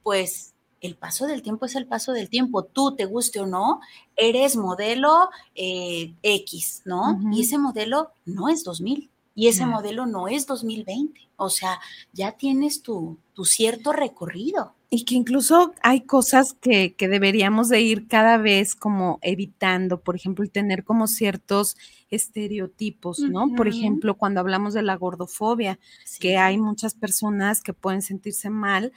pues 0.03 0.53
el 0.81 0.97
paso 0.97 1.27
del 1.27 1.43
tiempo 1.43 1.67
es 1.67 1.77
el 1.77 1.87
paso 1.87 2.13
del 2.13 2.29
tiempo. 2.29 2.65
Tú, 2.65 2.97
te 2.97 3.05
guste 3.05 3.41
o 3.41 3.47
no, 3.47 3.81
eres 4.17 4.57
modelo 4.57 5.31
eh, 5.55 6.15
X, 6.23 6.83
¿no? 6.85 7.21
Y 7.33 7.43
ese 7.43 7.57
modelo 7.57 8.11
no 8.25 8.49
es 8.49 8.65
2000. 8.65 9.09
Y 9.35 9.49
ese 9.49 9.65
modelo 9.65 10.05
no 10.05 10.29
es 10.29 10.47
2020, 10.47 11.19
o 11.37 11.49
sea, 11.49 11.81
ya 12.13 12.33
tienes 12.33 12.83
tu, 12.83 13.17
tu 13.33 13.47
cierto 13.47 13.93
recorrido. 13.93 14.75
Y 14.91 15.07
que 15.07 15.15
incluso 15.15 15.73
hay 15.83 16.03
cosas 16.03 16.53
que, 16.53 16.95
que, 16.95 17.09
deberíamos 17.09 17.71
de 17.71 17.81
ir 17.81 18.09
cada 18.09 18.37
vez 18.37 18.75
como 18.75 19.19
evitando, 19.23 20.03
por 20.03 20.17
ejemplo, 20.17 20.45
el 20.45 20.51
tener 20.51 20.85
como 20.85 21.07
ciertos 21.07 21.79
estereotipos, 22.11 23.21
¿no? 23.21 23.45
Uh 23.45 23.49
-huh. 23.49 23.57
Por 23.57 23.69
ejemplo, 23.69 24.19
cuando 24.19 24.41
hablamos 24.41 24.75
de 24.75 24.83
la 24.83 24.97
gordofobia, 24.97 25.79
sí. 26.05 26.21
que 26.21 26.37
hay 26.37 26.59
muchas 26.59 26.93
personas 26.93 27.63
que 27.63 27.73
pueden 27.73 28.03
sentirse 28.03 28.51
mal 28.51 28.93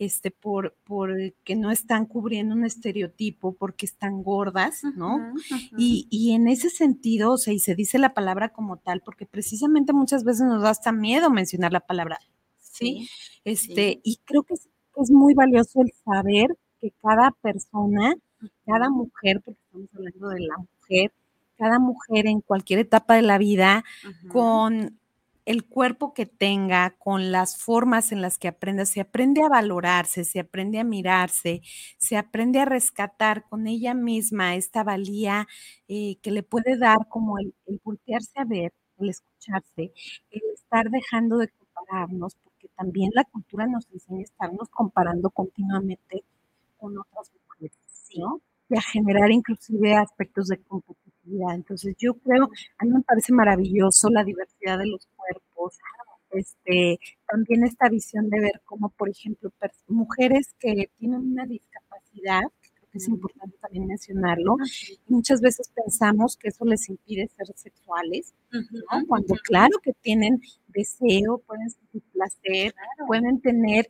este, 0.00 0.30
por, 0.30 0.74
por 0.84 1.14
que 1.44 1.54
no 1.54 1.70
están 1.70 2.06
cubriendo 2.06 2.54
un 2.54 2.64
estereotipo, 2.64 3.52
porque 3.52 3.84
están 3.84 4.22
gordas, 4.22 4.82
¿no? 4.96 5.16
Uh 5.16 5.18
-huh, 5.18 5.32
uh 5.34 5.54
-huh. 5.54 5.74
Y, 5.76 6.06
y, 6.08 6.32
en 6.32 6.48
ese 6.48 6.70
sentido, 6.70 7.32
o 7.32 7.36
sea, 7.36 7.52
y 7.52 7.58
se 7.58 7.74
dice 7.74 7.98
la 7.98 8.14
palabra 8.14 8.48
como 8.48 8.78
tal, 8.78 9.02
porque 9.02 9.26
precisamente 9.26 9.92
muchas 9.92 10.24
veces 10.24 10.46
nos 10.46 10.62
da 10.62 10.70
hasta 10.70 10.90
miedo 10.90 11.28
mencionar 11.28 11.72
la 11.72 11.80
palabra, 11.80 12.18
¿sí? 12.58 13.06
sí 13.06 13.08
este, 13.44 13.74
sí. 13.74 14.00
y 14.02 14.16
creo 14.24 14.42
que 14.42 14.54
es, 14.54 14.70
es, 14.96 15.10
muy 15.10 15.34
valioso 15.34 15.82
el 15.82 15.92
saber 16.02 16.48
que 16.80 16.92
cada 17.02 17.32
persona, 17.42 18.14
cada 18.64 18.88
mujer, 18.88 19.42
porque 19.44 19.60
estamos 19.66 19.88
hablando 19.94 20.28
de 20.30 20.40
la 20.40 20.56
mujer, 20.56 21.12
cada 21.58 21.78
mujer 21.78 22.26
en 22.26 22.40
cualquier 22.40 22.78
etapa 22.78 23.16
de 23.16 23.22
la 23.22 23.36
vida, 23.36 23.84
con 24.28 24.98
el 25.50 25.64
cuerpo 25.66 26.14
que 26.14 26.26
tenga, 26.26 26.90
con 26.98 27.32
las 27.32 27.56
formas 27.56 28.12
en 28.12 28.22
las 28.22 28.38
que 28.38 28.46
aprenda, 28.46 28.86
se 28.86 29.00
aprende 29.00 29.42
a 29.42 29.48
valorarse, 29.48 30.24
se 30.24 30.38
aprende 30.38 30.78
a 30.78 30.84
mirarse, 30.84 31.62
se 31.98 32.16
aprende 32.16 32.60
a 32.60 32.66
rescatar 32.66 33.42
con 33.48 33.66
ella 33.66 33.92
misma 33.94 34.54
esta 34.54 34.84
valía 34.84 35.48
eh, 35.88 36.18
que 36.22 36.30
le 36.30 36.44
puede 36.44 36.78
dar 36.78 37.08
como 37.08 37.38
el, 37.38 37.52
el, 37.66 37.80
voltearse 37.82 38.38
a 38.38 38.44
ver, 38.44 38.72
el 38.98 39.08
escucharse, 39.10 39.92
el 40.30 40.42
estar 40.54 40.88
dejando 40.88 41.38
de 41.38 41.48
compararnos, 41.48 42.36
porque 42.36 42.68
también 42.76 43.10
la 43.14 43.24
cultura 43.24 43.66
nos 43.66 43.88
enseña 43.92 44.20
a 44.20 44.22
estarnos 44.22 44.68
comparando 44.68 45.30
continuamente 45.30 46.22
con 46.78 46.96
otras 46.96 47.32
mujeres, 47.34 47.76
¿no? 48.16 48.40
Y 48.68 48.76
a 48.78 48.82
generar 48.82 49.32
inclusive 49.32 49.96
aspectos 49.96 50.46
de 50.46 50.58
competitividad. 50.62 51.54
Entonces 51.54 51.96
yo 51.98 52.14
creo, 52.14 52.48
a 52.78 52.84
mí 52.84 52.90
me 52.92 53.02
parece 53.02 53.32
maravilloso 53.32 54.10
la 54.10 54.22
diversidad 54.22 54.78
de 54.78 54.86
los 54.86 55.08
este, 56.32 56.98
también 57.28 57.64
esta 57.64 57.88
visión 57.88 58.28
de 58.30 58.40
ver 58.40 58.62
cómo, 58.64 58.90
por 58.90 59.08
ejemplo, 59.08 59.52
mujeres 59.88 60.54
que 60.58 60.90
tienen 60.98 61.20
una 61.20 61.46
discapacidad, 61.46 62.42
creo 62.62 62.88
que 62.90 62.98
es 62.98 63.08
importante 63.08 63.56
también 63.60 63.86
mencionarlo, 63.86 64.56
y 65.06 65.12
muchas 65.12 65.40
veces 65.40 65.70
pensamos 65.74 66.36
que 66.36 66.48
eso 66.48 66.64
les 66.64 66.88
impide 66.88 67.28
ser 67.28 67.46
sexuales, 67.56 68.34
¿no? 68.50 69.06
cuando 69.06 69.34
claro 69.44 69.78
que 69.82 69.92
tienen 69.92 70.40
deseo, 70.68 71.38
pueden 71.38 71.70
sentir 71.70 72.02
placer, 72.12 72.72
claro. 72.72 73.06
pueden 73.06 73.40
tener, 73.40 73.86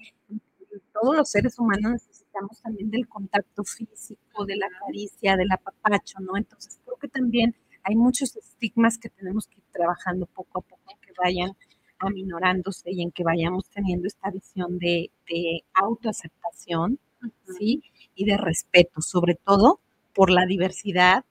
todos 0.92 1.16
los 1.16 1.30
seres 1.30 1.58
humanos 1.58 1.92
necesitamos 1.92 2.60
también 2.62 2.90
del 2.90 3.08
contacto 3.08 3.64
físico, 3.64 4.44
de 4.44 4.56
la 4.56 4.68
caricia, 4.84 5.36
del 5.36 5.50
apapacho, 5.50 6.20
¿no? 6.20 6.36
Entonces 6.36 6.78
creo 6.84 6.96
que 6.96 7.08
también 7.08 7.54
hay 7.82 7.96
muchos 7.96 8.36
estigmas 8.36 8.98
que 8.98 9.08
tenemos 9.08 9.46
que 9.46 9.56
ir 9.56 9.64
trabajando 9.72 10.26
poco 10.26 10.60
a 10.60 10.62
poco, 10.62 10.98
que 11.00 11.12
vayan 11.18 11.52
aminorándose 12.00 12.90
y 12.90 13.02
en 13.02 13.12
que 13.12 13.22
vayamos 13.22 13.68
teniendo 13.70 14.08
esta 14.08 14.30
visión 14.30 14.78
de, 14.78 15.10
de 15.28 15.62
autoaceptación, 15.74 16.98
uh 17.22 17.26
-huh. 17.26 17.58
¿sí? 17.58 17.82
Y 18.14 18.24
de 18.24 18.36
respeto, 18.36 19.00
sobre 19.00 19.34
todo 19.34 19.80
por 20.14 20.30
la 20.30 20.46
diversidad 20.46 21.24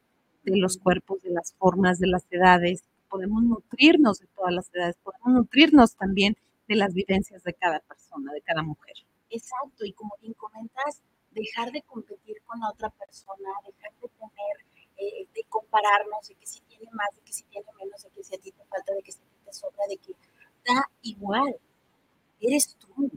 de 0.43 0.57
los 0.57 0.77
cuerpos, 0.77 1.21
de 1.21 1.31
las 1.31 1.53
formas, 1.53 1.99
de 1.99 2.07
las 2.07 2.25
edades. 2.31 2.83
Podemos 3.09 3.43
nutrirnos 3.43 4.19
de 4.19 4.27
todas 4.27 4.53
las 4.53 4.73
edades, 4.73 4.97
podemos 5.03 5.29
nutrirnos 5.33 5.95
también 5.95 6.37
de 6.67 6.75
las 6.75 6.93
vivencias 6.93 7.43
de 7.43 7.53
cada 7.53 7.79
persona, 7.79 8.31
de 8.31 8.41
cada 8.41 8.61
mujer. 8.63 8.95
Exacto, 9.29 9.85
y 9.85 9.93
como 9.93 10.13
bien 10.21 10.33
comentas, 10.33 11.01
dejar 11.31 11.71
de 11.71 11.81
competir 11.83 12.37
con 12.45 12.59
la 12.59 12.69
otra 12.69 12.89
persona, 12.89 13.49
dejar 13.65 13.91
de 14.01 14.07
tener, 14.09 14.55
eh, 14.97 15.27
de 15.33 15.43
compararnos, 15.49 16.27
de 16.27 16.35
que 16.35 16.45
si 16.45 16.61
tiene 16.61 16.89
más, 16.93 17.09
de 17.15 17.21
que 17.21 17.33
si 17.33 17.43
tiene 17.45 17.67
menos, 17.79 18.03
de 18.03 18.09
que 18.09 18.23
si 18.23 18.35
a 18.35 18.39
ti 18.39 18.51
te 18.51 18.63
falta, 18.65 18.93
de 18.93 19.01
que 19.01 19.11
si 19.11 19.19
a 19.19 19.25
ti 19.25 19.37
te 19.45 19.53
sobra, 19.53 19.83
de 19.89 19.97
que 19.97 20.13
da 20.65 20.89
igual, 21.01 21.55
eres 22.39 22.75
tú. 22.75 23.09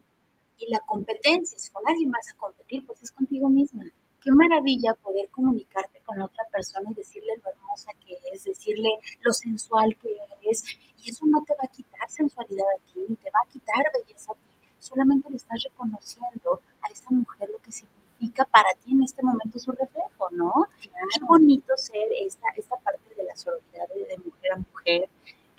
Y 0.59 0.70
la 0.70 0.80
competencia, 0.80 1.59
si 1.59 1.70
con 1.70 1.82
alguien 1.86 2.11
vas 2.11 2.28
a 2.30 2.36
competir, 2.36 2.86
pues 2.86 3.03
es 3.03 3.11
contigo 3.11 3.49
misma. 3.49 3.84
Qué 4.20 4.30
maravilla 4.30 4.95
poder 4.95 5.28
comunicarte 5.30 6.01
con 6.05 6.20
otra 6.20 6.45
persona 6.53 6.90
y 6.90 6.95
decirle 6.95 7.32
lo 7.43 7.51
hermosa 7.51 7.90
que 8.07 8.16
es, 8.32 8.45
decirle 8.45 8.90
lo 9.22 9.32
sensual 9.32 9.97
que 9.97 10.16
eres. 10.40 10.64
Y 11.03 11.11
eso 11.11 11.26
no 11.26 11.43
te 11.43 11.55
va 11.55 11.64
a 11.64 11.68
quitar 11.68 12.09
sensualidad 12.09 12.66
a 12.76 12.93
ti, 12.93 13.01
ni 13.09 13.16
te 13.16 13.30
va 13.30 13.40
a 13.45 13.51
quitar 13.51 13.84
belleza 13.93 14.32
a 14.32 14.34
ti 14.36 14.53
solamente 14.82 15.30
le 15.30 15.36
estás 15.36 15.62
reconociendo 15.62 16.61
a 16.82 16.90
esa 16.90 17.11
mujer 17.11 17.49
lo 17.51 17.59
que 17.59 17.70
significa 17.70 18.45
para 18.45 18.68
ti 18.74 18.93
en 18.93 19.03
este 19.05 19.22
momento 19.22 19.59
su 19.59 19.70
reflejo, 19.72 20.28
¿no? 20.32 20.53
Qué 20.80 21.24
bonito 21.24 21.76
ser 21.76 22.09
esta, 22.20 22.49
esta 22.57 22.76
parte 22.76 23.14
de 23.14 23.24
la 23.24 23.36
sororidad 23.36 23.88
de, 23.95 24.05
de, 24.07 24.18
mujer 24.18 24.53
a 24.53 24.57
mujer. 24.57 25.09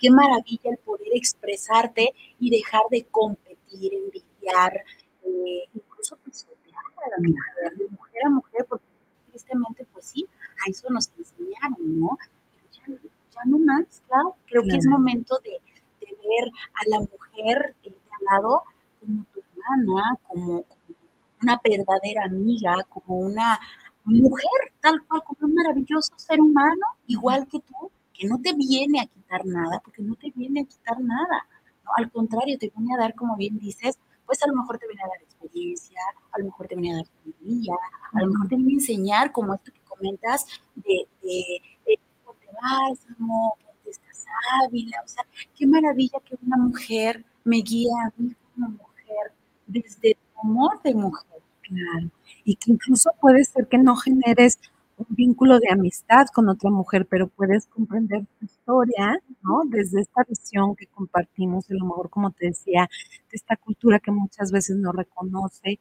Qué 0.04 0.10
maravilla 0.10 0.70
el 0.70 0.76
poder 0.76 1.08
expresarte 1.14 2.12
y 2.38 2.50
dejar 2.50 2.82
de 2.90 3.06
competir, 3.06 3.94
envidiar, 3.94 4.84
eh, 5.22 5.62
incluso 5.72 6.18
pisotear 6.18 6.84
a 7.06 7.08
la 7.08 7.26
mujer, 7.26 7.78
de 7.78 7.88
mujer 7.88 8.26
a 8.26 8.28
mujer, 8.28 8.66
porque 8.68 8.84
tristemente, 9.30 9.86
pues 9.94 10.04
sí, 10.04 10.26
a 10.58 10.70
eso 10.70 10.88
nos 10.90 11.10
enseñaron, 11.16 12.00
¿no? 12.00 12.18
Pero 12.52 12.66
ya, 12.70 13.08
ya 13.34 13.40
no 13.46 13.58
más, 13.60 14.02
claro. 14.06 14.36
Creo 14.44 14.60
claro. 14.60 14.74
que 14.74 14.76
es 14.76 14.86
momento 14.86 15.38
de, 15.42 15.52
de 15.52 16.12
ver 16.12 16.52
a 16.74 16.88
la 16.90 16.98
mujer 17.00 17.74
eh, 17.84 17.88
de 17.88 17.96
al 17.96 18.24
lado 18.26 18.62
como 19.00 19.24
tu 19.32 19.40
hermana, 19.40 20.18
como, 20.28 20.64
como 20.64 20.98
una 21.40 21.58
verdadera 21.64 22.24
amiga, 22.26 22.74
como 22.90 23.20
una 23.20 23.58
mujer, 24.04 24.74
tal 24.82 25.02
cual, 25.06 25.22
como 25.24 25.48
un 25.48 25.54
maravilloso 25.54 26.12
ser 26.18 26.42
humano, 26.42 26.84
igual 27.06 27.48
que 27.48 27.60
tú, 27.60 27.90
no 28.24 28.40
te 28.40 28.52
viene 28.54 29.00
a 29.00 29.06
quitar 29.06 29.44
nada, 29.46 29.80
porque 29.84 30.02
no 30.02 30.14
te 30.16 30.32
viene 30.34 30.60
a 30.62 30.64
quitar 30.64 31.00
nada. 31.00 31.46
¿no? 31.84 31.90
Al 31.96 32.10
contrario, 32.10 32.58
te 32.58 32.72
viene 32.76 32.94
a 32.94 32.98
dar, 32.98 33.14
como 33.14 33.36
bien 33.36 33.58
dices, 33.58 33.98
pues 34.26 34.42
a 34.42 34.48
lo 34.48 34.54
mejor 34.54 34.78
te 34.78 34.86
viene 34.86 35.02
a 35.02 35.08
dar 35.08 35.22
experiencia, 35.22 36.00
a 36.32 36.38
lo 36.38 36.46
mejor 36.46 36.66
te 36.66 36.76
viene 36.76 36.94
a 36.94 36.96
dar 36.96 37.06
sabiduría, 37.06 37.74
a 38.12 38.20
lo 38.20 38.26
mejor 38.28 38.48
te 38.48 38.56
viene 38.56 38.72
a 38.72 38.74
enseñar, 38.74 39.32
como 39.32 39.54
esto 39.54 39.72
que 39.72 39.80
comentas, 39.80 40.46
de, 40.74 41.06
de, 41.22 41.62
de 41.86 41.98
cómo 42.24 42.38
te 42.38 42.46
vas, 42.46 43.06
cómo 43.18 43.56
te 43.84 43.90
estás 43.90 44.24
hábil, 44.62 44.90
o 45.04 45.08
sea, 45.08 45.24
qué 45.54 45.66
maravilla 45.66 46.18
que 46.24 46.36
una 46.44 46.56
mujer 46.56 47.24
me 47.44 47.58
guíe 47.58 47.90
a 48.06 48.12
mí 48.16 48.34
como 48.54 48.70
mujer 48.70 49.32
desde 49.66 50.14
tu 50.14 50.40
amor 50.40 50.80
de 50.82 50.94
mujer. 50.94 51.42
Claro. 51.62 52.10
Y 52.44 52.56
que 52.56 52.72
incluso 52.72 53.10
puede 53.20 53.44
ser 53.44 53.68
que 53.68 53.78
no 53.78 53.96
generes 53.96 54.58
un 54.96 55.06
vínculo 55.10 55.58
de 55.58 55.70
amistad 55.70 56.26
con 56.34 56.48
otra 56.48 56.70
mujer, 56.70 57.06
pero 57.08 57.28
puedes 57.28 57.66
comprender 57.66 58.26
tu 58.38 58.46
historia, 58.46 59.20
¿no? 59.42 59.62
Desde 59.66 60.00
esta 60.00 60.22
visión 60.28 60.76
que 60.76 60.86
compartimos, 60.86 61.70
a 61.70 61.74
lo 61.74 61.86
mejor, 61.86 62.10
como 62.10 62.30
te 62.30 62.46
decía, 62.48 62.88
de 63.30 63.36
esta 63.36 63.56
cultura 63.56 63.98
que 64.00 64.10
muchas 64.12 64.52
veces 64.52 64.76
no 64.76 64.92
reconoce 64.92 65.78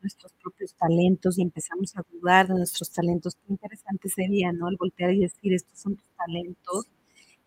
nuestros 0.00 0.32
propios 0.34 0.74
talentos 0.74 1.38
y 1.38 1.42
empezamos 1.42 1.96
a 1.96 2.02
dudar 2.12 2.48
de 2.48 2.54
nuestros 2.54 2.90
talentos. 2.92 3.36
Qué 3.36 3.52
interesante 3.52 4.08
sería, 4.08 4.52
¿no? 4.52 4.68
El 4.68 4.76
voltear 4.76 5.12
y 5.12 5.20
decir, 5.20 5.54
estos 5.54 5.78
son 5.78 5.96
tus 5.96 6.08
talentos, 6.16 6.86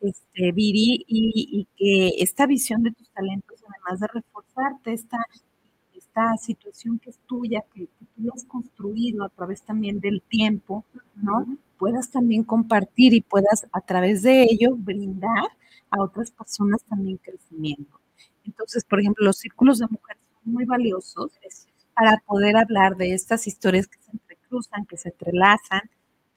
este, 0.02 0.52
Viri, 0.52 1.06
y, 1.08 1.50
y 1.52 1.68
que 1.78 2.24
esta 2.24 2.46
visión 2.48 2.84
de 2.84 2.92
tus 2.92 3.10
talentos, 3.12 3.60
además 3.68 4.00
de 4.02 4.08
reforzarte 4.08 4.94
esta 4.94 5.18
esta 6.18 6.38
situación 6.38 7.00
que 7.00 7.12
es 7.12 7.20
tuya, 7.28 7.64
que, 7.74 7.82
que, 7.82 8.06
tú 8.16 8.32
has 8.34 8.44
construido 8.46 9.24
a 9.24 9.30
través 9.30 9.62
también 9.62 10.00
del 10.00 10.22
tiempo, 10.22 10.84
¿no? 11.16 11.46
Puedas 11.78 12.10
también 12.10 12.44
compartir 12.44 13.14
y 13.14 13.22
puedas 13.22 13.68
a 13.72 13.82
través 13.82 14.24
de 14.24 14.44
ello 14.44 14.76
brindar 14.76 15.48
a 15.92 16.02
otras 16.02 16.32
personas 16.32 16.84
también 16.86 17.18
crecimiento. 17.18 18.00
Entonces, 18.46 18.84
por 18.84 19.00
ejemplo, 19.00 19.26
los 19.26 19.38
círculos 19.38 19.78
de 19.80 19.88
mujeres 19.90 20.24
son 20.44 20.54
muy 20.54 20.66
valiosos 20.66 21.32
para 21.94 22.18
poder 22.26 22.58
hablar 22.58 22.96
de 22.96 23.14
estas 23.14 23.46
historias 23.46 23.88
que 23.88 24.00
se 24.02 24.12
entrecruzan, 24.12 24.86
que 24.86 24.98
se 24.98 25.10
entrelazan. 25.10 25.82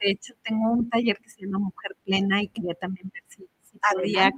De 0.00 0.10
hecho, 0.10 0.34
tengo 0.42 0.72
un 0.72 0.90
taller 0.90 1.18
que 1.18 1.30
se 1.30 1.42
llama 1.42 1.58
Mujer 1.58 1.96
Plena 2.04 2.42
y 2.42 2.48
quería 2.48 2.74
también 2.74 3.10
ver 3.12 3.22
si 3.28 3.46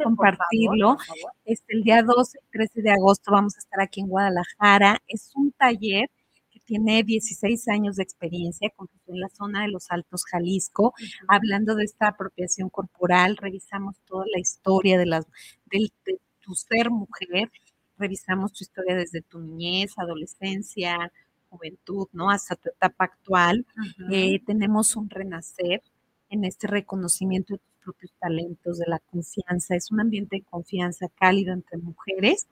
compartirlo. 0.02 0.96
Por 0.96 1.04
favor, 1.04 1.06
por 1.06 1.06
favor. 1.06 1.32
Este, 1.44 1.76
el 1.76 1.82
día 1.82 2.02
12 2.02 2.38
y 2.38 2.50
13 2.50 2.82
de 2.82 2.90
agosto 2.90 3.32
vamos 3.32 3.56
a 3.56 3.58
estar 3.58 3.80
aquí 3.80 4.00
en 4.00 4.08
Guadalajara. 4.08 5.02
Es 5.06 5.30
un 5.34 5.52
taller 5.52 6.10
que 6.50 6.60
tiene 6.60 7.02
16 7.02 7.68
años 7.68 7.96
de 7.96 8.02
experiencia, 8.02 8.68
en 9.06 9.20
la 9.20 9.28
zona 9.28 9.62
de 9.62 9.68
los 9.68 9.90
Altos 9.90 10.24
Jalisco, 10.24 10.88
uh 10.88 10.90
-huh. 10.90 11.24
hablando 11.28 11.74
de 11.74 11.84
esta 11.84 12.08
apropiación 12.08 12.68
corporal. 12.68 13.36
Revisamos 13.36 13.96
toda 14.06 14.24
la 14.32 14.40
historia 14.40 14.98
de, 14.98 15.06
las, 15.06 15.26
de, 15.66 15.90
de 16.06 16.18
tu 16.40 16.54
ser 16.54 16.90
mujer, 16.90 17.50
revisamos 17.98 18.52
tu 18.52 18.64
historia 18.64 18.96
desde 18.96 19.22
tu 19.22 19.38
niñez, 19.40 19.92
adolescencia, 19.96 21.12
juventud, 21.52 22.08
¿no? 22.12 22.30
Hasta 22.30 22.56
tu 22.56 22.68
etapa 22.70 23.04
actual. 23.04 23.66
Uh 23.76 23.80
-huh. 23.80 24.14
eh, 24.36 24.42
tenemos 24.46 24.96
un 24.96 25.08
renacer 25.10 25.82
en 26.30 26.44
este 26.44 26.66
reconocimiento 26.66 27.54
de 27.54 27.60
propios 27.84 28.12
talentos, 28.18 28.78
de 28.78 28.86
la 28.86 28.98
confianza. 28.98 29.74
Es 29.74 29.90
un 29.90 30.00
ambiente 30.00 30.36
de 30.36 30.42
confianza 30.42 31.08
cálido 31.14 31.52
entre 31.52 31.78
mujeres. 31.78 32.46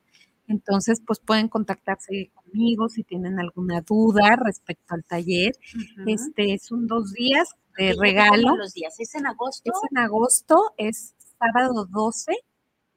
Entonces, 0.46 1.00
pues 1.06 1.20
pueden 1.20 1.48
contactarse 1.48 2.30
conmigo 2.34 2.88
si 2.88 3.04
tienen 3.04 3.38
alguna 3.38 3.82
duda 3.82 4.36
respecto 4.36 4.94
al 4.94 5.04
taller. 5.04 5.52
Este 6.06 6.58
son 6.58 6.86
dos 6.86 7.12
días 7.12 7.50
de 7.78 7.94
regalo. 7.98 8.56
los 8.56 8.74
días? 8.74 8.98
¿Es 8.98 9.14
en 9.14 9.26
agosto? 9.26 9.70
Es 9.72 9.90
en 9.90 9.98
agosto, 9.98 10.74
es 10.76 11.14
sábado 11.38 11.86
12 11.86 12.32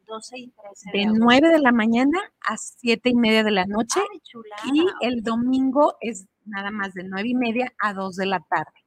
12 0.06 0.38
y 0.38 0.52
13 0.52 0.92
de 0.94 1.06
9 1.06 1.50
de 1.50 1.60
la 1.60 1.72
mañana 1.72 2.20
a 2.42 2.58
7 2.58 3.10
y 3.10 3.16
media 3.16 3.44
de 3.44 3.52
la 3.52 3.66
noche. 3.66 4.00
Ay. 4.64 4.72
Y 4.74 4.86
el 5.02 5.24
domingo 5.24 5.96
es 6.02 6.28
nada 6.46 6.72
más 6.72 6.94
de 6.94 7.04
9 7.04 7.30
y 7.30 7.36
media 7.36 7.74
a 7.80 7.94
2 7.94 8.16
de 8.16 8.26
la 8.26 8.40
tarde. 8.42 8.83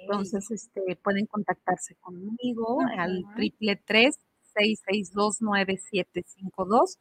Entonces, 0.00 0.50
este, 0.50 0.96
pueden 1.02 1.26
contactarse 1.26 1.94
conmigo 1.96 2.80
al 2.96 3.24
triple 3.36 3.76
tres 3.76 4.18
seis 4.54 4.82
seis 4.86 5.12
dos 5.12 5.38
nueve 5.40 5.78
siete 5.78 6.24
cinco 6.26 6.64
dos 6.64 6.98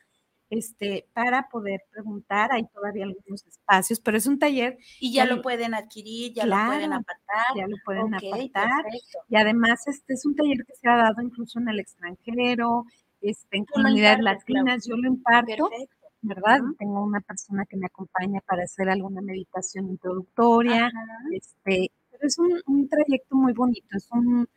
este, 0.50 1.08
para 1.14 1.48
poder 1.50 1.82
preguntar. 1.92 2.52
Hay 2.52 2.68
todavía 2.74 3.06
algunos 3.06 3.46
espacios, 3.48 4.00
pero 4.00 4.18
es 4.18 4.28
un 4.28 4.38
taller. 4.38 4.78
Y 5.00 5.14
ya 5.14 5.26
lo 5.26 5.42
pueden 5.42 5.74
adquirir, 5.74 6.34
ya 6.34 6.46
lo 6.46 6.56
pueden 6.68 6.94
apartar. 6.94 7.46
Ya 7.56 7.68
lo 7.68 7.78
pueden 7.86 8.14
apartar. 8.14 8.84
Y 9.30 9.36
además, 9.38 9.88
este 9.88 10.14
es 10.14 10.26
un 10.26 10.36
taller 10.36 10.66
que 10.66 10.76
se 10.76 10.89
ha 10.89 10.98
dado 10.98 11.22
incluso 11.22 11.60
en 11.60 11.70
el 11.70 11.80
extranjero, 11.80 12.86
este, 13.22 13.58
en 13.58 13.66
comunidades 13.66 14.20
latinas. 14.20 14.86
Yo 14.86 14.98
lo 14.98 15.08
imparto. 15.08 15.70
¿verdad? 16.24 16.60
Tengo 16.78 17.04
una 17.04 17.20
persona 17.22 17.66
que 17.66 17.78
me 17.78 17.88
acompaña 17.88 18.42
para 18.42 18.64
hacer 18.64 18.89
alguna 18.89 19.22
meditación 19.22 19.89
introductoria, 19.89 20.92
este, 21.32 21.92
es 22.22 22.38
un, 22.40 22.88
trayecto 22.88 23.36
muy 23.36 23.54
bonito, 23.54 23.88
es 23.98 24.08
un 24.12 24.48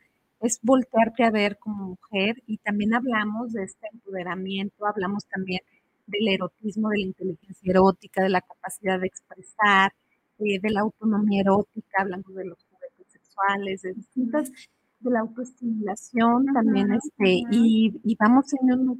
es 0.41 0.59
voltearte 0.61 1.23
a 1.23 1.31
ver 1.31 1.57
como 1.57 1.85
mujer 1.85 2.43
y 2.45 2.57
también 2.57 2.93
hablamos 2.93 3.53
de 3.53 3.63
este 3.63 3.87
empoderamiento, 3.91 4.85
hablamos 4.85 5.25
también 5.25 5.61
del 6.07 6.27
erotismo, 6.27 6.89
de 6.89 6.97
la 6.99 7.05
inteligencia 7.05 7.71
erótica, 7.71 8.21
de 8.21 8.29
la 8.29 8.41
capacidad 8.41 8.99
de 8.99 9.07
expresar, 9.07 9.93
eh, 10.39 10.59
de 10.59 10.69
la 10.69 10.81
autonomía 10.81 11.41
erótica, 11.41 12.01
hablamos 12.01 12.35
de 12.35 12.45
los 12.45 12.59
juguetes 12.65 13.07
sexuales, 13.11 13.81
de 13.81 13.93
distintas, 13.93 14.51
de 14.99 15.09
la 15.09 15.21
autoestimulación 15.21 16.45
también, 16.53 16.91
este, 16.93 17.43
y, 17.51 17.99
y, 18.03 18.15
vamos 18.19 18.45
teniendo, 18.47 18.97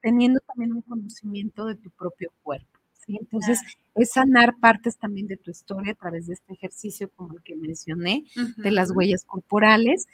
teniendo 0.00 0.40
también 0.46 0.72
un 0.72 0.82
conocimiento 0.82 1.66
de 1.66 1.74
tu 1.74 1.90
propio 1.90 2.30
cuerpo. 2.42 2.75
Entonces, 3.08 3.60
es 3.94 4.10
sanar 4.10 4.56
partes 4.60 4.98
también 4.98 5.26
de 5.26 5.36
tu 5.36 5.50
historia 5.50 5.92
a 5.92 5.96
través 5.96 6.26
de 6.26 6.34
este 6.34 6.52
ejercicio 6.52 7.10
como 7.14 7.34
el 7.34 7.42
que 7.42 7.56
mencioné, 7.56 8.24
de 8.56 8.70
las 8.70 8.90
huellas 8.90 9.24
corporales. 9.24 10.06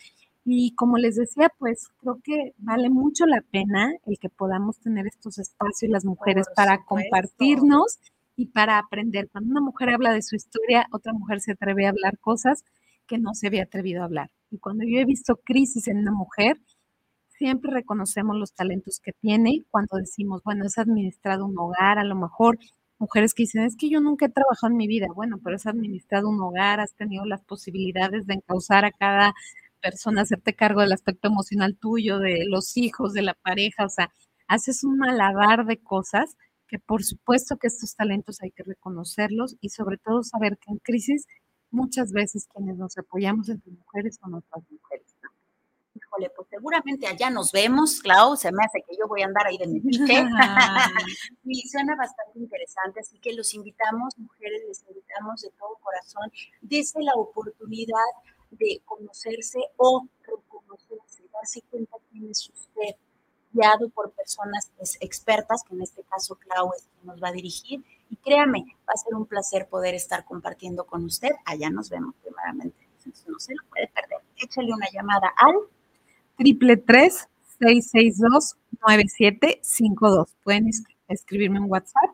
Y 0.44 0.74
como 0.74 0.98
les 0.98 1.16
decía, 1.16 1.50
pues 1.58 1.88
creo 2.00 2.20
que 2.22 2.52
vale 2.58 2.90
mucho 2.90 3.26
la 3.26 3.42
pena 3.42 3.92
el 4.06 4.18
que 4.18 4.28
podamos 4.28 4.78
tener 4.78 5.06
estos 5.06 5.38
espacios 5.38 5.90
las 5.90 6.04
mujeres 6.04 6.46
para 6.54 6.84
compartirnos 6.84 7.98
y 8.36 8.46
para 8.46 8.78
aprender. 8.78 9.28
Cuando 9.30 9.50
una 9.50 9.60
mujer 9.60 9.90
habla 9.90 10.12
de 10.12 10.22
su 10.22 10.34
historia, 10.36 10.86
otra 10.90 11.12
mujer 11.12 11.40
se 11.40 11.52
atreve 11.52 11.86
a 11.86 11.90
hablar 11.90 12.18
cosas 12.18 12.64
que 13.06 13.18
no 13.18 13.34
se 13.34 13.46
había 13.46 13.64
atrevido 13.64 14.02
a 14.02 14.06
hablar. 14.06 14.30
Y 14.50 14.58
cuando 14.58 14.84
yo 14.84 14.98
he 14.98 15.04
visto 15.04 15.36
crisis 15.36 15.88
en 15.88 15.98
una 15.98 16.12
mujer, 16.12 16.58
siempre 17.28 17.72
reconocemos 17.72 18.36
los 18.36 18.52
talentos 18.52 19.00
que 19.00 19.12
tiene 19.12 19.64
cuando 19.70 19.96
decimos, 19.96 20.42
bueno, 20.44 20.64
es 20.64 20.78
administrado 20.78 21.46
un 21.46 21.58
hogar, 21.58 21.98
a 21.98 22.04
lo 22.04 22.14
mejor 22.14 22.58
mujeres 23.02 23.34
que 23.34 23.42
dicen, 23.42 23.64
es 23.64 23.76
que 23.76 23.90
yo 23.90 24.00
nunca 24.00 24.26
he 24.26 24.28
trabajado 24.30 24.70
en 24.70 24.76
mi 24.76 24.86
vida. 24.86 25.08
Bueno, 25.14 25.40
pero 25.42 25.56
has 25.56 25.66
administrado 25.66 26.28
un 26.28 26.40
hogar, 26.40 26.80
has 26.80 26.94
tenido 26.94 27.24
las 27.26 27.42
posibilidades 27.42 28.26
de 28.26 28.34
encauzar 28.34 28.84
a 28.84 28.92
cada 28.92 29.34
persona, 29.80 30.22
hacerte 30.22 30.54
cargo 30.54 30.80
del 30.82 30.92
aspecto 30.92 31.28
emocional 31.28 31.76
tuyo, 31.76 32.18
de 32.20 32.44
los 32.46 32.76
hijos, 32.76 33.12
de 33.12 33.22
la 33.22 33.34
pareja, 33.34 33.84
o 33.84 33.88
sea, 33.88 34.12
haces 34.46 34.84
un 34.84 34.98
malabar 34.98 35.66
de 35.66 35.78
cosas 35.78 36.36
que 36.68 36.78
por 36.78 37.02
supuesto 37.04 37.56
que 37.58 37.66
estos 37.66 37.94
talentos 37.96 38.40
hay 38.42 38.52
que 38.52 38.62
reconocerlos 38.62 39.56
y 39.60 39.70
sobre 39.70 39.98
todo 39.98 40.22
saber 40.22 40.56
que 40.58 40.70
en 40.72 40.78
crisis 40.78 41.26
muchas 41.70 42.12
veces 42.12 42.46
quienes 42.54 42.76
nos 42.78 42.96
apoyamos 42.98 43.48
entre 43.48 43.72
mujeres 43.72 44.18
son 44.22 44.34
otras 44.34 44.64
mujeres 44.70 45.11
híjole, 46.12 46.30
pues 46.30 46.48
seguramente 46.48 47.06
allá 47.06 47.30
nos 47.30 47.52
vemos, 47.52 48.00
Clau, 48.00 48.36
se 48.36 48.50
me 48.52 48.64
hace 48.64 48.82
que 48.86 48.96
yo 48.96 49.08
voy 49.08 49.22
a 49.22 49.26
andar 49.26 49.46
ahí 49.46 49.58
de 49.58 49.66
mi 49.66 49.80
pique. 49.80 50.24
y 51.44 51.68
suena 51.68 51.96
bastante 51.96 52.38
interesante, 52.38 53.00
así 53.00 53.18
que 53.18 53.32
los 53.32 53.54
invitamos, 53.54 54.16
mujeres, 54.18 54.62
les 54.68 54.84
invitamos 54.88 55.42
de 55.42 55.50
todo 55.58 55.78
corazón, 55.82 56.30
desde 56.60 57.02
la 57.02 57.14
oportunidad 57.14 57.96
de 58.50 58.82
conocerse 58.84 59.58
o 59.76 60.06
reconocerse, 60.22 61.24
darse 61.32 61.62
cuenta 61.70 61.96
quién 62.10 62.30
es 62.30 62.48
usted, 62.48 62.96
guiado 63.52 63.88
por 63.90 64.12
personas 64.12 64.70
pues, 64.76 64.96
expertas, 65.00 65.62
que 65.66 65.74
en 65.74 65.82
este 65.82 66.02
caso 66.04 66.36
Clau 66.36 66.70
es 66.76 66.88
quien 66.94 67.06
nos 67.06 67.22
va 67.22 67.28
a 67.28 67.32
dirigir. 67.32 67.82
Y 68.10 68.16
créame, 68.16 68.64
va 68.80 68.92
a 68.94 68.96
ser 68.96 69.14
un 69.14 69.24
placer 69.24 69.68
poder 69.68 69.94
estar 69.94 70.24
compartiendo 70.26 70.84
con 70.84 71.04
usted. 71.04 71.30
Allá 71.46 71.70
nos 71.70 71.88
vemos 71.88 72.14
primeramente. 72.22 72.76
No 73.26 73.38
se 73.38 73.54
lo 73.54 73.62
puede 73.68 73.88
perder. 73.88 74.18
Échale 74.36 74.72
una 74.72 74.86
llamada 74.92 75.32
al 75.36 75.54
triple 76.42 76.76
tres 76.76 77.28
seis 77.60 77.88
seis 77.88 78.18
dos 78.18 78.56
nueve 78.84 79.04
siete 79.06 79.60
cinco 79.62 80.10
dos. 80.10 80.34
Pueden 80.42 80.68
escribirme 81.06 81.58
en 81.58 81.70
WhatsApp. 81.70 82.10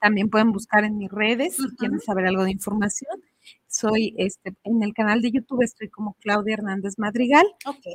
También 0.00 0.30
pueden 0.30 0.52
buscar 0.52 0.84
en 0.84 0.96
mis 0.96 1.10
redes 1.10 1.56
si 1.56 1.76
quieren 1.76 2.00
saber 2.00 2.26
algo 2.26 2.44
de 2.44 2.52
información. 2.52 3.22
Soy 3.66 4.14
este, 4.16 4.54
en 4.64 4.82
el 4.82 4.94
canal 4.94 5.20
de 5.20 5.32
YouTube 5.32 5.62
estoy 5.62 5.90
como 5.90 6.14
Claudia 6.14 6.54
Hernández 6.54 6.94
Madrigal 6.96 7.46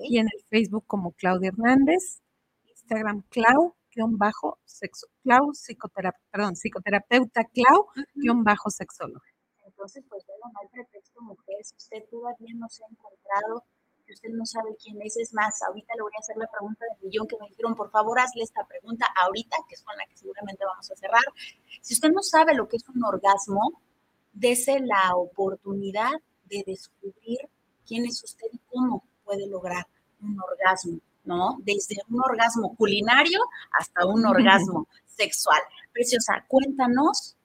y 0.08 0.20
en 0.20 0.28
el 0.28 0.44
Facebook 0.48 0.84
como 0.86 1.14
Claudia 1.14 1.50
Hernández, 1.50 2.22
Instagram 2.70 3.24
Clau 3.30 3.76
bajo 4.10 4.60
sexo, 4.66 5.08
Clau 5.24 5.54
psicoterapeuta, 5.54 6.28
perdón, 6.32 6.56
psicoterapeuta 6.56 7.46
Clau 7.46 7.88
bajo 8.44 8.70
sexóloga. 8.70 9.26
Entonces, 9.66 10.04
pues 10.08 10.24
bueno, 10.28 10.54
no 10.54 10.60
hay 10.62 10.68
pretexto, 10.68 11.20
mujer, 11.22 11.56
si 11.64 11.76
usted 11.76 12.04
todavía 12.12 12.54
no 12.56 12.70
se 12.70 12.84
ha 12.84 12.88
encontrado 12.88 13.64
que 14.06 14.14
usted 14.14 14.30
no 14.30 14.46
sabe 14.46 14.76
quién 14.82 15.02
es. 15.02 15.18
Es 15.18 15.34
más, 15.34 15.62
ahorita 15.64 15.94
le 15.96 16.02
voy 16.02 16.12
a 16.16 16.20
hacer 16.20 16.36
la 16.38 16.48
pregunta 16.48 16.86
del 16.86 17.08
millón 17.08 17.28
que 17.28 17.38
me 17.40 17.48
dijeron, 17.50 17.76
por 17.76 17.90
favor, 17.92 18.20
hazle 18.20 18.44
esta 18.44 18.66
pregunta 18.66 19.06
ahorita, 19.24 19.58
que 19.68 19.76
es 19.76 19.84
con 19.84 19.96
la 19.98 20.06
que 20.06 20.18
seguramente 20.18 20.66
vamos 20.66 20.90
a 20.92 20.96
cerrar. 20.96 21.24
Si 21.82 21.94
usted 21.94 22.10
no 22.12 22.22
sabe 22.22 22.54
lo 22.56 22.68
que 22.68 22.78
es 22.78 22.88
un 22.90 23.04
orgasmo, 23.04 23.82
dese 24.34 24.80
la 24.80 25.16
oportunidad 25.16 26.12
de 26.46 26.64
descubrir 26.66 27.40
quién 27.88 28.06
es 28.06 28.24
usted 28.24 28.48
y 28.52 28.60
cómo 28.72 29.04
puede 29.24 29.48
lograr 29.48 29.88
un 30.22 30.38
orgasmo, 30.40 31.00
¿no? 31.24 31.58
Desde 31.60 31.98
un 32.10 32.22
orgasmo 32.22 32.76
culinario 32.76 33.40
hasta 33.80 34.06
un 34.06 34.26
orgasmo 34.26 34.88
sexual. 35.06 35.62
Preciosa, 35.92 36.46
cuéntanos 36.48 37.36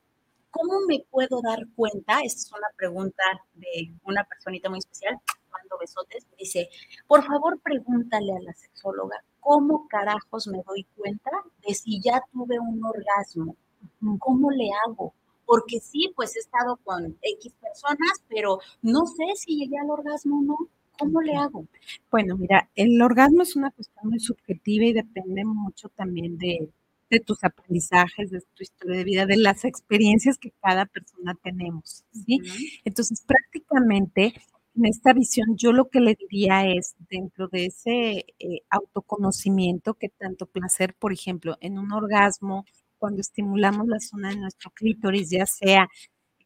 ¿cómo 0.50 0.80
me 0.86 1.04
puedo 1.10 1.40
dar 1.42 1.66
cuenta? 1.76 2.20
Esta 2.20 2.40
es 2.40 2.52
una 2.52 2.68
pregunta 2.76 3.22
de 3.54 3.92
una 4.04 4.24
personita 4.24 4.68
muy 4.68 4.78
especial 4.78 5.18
besotes, 5.76 6.26
dice, 6.38 6.68
por 7.06 7.24
favor 7.24 7.60
pregúntale 7.60 8.32
a 8.32 8.40
la 8.40 8.52
sexóloga, 8.54 9.22
¿cómo 9.40 9.88
carajos 9.88 10.46
me 10.46 10.62
doy 10.66 10.86
cuenta 10.96 11.30
de 11.66 11.74
si 11.74 12.00
ya 12.00 12.22
tuve 12.32 12.58
un 12.58 12.84
orgasmo? 12.84 13.56
¿Cómo 14.18 14.50
le 14.50 14.70
hago? 14.84 15.14
Porque 15.44 15.80
sí, 15.80 16.12
pues 16.14 16.36
he 16.36 16.40
estado 16.40 16.76
con 16.84 17.16
X 17.22 17.52
personas, 17.60 18.22
pero 18.28 18.60
no 18.82 19.06
sé 19.06 19.24
si 19.36 19.56
llegué 19.56 19.78
al 19.78 19.90
orgasmo 19.90 20.38
o 20.38 20.42
no. 20.42 20.56
¿Cómo 20.98 21.20
le 21.22 21.34
hago? 21.36 21.64
Bueno, 22.10 22.36
mira, 22.36 22.68
el 22.74 23.00
orgasmo 23.00 23.42
es 23.42 23.54
una 23.54 23.70
cuestión 23.70 24.10
muy 24.10 24.18
subjetiva 24.18 24.84
y 24.84 24.92
depende 24.92 25.44
mucho 25.44 25.88
también 25.90 26.36
de, 26.38 26.68
de 27.08 27.20
tus 27.20 27.42
aprendizajes, 27.44 28.30
de 28.30 28.40
tu 28.40 28.62
historia 28.62 28.98
de 28.98 29.04
vida, 29.04 29.26
de 29.26 29.36
las 29.36 29.64
experiencias 29.64 30.38
que 30.38 30.52
cada 30.60 30.86
persona 30.86 31.34
tenemos, 31.42 32.04
¿sí? 32.12 32.40
Entonces, 32.84 33.22
prácticamente 33.26 34.34
en 34.78 34.86
esta 34.86 35.12
visión, 35.12 35.56
yo 35.56 35.72
lo 35.72 35.88
que 35.88 36.00
le 36.00 36.14
diría 36.14 36.66
es, 36.66 36.94
dentro 37.10 37.48
de 37.48 37.66
ese 37.66 38.24
eh, 38.38 38.60
autoconocimiento, 38.70 39.94
que 39.94 40.08
tanto 40.08 40.46
placer, 40.46 40.94
por 40.98 41.12
ejemplo, 41.12 41.56
en 41.60 41.78
un 41.78 41.92
orgasmo, 41.92 42.64
cuando 42.98 43.20
estimulamos 43.20 43.86
la 43.88 44.00
zona 44.00 44.30
de 44.30 44.36
nuestro 44.36 44.70
clítoris, 44.70 45.30
ya 45.30 45.46
sea 45.46 45.88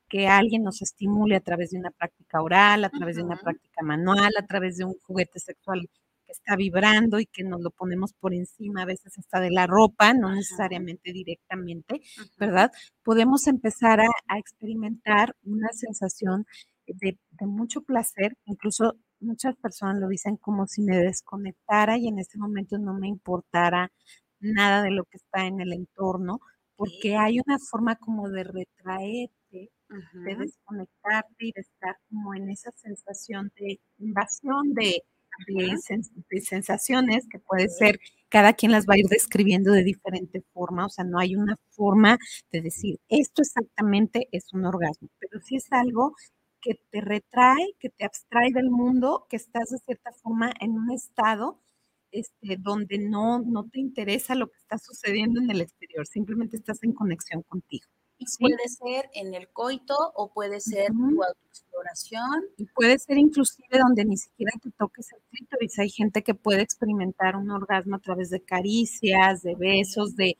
que 0.08 0.28
alguien 0.28 0.62
nos 0.62 0.82
estimule 0.82 1.36
a 1.36 1.40
través 1.40 1.70
de 1.70 1.78
una 1.78 1.90
práctica 1.90 2.42
oral, 2.42 2.84
a 2.84 2.90
través 2.90 3.16
de 3.16 3.22
una 3.22 3.36
práctica 3.36 3.82
manual, 3.82 4.32
a 4.38 4.46
través 4.46 4.76
de 4.76 4.84
un 4.84 4.94
juguete 5.02 5.38
sexual 5.38 5.88
que 6.26 6.32
está 6.32 6.56
vibrando 6.56 7.18
y 7.18 7.26
que 7.26 7.44
nos 7.44 7.60
lo 7.62 7.70
ponemos 7.70 8.12
por 8.14 8.34
encima, 8.34 8.82
a 8.82 8.86
veces 8.86 9.18
hasta 9.18 9.40
de 9.40 9.50
la 9.50 9.66
ropa, 9.66 10.12
no 10.12 10.34
necesariamente 10.34 11.12
directamente, 11.12 12.02
¿verdad? 12.38 12.70
Podemos 13.02 13.46
empezar 13.46 14.00
a 14.00 14.38
experimentar 14.38 15.34
una 15.44 15.68
sensación 15.72 16.46
de, 16.94 17.18
mucho 17.46 17.82
placer, 17.82 18.36
incluso 18.44 18.96
muchas 19.20 19.56
personas 19.56 19.98
lo 19.98 20.08
dicen 20.08 20.36
como 20.36 20.66
si 20.66 20.82
me 20.82 20.96
desconectara 20.96 21.96
y 21.98 22.08
en 22.08 22.18
este 22.18 22.38
momento 22.38 22.78
no 22.78 22.94
me 22.94 23.08
importara 23.08 23.90
nada 24.40 24.82
de 24.82 24.90
lo 24.90 25.04
que 25.04 25.18
está 25.18 25.46
en 25.46 25.60
el 25.60 25.72
entorno, 25.72 26.40
porque 26.76 27.16
hay 27.16 27.38
una 27.44 27.58
forma 27.58 27.96
como 27.96 28.28
de 28.28 28.44
retraerte, 28.44 29.70
de 30.14 30.36
desconectarte 30.36 31.46
y 31.46 31.52
de 31.52 31.60
estar 31.60 31.96
como 32.08 32.34
en 32.34 32.50
esa 32.50 32.70
sensación 32.72 33.52
de 33.56 33.78
invasión 33.98 34.72
de, 34.74 35.02
de, 35.46 36.40
sensaciones 36.40 37.26
que 37.28 37.38
puede 37.38 37.68
ser, 37.68 37.98
cada 38.28 38.52
quien 38.54 38.72
las 38.72 38.86
va 38.86 38.94
a 38.94 38.98
ir 38.98 39.06
describiendo 39.06 39.72
de 39.72 39.84
diferente 39.84 40.42
forma, 40.52 40.86
o 40.86 40.88
sea, 40.88 41.04
no 41.04 41.18
hay 41.18 41.36
una 41.36 41.56
forma 41.70 42.18
de 42.50 42.62
decir, 42.62 42.98
esto 43.08 43.42
exactamente 43.42 44.28
es 44.32 44.52
un 44.52 44.64
orgasmo, 44.64 45.08
pero 45.18 45.40
sí 45.40 45.56
es 45.56 45.70
algo 45.72 46.14
que 46.62 46.80
te 46.90 47.00
retrae, 47.00 47.74
que 47.78 47.90
te 47.90 48.04
abstrae 48.04 48.52
del 48.52 48.70
mundo, 48.70 49.26
que 49.28 49.36
estás 49.36 49.70
de 49.70 49.78
cierta 49.78 50.12
forma 50.12 50.52
en 50.60 50.72
un 50.72 50.90
estado 50.92 51.60
este, 52.12 52.56
donde 52.58 52.98
no, 52.98 53.40
no 53.40 53.68
te 53.68 53.80
interesa 53.80 54.34
lo 54.34 54.46
que 54.48 54.58
está 54.58 54.78
sucediendo 54.78 55.40
en 55.40 55.50
el 55.50 55.60
exterior, 55.60 56.06
simplemente 56.06 56.56
estás 56.56 56.82
en 56.82 56.92
conexión 56.92 57.42
contigo. 57.42 57.86
Puede 58.38 58.68
ser 58.68 59.10
en 59.14 59.34
el 59.34 59.48
coito 59.48 59.96
o 60.14 60.32
puede 60.32 60.60
ser 60.60 60.92
tu 60.92 61.22
autoexploración. 61.22 62.44
Y 62.56 62.66
puede 62.66 62.98
ser 62.98 63.18
inclusive 63.18 63.78
donde 63.78 64.04
ni 64.04 64.16
siquiera 64.16 64.52
te 64.62 64.70
toques 64.70 65.08
el 65.12 65.22
clítoris. 65.30 65.78
Hay 65.80 65.90
gente 65.90 66.22
que 66.22 66.34
puede 66.34 66.62
experimentar 66.62 67.36
un 67.36 67.50
orgasmo 67.50 67.96
a 67.96 68.00
través 68.00 68.30
de 68.30 68.40
caricias, 68.40 69.42
de 69.42 69.56
besos, 69.56 70.14
de 70.14 70.38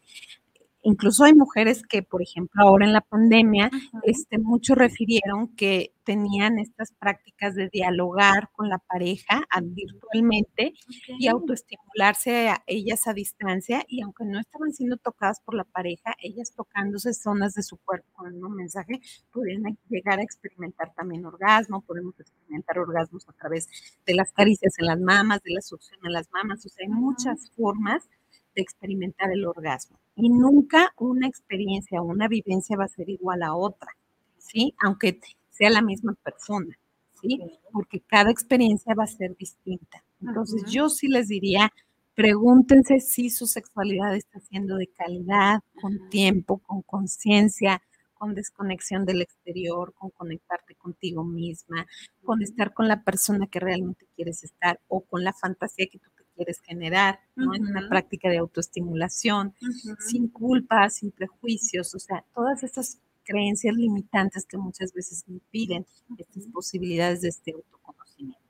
Incluso 0.84 1.24
hay 1.24 1.34
mujeres 1.34 1.82
que, 1.88 2.02
por 2.02 2.22
ejemplo, 2.22 2.62
ahora 2.64 2.84
en 2.86 2.92
la 2.92 3.00
pandemia, 3.02 3.70
este, 4.02 4.38
muchos 4.38 4.76
refirieron 4.76 5.54
que 5.54 5.94
tenían 6.04 6.58
estas 6.58 6.92
prácticas 6.92 7.54
de 7.54 7.68
dialogar 7.68 8.50
con 8.52 8.68
la 8.68 8.78
pareja 8.78 9.44
virtualmente 9.62 10.74
y 11.06 11.28
autoestimularse 11.28 12.48
a 12.48 12.64
ellas 12.66 13.06
a 13.06 13.12
distancia 13.12 13.84
y 13.86 14.02
aunque 14.02 14.24
no 14.24 14.40
estaban 14.40 14.72
siendo 14.72 14.96
tocadas 14.96 15.40
por 15.40 15.54
la 15.54 15.64
pareja, 15.64 16.14
ellas 16.20 16.52
tocándose 16.54 17.14
zonas 17.14 17.54
de 17.54 17.62
su 17.62 17.76
cuerpo 17.78 18.08
con 18.14 18.42
un 18.42 18.56
mensaje, 18.56 19.00
podían 19.32 19.62
llegar 19.88 20.18
a 20.18 20.22
experimentar 20.22 20.92
también 20.94 21.24
orgasmo, 21.24 21.82
podemos 21.82 22.18
experimentar 22.18 22.80
orgasmos 22.80 23.28
a 23.28 23.32
través 23.32 23.68
de 24.04 24.14
las 24.14 24.32
caricias 24.32 24.74
en 24.78 24.86
las 24.86 24.98
mamas, 24.98 25.42
de 25.44 25.52
la 25.52 25.60
succión 25.60 26.00
en 26.04 26.12
las 26.12 26.28
mamas, 26.32 26.66
o 26.66 26.68
sea, 26.68 26.84
hay 26.84 26.92
muchas 26.92 27.50
formas 27.56 28.08
de 28.54 28.62
experimentar 28.62 29.30
el 29.32 29.46
orgasmo. 29.46 30.01
Y 30.14 30.28
nunca 30.28 30.92
una 30.98 31.26
experiencia 31.26 32.00
o 32.02 32.04
una 32.04 32.28
vivencia 32.28 32.76
va 32.76 32.84
a 32.84 32.88
ser 32.88 33.08
igual 33.08 33.42
a 33.42 33.54
otra, 33.54 33.96
¿sí? 34.38 34.74
Aunque 34.82 35.18
sea 35.50 35.70
la 35.70 35.82
misma 35.82 36.14
persona, 36.22 36.78
¿sí? 37.20 37.40
Porque 37.72 38.00
cada 38.00 38.30
experiencia 38.30 38.94
va 38.94 39.04
a 39.04 39.06
ser 39.06 39.36
distinta. 39.36 40.04
Entonces, 40.20 40.64
yo 40.70 40.88
sí 40.88 41.08
les 41.08 41.28
diría, 41.28 41.72
pregúntense 42.14 43.00
si 43.00 43.30
su 43.30 43.46
sexualidad 43.46 44.14
está 44.14 44.38
siendo 44.40 44.76
de 44.76 44.88
calidad, 44.88 45.60
con 45.80 46.10
tiempo, 46.10 46.58
con 46.58 46.82
conciencia, 46.82 47.82
con 48.22 48.36
desconexión 48.36 49.04
del 49.04 49.20
exterior, 49.20 49.92
con 49.94 50.10
conectarte 50.10 50.76
contigo 50.76 51.24
misma, 51.24 51.86
con 52.22 52.40
estar 52.40 52.72
con 52.72 52.86
la 52.86 53.02
persona 53.02 53.48
que 53.48 53.58
realmente 53.58 54.06
quieres 54.14 54.44
estar 54.44 54.78
o 54.86 55.00
con 55.00 55.24
la 55.24 55.32
fantasía 55.32 55.88
que 55.90 55.98
tú 55.98 56.08
quieres 56.34 56.60
generar, 56.60 57.20
¿no? 57.36 57.54
En 57.54 57.66
una 57.66 57.88
práctica 57.88 58.28
de 58.28 58.38
autoestimulación, 58.38 59.54
sin 59.98 60.28
culpa, 60.28 60.88
sin 60.90 61.10
prejuicios, 61.10 61.94
o 61.94 61.98
sea, 61.98 62.24
todas 62.34 62.62
estas 62.62 62.98
creencias 63.24 63.74
limitantes 63.76 64.46
que 64.46 64.56
muchas 64.58 64.92
veces 64.92 65.24
impiden 65.28 65.86
estas 66.18 66.46
posibilidades 66.48 67.20
de 67.20 67.28
este 67.28 67.52
autoconocimiento. 67.52 68.40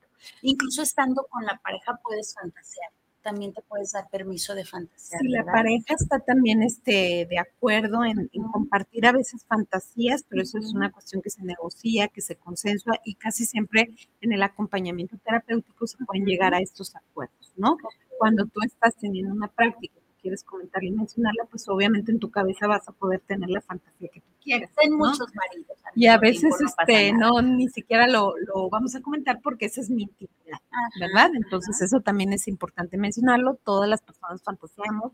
Incluso 0.43 0.83
estando 0.83 1.27
con 1.29 1.45
la 1.45 1.61
pareja 1.63 1.99
puedes 2.03 2.35
fantasear 2.35 2.91
también 3.23 3.53
te 3.53 3.63
puedes 3.63 3.93
dar 3.93 4.09
permiso 4.11 4.55
de 4.55 4.65
fantasear. 4.65 5.21
Si 5.21 5.29
la 5.29 5.45
pareja 5.45 5.95
está 5.99 6.19
también 6.19 6.63
este, 6.63 7.27
de 7.29 7.39
acuerdo 7.39 8.05
en, 8.05 8.29
compartir 8.53 9.07
a 9.07 9.13
veces 9.13 9.45
fantasías, 9.47 10.25
pero 10.29 10.43
eso 10.43 10.59
es 10.59 10.75
una 10.75 10.91
cuestión 10.91 11.23
que 11.23 11.31
se 11.31 11.43
negocia, 11.43 12.09
que 12.09 12.21
se 12.21 12.37
consensua 12.37 12.99
y 13.05 13.15
casi 13.15 13.45
siempre 13.47 13.89
en 14.21 14.33
el 14.33 14.43
acompañamiento 14.43 15.17
terapéutico 15.25 15.87
se 15.87 16.05
pueden 16.05 16.27
llegar 16.27 16.55
a 16.55 16.61
estos 16.61 16.95
acuerdos, 16.95 17.53
¿no? 17.57 17.77
Cuando 18.19 18.47
tú 18.47 18.61
estás 18.65 18.95
teniendo 18.97 19.33
una 19.33 19.49
práctica 19.49 20.02
quieres 20.23 20.45
comentar 20.45 20.83
y 20.85 20.91
mencionarla, 20.91 21.45
pues 21.51 21.69
obviamente 21.69 22.13
en 22.13 22.21
tu 22.21 22.31
cabeza 22.31 22.67
vas 22.67 22.89
a 22.89 22.93
poder 22.93 23.21
tener 23.21 23.51
la 23.51 23.61
fantasía 23.61 24.09
que 24.09 24.21
tú 24.21 24.31
quieres. 24.43 24.71
Hay 24.83 24.91
muchos 24.91 25.29
maridos. 25.35 25.77
Y 25.95 26.07
a 26.07 26.17
veces 26.17 26.55
este, 26.61 27.13
no, 27.13 27.43
ni 27.43 27.69
siquiera 27.69 28.07
lo, 28.07 28.35
vamos 28.71 28.95
a 28.95 29.03
comentar 29.03 29.41
porque 29.43 29.67
esa 29.67 29.83
es 29.83 29.91
mi 29.91 30.05
intimidad, 30.05 30.59
¿verdad? 30.99 31.31
Entonces 31.35 31.83
eso 31.83 32.01
también 32.01 32.33
es 32.33 32.49
importante 32.49 32.97
mencionarlo. 32.97 33.59
Todas 33.63 33.91
las 33.91 34.01
personas 34.01 34.43
fantaseamos, 34.43 35.13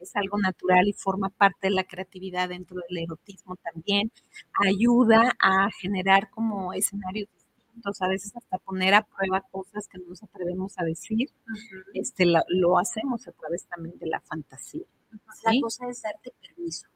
es 0.00 0.14
algo 0.16 0.38
natural 0.38 0.88
y 0.88 0.92
forma 0.92 1.28
parte 1.28 1.68
de 1.68 1.70
la 1.70 1.84
creatividad 1.84 2.48
dentro 2.48 2.78
del 2.88 3.04
erotismo 3.04 3.56
también. 3.56 4.10
Ayuda 4.64 5.36
a 5.38 5.70
generar 5.70 6.30
como 6.30 6.72
escenarios 6.72 7.28
a 8.00 8.08
veces 8.08 8.34
hasta 8.36 8.58
poner 8.58 8.94
a 8.94 9.02
prueba 9.02 9.42
cosas 9.50 9.88
que 9.88 9.98
no 9.98 10.08
nos 10.08 10.22
atrevemos 10.22 10.74
a 10.78 10.84
decir, 10.84 11.30
este, 11.94 12.26
lo, 12.26 12.78
hacemos 12.78 13.26
a 13.28 13.32
través 13.32 13.66
también 13.66 13.98
de 13.98 14.06
la 14.06 14.20
fantasía. 14.20 14.86
La 15.44 15.52
cosa 15.60 15.88
es 15.88 16.02
darte 16.02 16.32
permiso. 16.40 16.86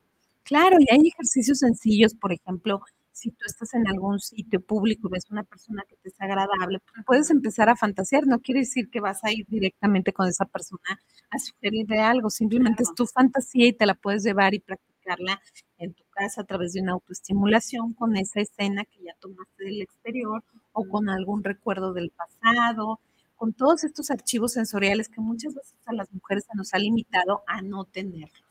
Claro, 0.42 0.78
y 0.80 0.86
hay 0.90 1.08
ejercicios 1.08 1.58
sencillos, 1.58 2.14
por 2.14 2.32
ejemplo, 2.32 2.82
si 3.12 3.30
tú 3.30 3.44
estás 3.46 3.74
en 3.74 3.86
algún 3.86 4.18
sitio 4.18 4.60
público 4.60 5.08
y 5.08 5.12
ves 5.12 5.30
una 5.30 5.44
persona 5.44 5.84
que 5.88 5.96
te 5.96 6.08
es 6.08 6.20
agradable, 6.20 6.78
pues, 6.80 7.04
puedes 7.06 7.30
empezar 7.30 7.68
a 7.68 7.76
fantasear. 7.76 8.26
No 8.26 8.40
quiere 8.40 8.60
decir 8.60 8.88
que 8.90 9.00
vas 9.00 9.22
a 9.24 9.30
ir 9.30 9.44
directamente 9.46 10.12
con 10.12 10.26
esa 10.26 10.46
persona 10.46 10.98
a 11.30 11.38
sugerirle 11.38 12.00
algo, 12.00 12.30
simplemente 12.30 12.82
es 12.82 12.94
tu 12.94 13.06
fantasía 13.06 13.66
y 13.66 13.72
te 13.74 13.86
la 13.86 13.94
puedes 13.94 14.24
llevar 14.24 14.54
y 14.54 14.60
practicarla 14.60 15.40
en 15.78 15.92
tu 15.92 16.04
casa 16.10 16.42
a 16.42 16.44
través 16.44 16.72
de 16.72 16.80
una 16.80 16.92
autoestimulación 16.92 17.92
con 17.94 18.16
esa 18.16 18.40
escena 18.40 18.84
que 18.84 19.02
ya 19.04 19.14
tomaste 19.20 19.64
del 19.64 19.82
exterior 19.82 20.42
o 20.80 20.88
con 20.88 21.10
algún 21.10 21.44
recuerdo 21.44 21.92
del 21.92 22.10
pasado, 22.10 23.00
con 23.36 23.52
todos 23.52 23.84
estos 23.84 24.10
archivos 24.10 24.52
sensoriales 24.52 25.08
que 25.08 25.20
muchas 25.20 25.54
veces 25.54 25.74
a 25.86 25.92
las 25.92 26.10
mujeres 26.12 26.44
se 26.44 26.56
nos 26.56 26.72
ha 26.72 26.78
limitado 26.78 27.42
a 27.46 27.60
no 27.60 27.84
tenerlos. 27.84 28.44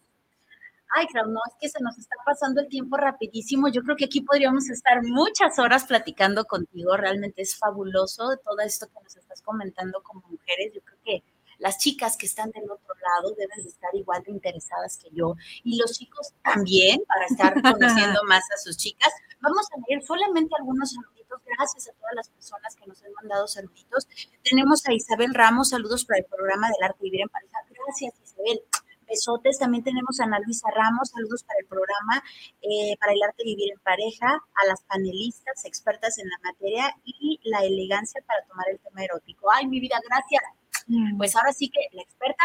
Ay, 0.95 1.05
Clau, 1.07 1.27
no, 1.27 1.39
es 1.47 1.55
que 1.59 1.69
se 1.69 1.84
nos 1.84 1.97
está 1.97 2.15
pasando 2.25 2.61
el 2.61 2.67
tiempo 2.67 2.97
rapidísimo. 2.97 3.67
Yo 3.67 3.84
creo 3.84 3.95
que 3.95 4.05
aquí 4.05 4.21
podríamos 4.21 4.69
estar 4.69 5.03
muchas 5.03 5.59
horas 5.59 5.86
platicando 5.86 6.45
contigo. 6.45 6.97
Realmente 6.97 7.43
es 7.43 7.55
fabuloso 7.55 8.38
todo 8.43 8.59
esto 8.61 8.88
que 8.88 9.03
nos 9.03 9.15
estás 9.15 9.41
comentando 9.43 10.01
como 10.01 10.21
mujeres. 10.27 10.73
Yo 10.73 10.82
creo 10.82 10.97
que 11.03 11.23
las 11.59 11.77
chicas 11.77 12.17
que 12.17 12.25
están 12.25 12.49
del 12.51 12.63
otro 12.63 12.95
lado 12.95 13.36
deben 13.36 13.61
de 13.63 13.69
estar 13.69 13.93
igual 13.93 14.23
de 14.23 14.32
interesadas 14.32 14.97
que 14.97 15.09
yo 15.11 15.36
y 15.63 15.77
los 15.77 15.91
chicos 15.91 16.34
también 16.43 17.01
para 17.07 17.25
estar 17.25 17.53
conociendo 17.61 18.23
más 18.23 18.43
a 18.51 18.57
sus 18.57 18.75
chicas. 18.77 19.13
Vamos 19.41 19.67
a 19.71 19.80
leer 19.88 20.01
solamente 20.03 20.55
algunos 20.57 20.95
saluditos. 21.30 21.41
Gracias 21.45 21.88
a 21.88 21.93
todas 21.93 22.15
las 22.15 22.30
personas 22.30 22.75
que 22.75 22.88
nos 22.88 23.03
han 23.03 23.13
mandado 23.13 23.47
saluditos. 23.47 24.07
Tenemos 24.43 24.86
a 24.86 24.93
Isabel 24.93 25.34
Ramos, 25.34 25.69
saludos 25.69 26.05
para 26.05 26.19
el 26.19 26.25
programa 26.25 26.67
del 26.67 26.84
arte 26.84 26.99
vivir 27.01 27.21
en 27.21 27.30
pareja. 27.30 27.57
Gracias, 27.69 28.13
Isabel 28.23 28.61
besotes. 29.09 29.57
También 29.57 29.84
tenemos 29.84 30.19
a 30.19 30.25
Ana 30.25 30.39
Luisa 30.39 30.69
Ramos, 30.73 31.09
saludos 31.09 31.43
para 31.43 31.59
el 31.59 31.65
programa, 31.65 32.23
eh, 32.61 32.95
para 32.99 33.13
el 33.13 33.23
arte 33.23 33.43
vivir 33.43 33.71
en 33.73 33.80
pareja, 33.80 34.27
a 34.27 34.67
las 34.67 34.84
panelistas 34.84 35.65
expertas 35.65 36.19
en 36.19 36.30
la 36.30 36.38
materia 36.43 36.95
y 37.03 37.39
la 37.43 37.63
elegancia 37.63 38.21
para 38.25 38.45
tomar 38.45 38.69
el 38.69 38.80
tema 38.80 39.03
erótico. 39.03 39.51
Ay, 39.51 39.67
mi 39.67 39.80
vida, 39.80 39.97
gracias. 40.07 40.43
Mm. 40.86 41.17
Pues 41.17 41.36
ahora 41.36 41.51
sí 41.53 41.69
que 41.69 41.80
la 41.91 42.03
experta. 42.03 42.43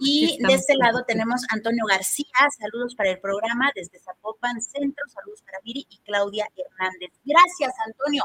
Y 0.00 0.38
de 0.40 0.54
este 0.54 0.76
lado 0.76 1.04
tenemos 1.06 1.42
a 1.44 1.54
Antonio 1.54 1.84
García, 1.86 2.26
saludos 2.58 2.94
para 2.94 3.10
el 3.10 3.20
programa 3.20 3.70
desde 3.74 3.98
Zapopan 3.98 4.60
Centro, 4.60 5.04
saludos 5.08 5.42
para 5.42 5.60
Viri 5.62 5.86
y 5.88 5.98
Claudia 5.98 6.48
Hernández. 6.56 7.10
Gracias, 7.24 7.74
Antonio. 7.86 8.24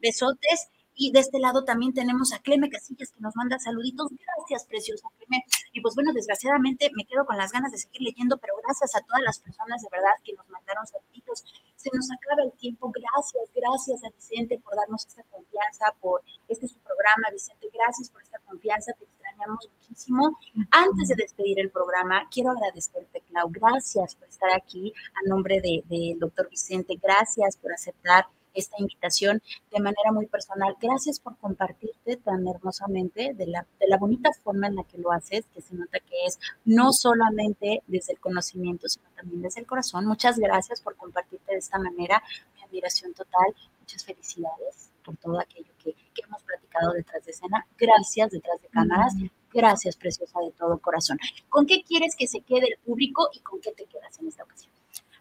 Besotes. 0.00 0.68
Y 0.94 1.12
de 1.12 1.20
este 1.20 1.38
lado 1.38 1.64
también 1.64 1.92
tenemos 1.92 2.32
a 2.32 2.38
Cleme 2.38 2.70
Casillas 2.70 3.10
que 3.10 3.20
nos 3.20 3.34
manda 3.36 3.58
saluditos. 3.58 4.10
Gracias, 4.10 4.66
preciosa 4.66 5.08
Cleme. 5.18 5.44
Y 5.72 5.80
pues 5.80 5.94
bueno, 5.94 6.12
desgraciadamente 6.12 6.90
me 6.94 7.04
quedo 7.04 7.26
con 7.26 7.36
las 7.36 7.52
ganas 7.52 7.72
de 7.72 7.78
seguir 7.78 8.02
leyendo, 8.02 8.38
pero 8.38 8.54
gracias 8.62 8.94
a 8.94 9.00
todas 9.00 9.22
las 9.22 9.40
personas 9.40 9.82
de 9.82 9.88
verdad 9.90 10.12
que 10.22 10.32
nos 10.34 10.48
mandaron 10.48 10.86
saluditos. 10.86 11.44
Se 11.76 11.90
nos 11.92 12.08
acaba 12.10 12.42
el 12.42 12.52
tiempo. 12.52 12.92
Gracias, 12.94 13.50
gracias 13.54 14.04
a 14.04 14.10
Vicente 14.10 14.58
por 14.58 14.76
darnos 14.76 15.06
esta 15.06 15.22
confianza, 15.24 15.94
por 16.00 16.22
este 16.48 16.68
su 16.68 16.78
programa. 16.78 17.28
Vicente, 17.32 17.68
gracias 17.72 18.10
por 18.10 18.22
esta 18.22 18.38
confianza. 18.40 18.92
Te 18.92 19.04
extrañamos 19.04 19.68
muchísimo. 19.72 20.38
Antes 20.70 21.08
de 21.08 21.16
despedir 21.16 21.58
el 21.60 21.70
programa, 21.70 22.28
quiero 22.30 22.50
agradecerte, 22.50 23.20
Clau. 23.28 23.50
Gracias 23.50 24.14
por 24.14 24.28
estar 24.28 24.50
aquí 24.52 24.92
a 25.14 25.28
nombre 25.28 25.60
del 25.60 25.82
de, 25.88 26.16
doctor 26.18 26.48
Vicente. 26.48 26.98
Gracias 27.02 27.56
por 27.56 27.72
aceptar 27.72 28.26
esta 28.54 28.76
invitación 28.78 29.42
de 29.70 29.80
manera 29.80 30.12
muy 30.12 30.26
personal. 30.26 30.76
Gracias 30.80 31.20
por 31.20 31.36
compartirte 31.38 32.16
tan 32.16 32.46
hermosamente 32.46 33.34
de 33.34 33.46
la, 33.46 33.66
de 33.78 33.88
la 33.88 33.98
bonita 33.98 34.30
forma 34.42 34.68
en 34.68 34.76
la 34.76 34.84
que 34.84 34.98
lo 34.98 35.12
haces, 35.12 35.44
que 35.52 35.60
se 35.60 35.74
nota 35.74 35.98
que 36.00 36.24
es 36.26 36.38
no 36.64 36.92
solamente 36.92 37.82
desde 37.86 38.14
el 38.14 38.20
conocimiento, 38.20 38.88
sino 38.88 39.06
también 39.16 39.42
desde 39.42 39.60
el 39.60 39.66
corazón. 39.66 40.06
Muchas 40.06 40.38
gracias 40.38 40.80
por 40.80 40.96
compartirte 40.96 41.52
de 41.52 41.58
esta 41.58 41.78
manera. 41.78 42.22
Mi 42.56 42.62
admiración 42.62 43.12
total. 43.12 43.54
Muchas 43.80 44.04
felicidades 44.04 44.90
por 45.04 45.16
todo 45.18 45.38
aquello 45.38 45.70
que, 45.78 45.92
que 45.92 46.22
hemos 46.26 46.42
platicado 46.42 46.92
detrás 46.92 47.24
de 47.24 47.32
escena. 47.32 47.66
Gracias 47.78 48.30
detrás 48.30 48.60
de 48.62 48.68
cámaras. 48.68 49.14
Gracias, 49.52 49.96
preciosa 49.96 50.40
de 50.40 50.50
todo 50.52 50.78
corazón. 50.78 51.18
¿Con 51.48 51.66
qué 51.66 51.82
quieres 51.84 52.16
que 52.16 52.26
se 52.26 52.40
quede 52.40 52.66
el 52.66 52.78
público 52.84 53.28
y 53.32 53.40
con 53.40 53.60
qué 53.60 53.70
te 53.72 53.84
quedas 53.84 54.18
en 54.18 54.28
esta 54.28 54.42
ocasión? 54.42 54.72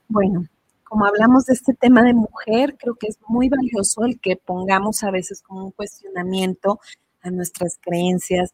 Bueno, 0.07 0.47
como 0.93 1.07
hablamos 1.07 1.45
de 1.45 1.55
este 1.55 1.73
tema 1.73 2.03
de 2.03 2.13
mujer, 2.13 2.77
creo 2.77 2.93
que 2.93 3.07
es 3.07 3.17
muy 3.27 3.49
valioso 3.49 4.05
el 4.05 4.19
que 4.19 4.35
pongamos 4.35 5.03
a 5.03 5.09
veces 5.09 5.41
como 5.41 5.65
un 5.65 5.71
cuestionamiento 5.71 6.79
a 7.23 7.31
nuestras 7.31 7.79
creencias, 7.81 8.53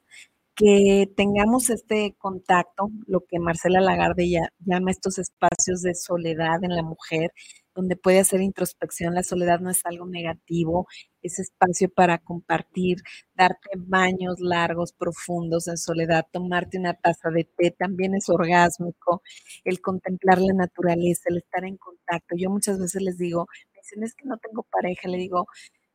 que 0.55 1.11
tengamos 1.17 1.69
este 1.69 2.15
contacto, 2.17 2.91
lo 3.07 3.25
que 3.25 3.39
Marcela 3.39 3.81
Lagarde 3.81 4.29
ya, 4.29 4.53
llama 4.59 4.91
estos 4.91 5.19
espacios 5.19 5.81
de 5.81 5.93
soledad 5.95 6.63
en 6.63 6.77
la 6.77 6.81
mujer, 6.81 7.33
donde 7.79 7.95
puede 7.95 8.19
hacer 8.19 8.41
introspección. 8.41 9.15
La 9.15 9.23
soledad 9.23 9.59
no 9.61 9.69
es 9.69 9.81
algo 9.85 10.05
negativo, 10.05 10.87
es 11.21 11.39
espacio 11.39 11.89
para 11.89 12.17
compartir, 12.19 12.97
darte 13.35 13.69
baños 13.77 14.39
largos, 14.39 14.93
profundos 14.93 15.67
en 15.67 15.77
soledad, 15.77 16.25
tomarte 16.31 16.77
una 16.77 16.93
taza 16.93 17.29
de 17.29 17.45
té, 17.45 17.71
también 17.71 18.15
es 18.15 18.29
orgásmico, 18.29 19.21
el 19.63 19.81
contemplar 19.81 20.39
la 20.41 20.53
naturaleza, 20.53 21.23
el 21.29 21.37
estar 21.37 21.63
en 21.65 21.77
contacto. 21.77 22.35
Yo 22.37 22.49
muchas 22.49 22.79
veces 22.79 23.01
les 23.01 23.17
digo, 23.17 23.47
me 23.73 23.79
dicen, 23.81 24.03
es 24.03 24.13
que 24.15 24.25
no 24.27 24.37
tengo 24.37 24.63
pareja, 24.71 25.07
le 25.07 25.17
digo, 25.17 25.47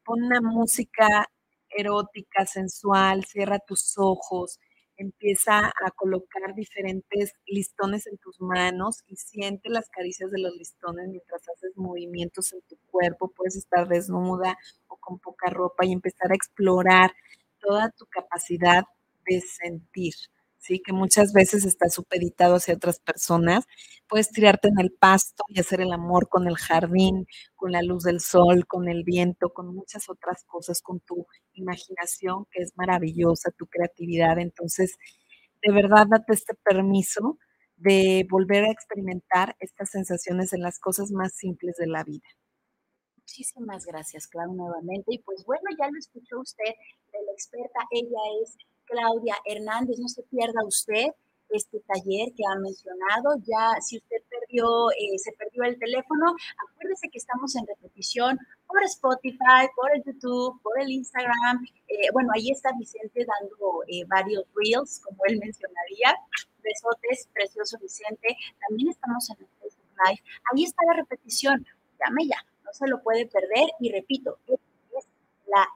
pon 0.04 0.22
una 0.24 0.40
música 0.40 1.26
erótica, 1.70 2.46
sensual, 2.46 3.24
cierra 3.24 3.58
tus 3.58 3.94
ojos, 3.98 4.58
empieza 4.96 5.66
a 5.68 5.90
colocar 5.96 6.54
diferentes 6.54 7.34
listones 7.46 8.06
en 8.06 8.18
tus 8.18 8.40
manos 8.40 9.02
y 9.08 9.16
siente 9.16 9.68
las 9.70 9.88
caricias 9.90 10.30
de 10.30 10.40
los 10.40 10.54
listones 10.56 11.08
mientras 11.08 11.42
haces 11.48 11.76
movimientos 11.76 12.52
en 12.52 12.62
tu 12.62 12.76
cuerpo. 12.90 13.32
Puedes 13.36 13.56
estar 13.56 13.88
desnuda 13.88 14.56
o 14.88 14.96
con 14.98 15.18
poca 15.18 15.50
ropa 15.50 15.84
y 15.86 15.92
empezar 15.92 16.32
a 16.32 16.34
explorar 16.36 17.12
toda 17.60 17.90
tu 17.90 18.06
capacidad 18.06 18.84
de 19.26 19.40
sentir. 19.40 20.14
¿Sí? 20.64 20.80
que 20.84 20.92
muchas 20.92 21.32
veces 21.32 21.64
está 21.64 21.88
supeditado 21.88 22.56
hacia 22.56 22.74
otras 22.74 22.98
personas. 23.00 23.66
Puedes 24.08 24.30
tirarte 24.30 24.68
en 24.68 24.80
el 24.80 24.92
pasto 24.92 25.44
y 25.48 25.60
hacer 25.60 25.80
el 25.80 25.92
amor 25.92 26.28
con 26.28 26.48
el 26.48 26.56
jardín, 26.56 27.26
con 27.54 27.72
la 27.72 27.82
luz 27.82 28.04
del 28.04 28.20
sol, 28.20 28.66
con 28.66 28.88
el 28.88 29.04
viento, 29.04 29.50
con 29.50 29.74
muchas 29.74 30.08
otras 30.08 30.44
cosas, 30.44 30.80
con 30.82 31.00
tu 31.00 31.26
imaginación 31.52 32.46
que 32.50 32.62
es 32.62 32.72
maravillosa, 32.76 33.50
tu 33.52 33.66
creatividad. 33.66 34.38
Entonces, 34.38 34.96
de 35.62 35.72
verdad, 35.72 36.06
date 36.08 36.32
este 36.32 36.54
permiso 36.54 37.38
de 37.76 38.26
volver 38.30 38.64
a 38.64 38.70
experimentar 38.70 39.56
estas 39.60 39.90
sensaciones 39.90 40.52
en 40.52 40.62
las 40.62 40.78
cosas 40.78 41.10
más 41.10 41.34
simples 41.34 41.76
de 41.76 41.86
la 41.86 42.04
vida. 42.04 42.26
Muchísimas 43.16 43.84
gracias, 43.86 44.28
Clau, 44.28 44.54
nuevamente. 44.54 45.14
Y 45.14 45.18
pues 45.20 45.44
bueno, 45.46 45.64
ya 45.78 45.90
lo 45.90 45.98
escuchó 45.98 46.40
usted 46.40 46.64
de 46.64 47.18
la 47.26 47.32
experta. 47.32 47.80
Ella 47.90 48.20
es 48.42 48.56
Claudia 48.86 49.36
Hernández, 49.44 49.98
no 49.98 50.08
se 50.08 50.22
pierda 50.24 50.64
usted 50.64 51.06
este 51.50 51.80
taller 51.80 52.32
que 52.36 52.44
ha 52.46 52.58
mencionado. 52.58 53.36
Ya, 53.46 53.80
si 53.80 53.98
usted 53.98 54.16
perdió, 54.28 54.90
eh, 54.92 55.18
se 55.18 55.32
perdió 55.32 55.64
el 55.64 55.78
teléfono, 55.78 56.34
acuérdese 56.68 57.08
que 57.10 57.18
estamos 57.18 57.54
en 57.56 57.66
repetición 57.66 58.38
por 58.66 58.82
Spotify, 58.84 59.68
por 59.76 59.94
el 59.94 60.02
YouTube, 60.04 60.60
por 60.62 60.80
el 60.80 60.90
Instagram. 60.90 61.64
Eh, 61.88 62.08
bueno, 62.12 62.30
ahí 62.34 62.50
está 62.50 62.70
Vicente 62.78 63.24
dando 63.26 63.82
eh, 63.88 64.04
varios 64.06 64.44
reels, 64.54 65.00
como 65.04 65.18
él 65.26 65.38
mencionaría. 65.38 66.16
Besotes, 66.62 67.28
precioso 67.32 67.78
Vicente. 67.78 68.36
También 68.68 68.90
estamos 68.90 69.28
en 69.30 69.36
el 69.40 69.48
Facebook 69.60 69.92
Live. 70.06 70.22
Ahí 70.52 70.64
está 70.64 70.84
la 70.86 70.94
repetición. 70.94 71.66
Llame 72.00 72.26
ya, 72.26 72.38
no 72.64 72.72
se 72.72 72.88
lo 72.88 73.02
puede 73.02 73.26
perder. 73.26 73.68
Y 73.80 73.92
repito, 73.92 74.38
la 75.46 75.68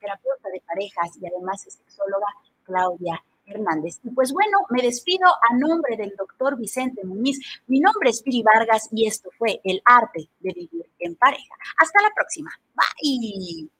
terapeuta 0.00 0.48
de 0.52 0.60
parejas 0.60 1.16
y 1.20 1.26
además 1.26 1.66
es 1.66 1.74
sexóloga 1.74 2.26
Claudia 2.64 3.22
Hernández. 3.46 4.00
Y 4.02 4.10
pues 4.10 4.32
bueno, 4.32 4.58
me 4.70 4.82
despido 4.82 5.26
a 5.26 5.56
nombre 5.56 5.96
del 5.96 6.14
doctor 6.16 6.56
Vicente 6.56 7.04
Muñiz. 7.04 7.38
Mi 7.66 7.80
nombre 7.80 8.10
es 8.10 8.22
Piri 8.22 8.42
Vargas 8.42 8.88
y 8.92 9.06
esto 9.06 9.30
fue 9.38 9.60
El 9.64 9.82
arte 9.84 10.28
de 10.40 10.52
vivir 10.52 10.90
en 10.98 11.16
pareja. 11.16 11.54
Hasta 11.78 12.02
la 12.02 12.10
próxima. 12.14 12.50
Bye. 12.74 13.70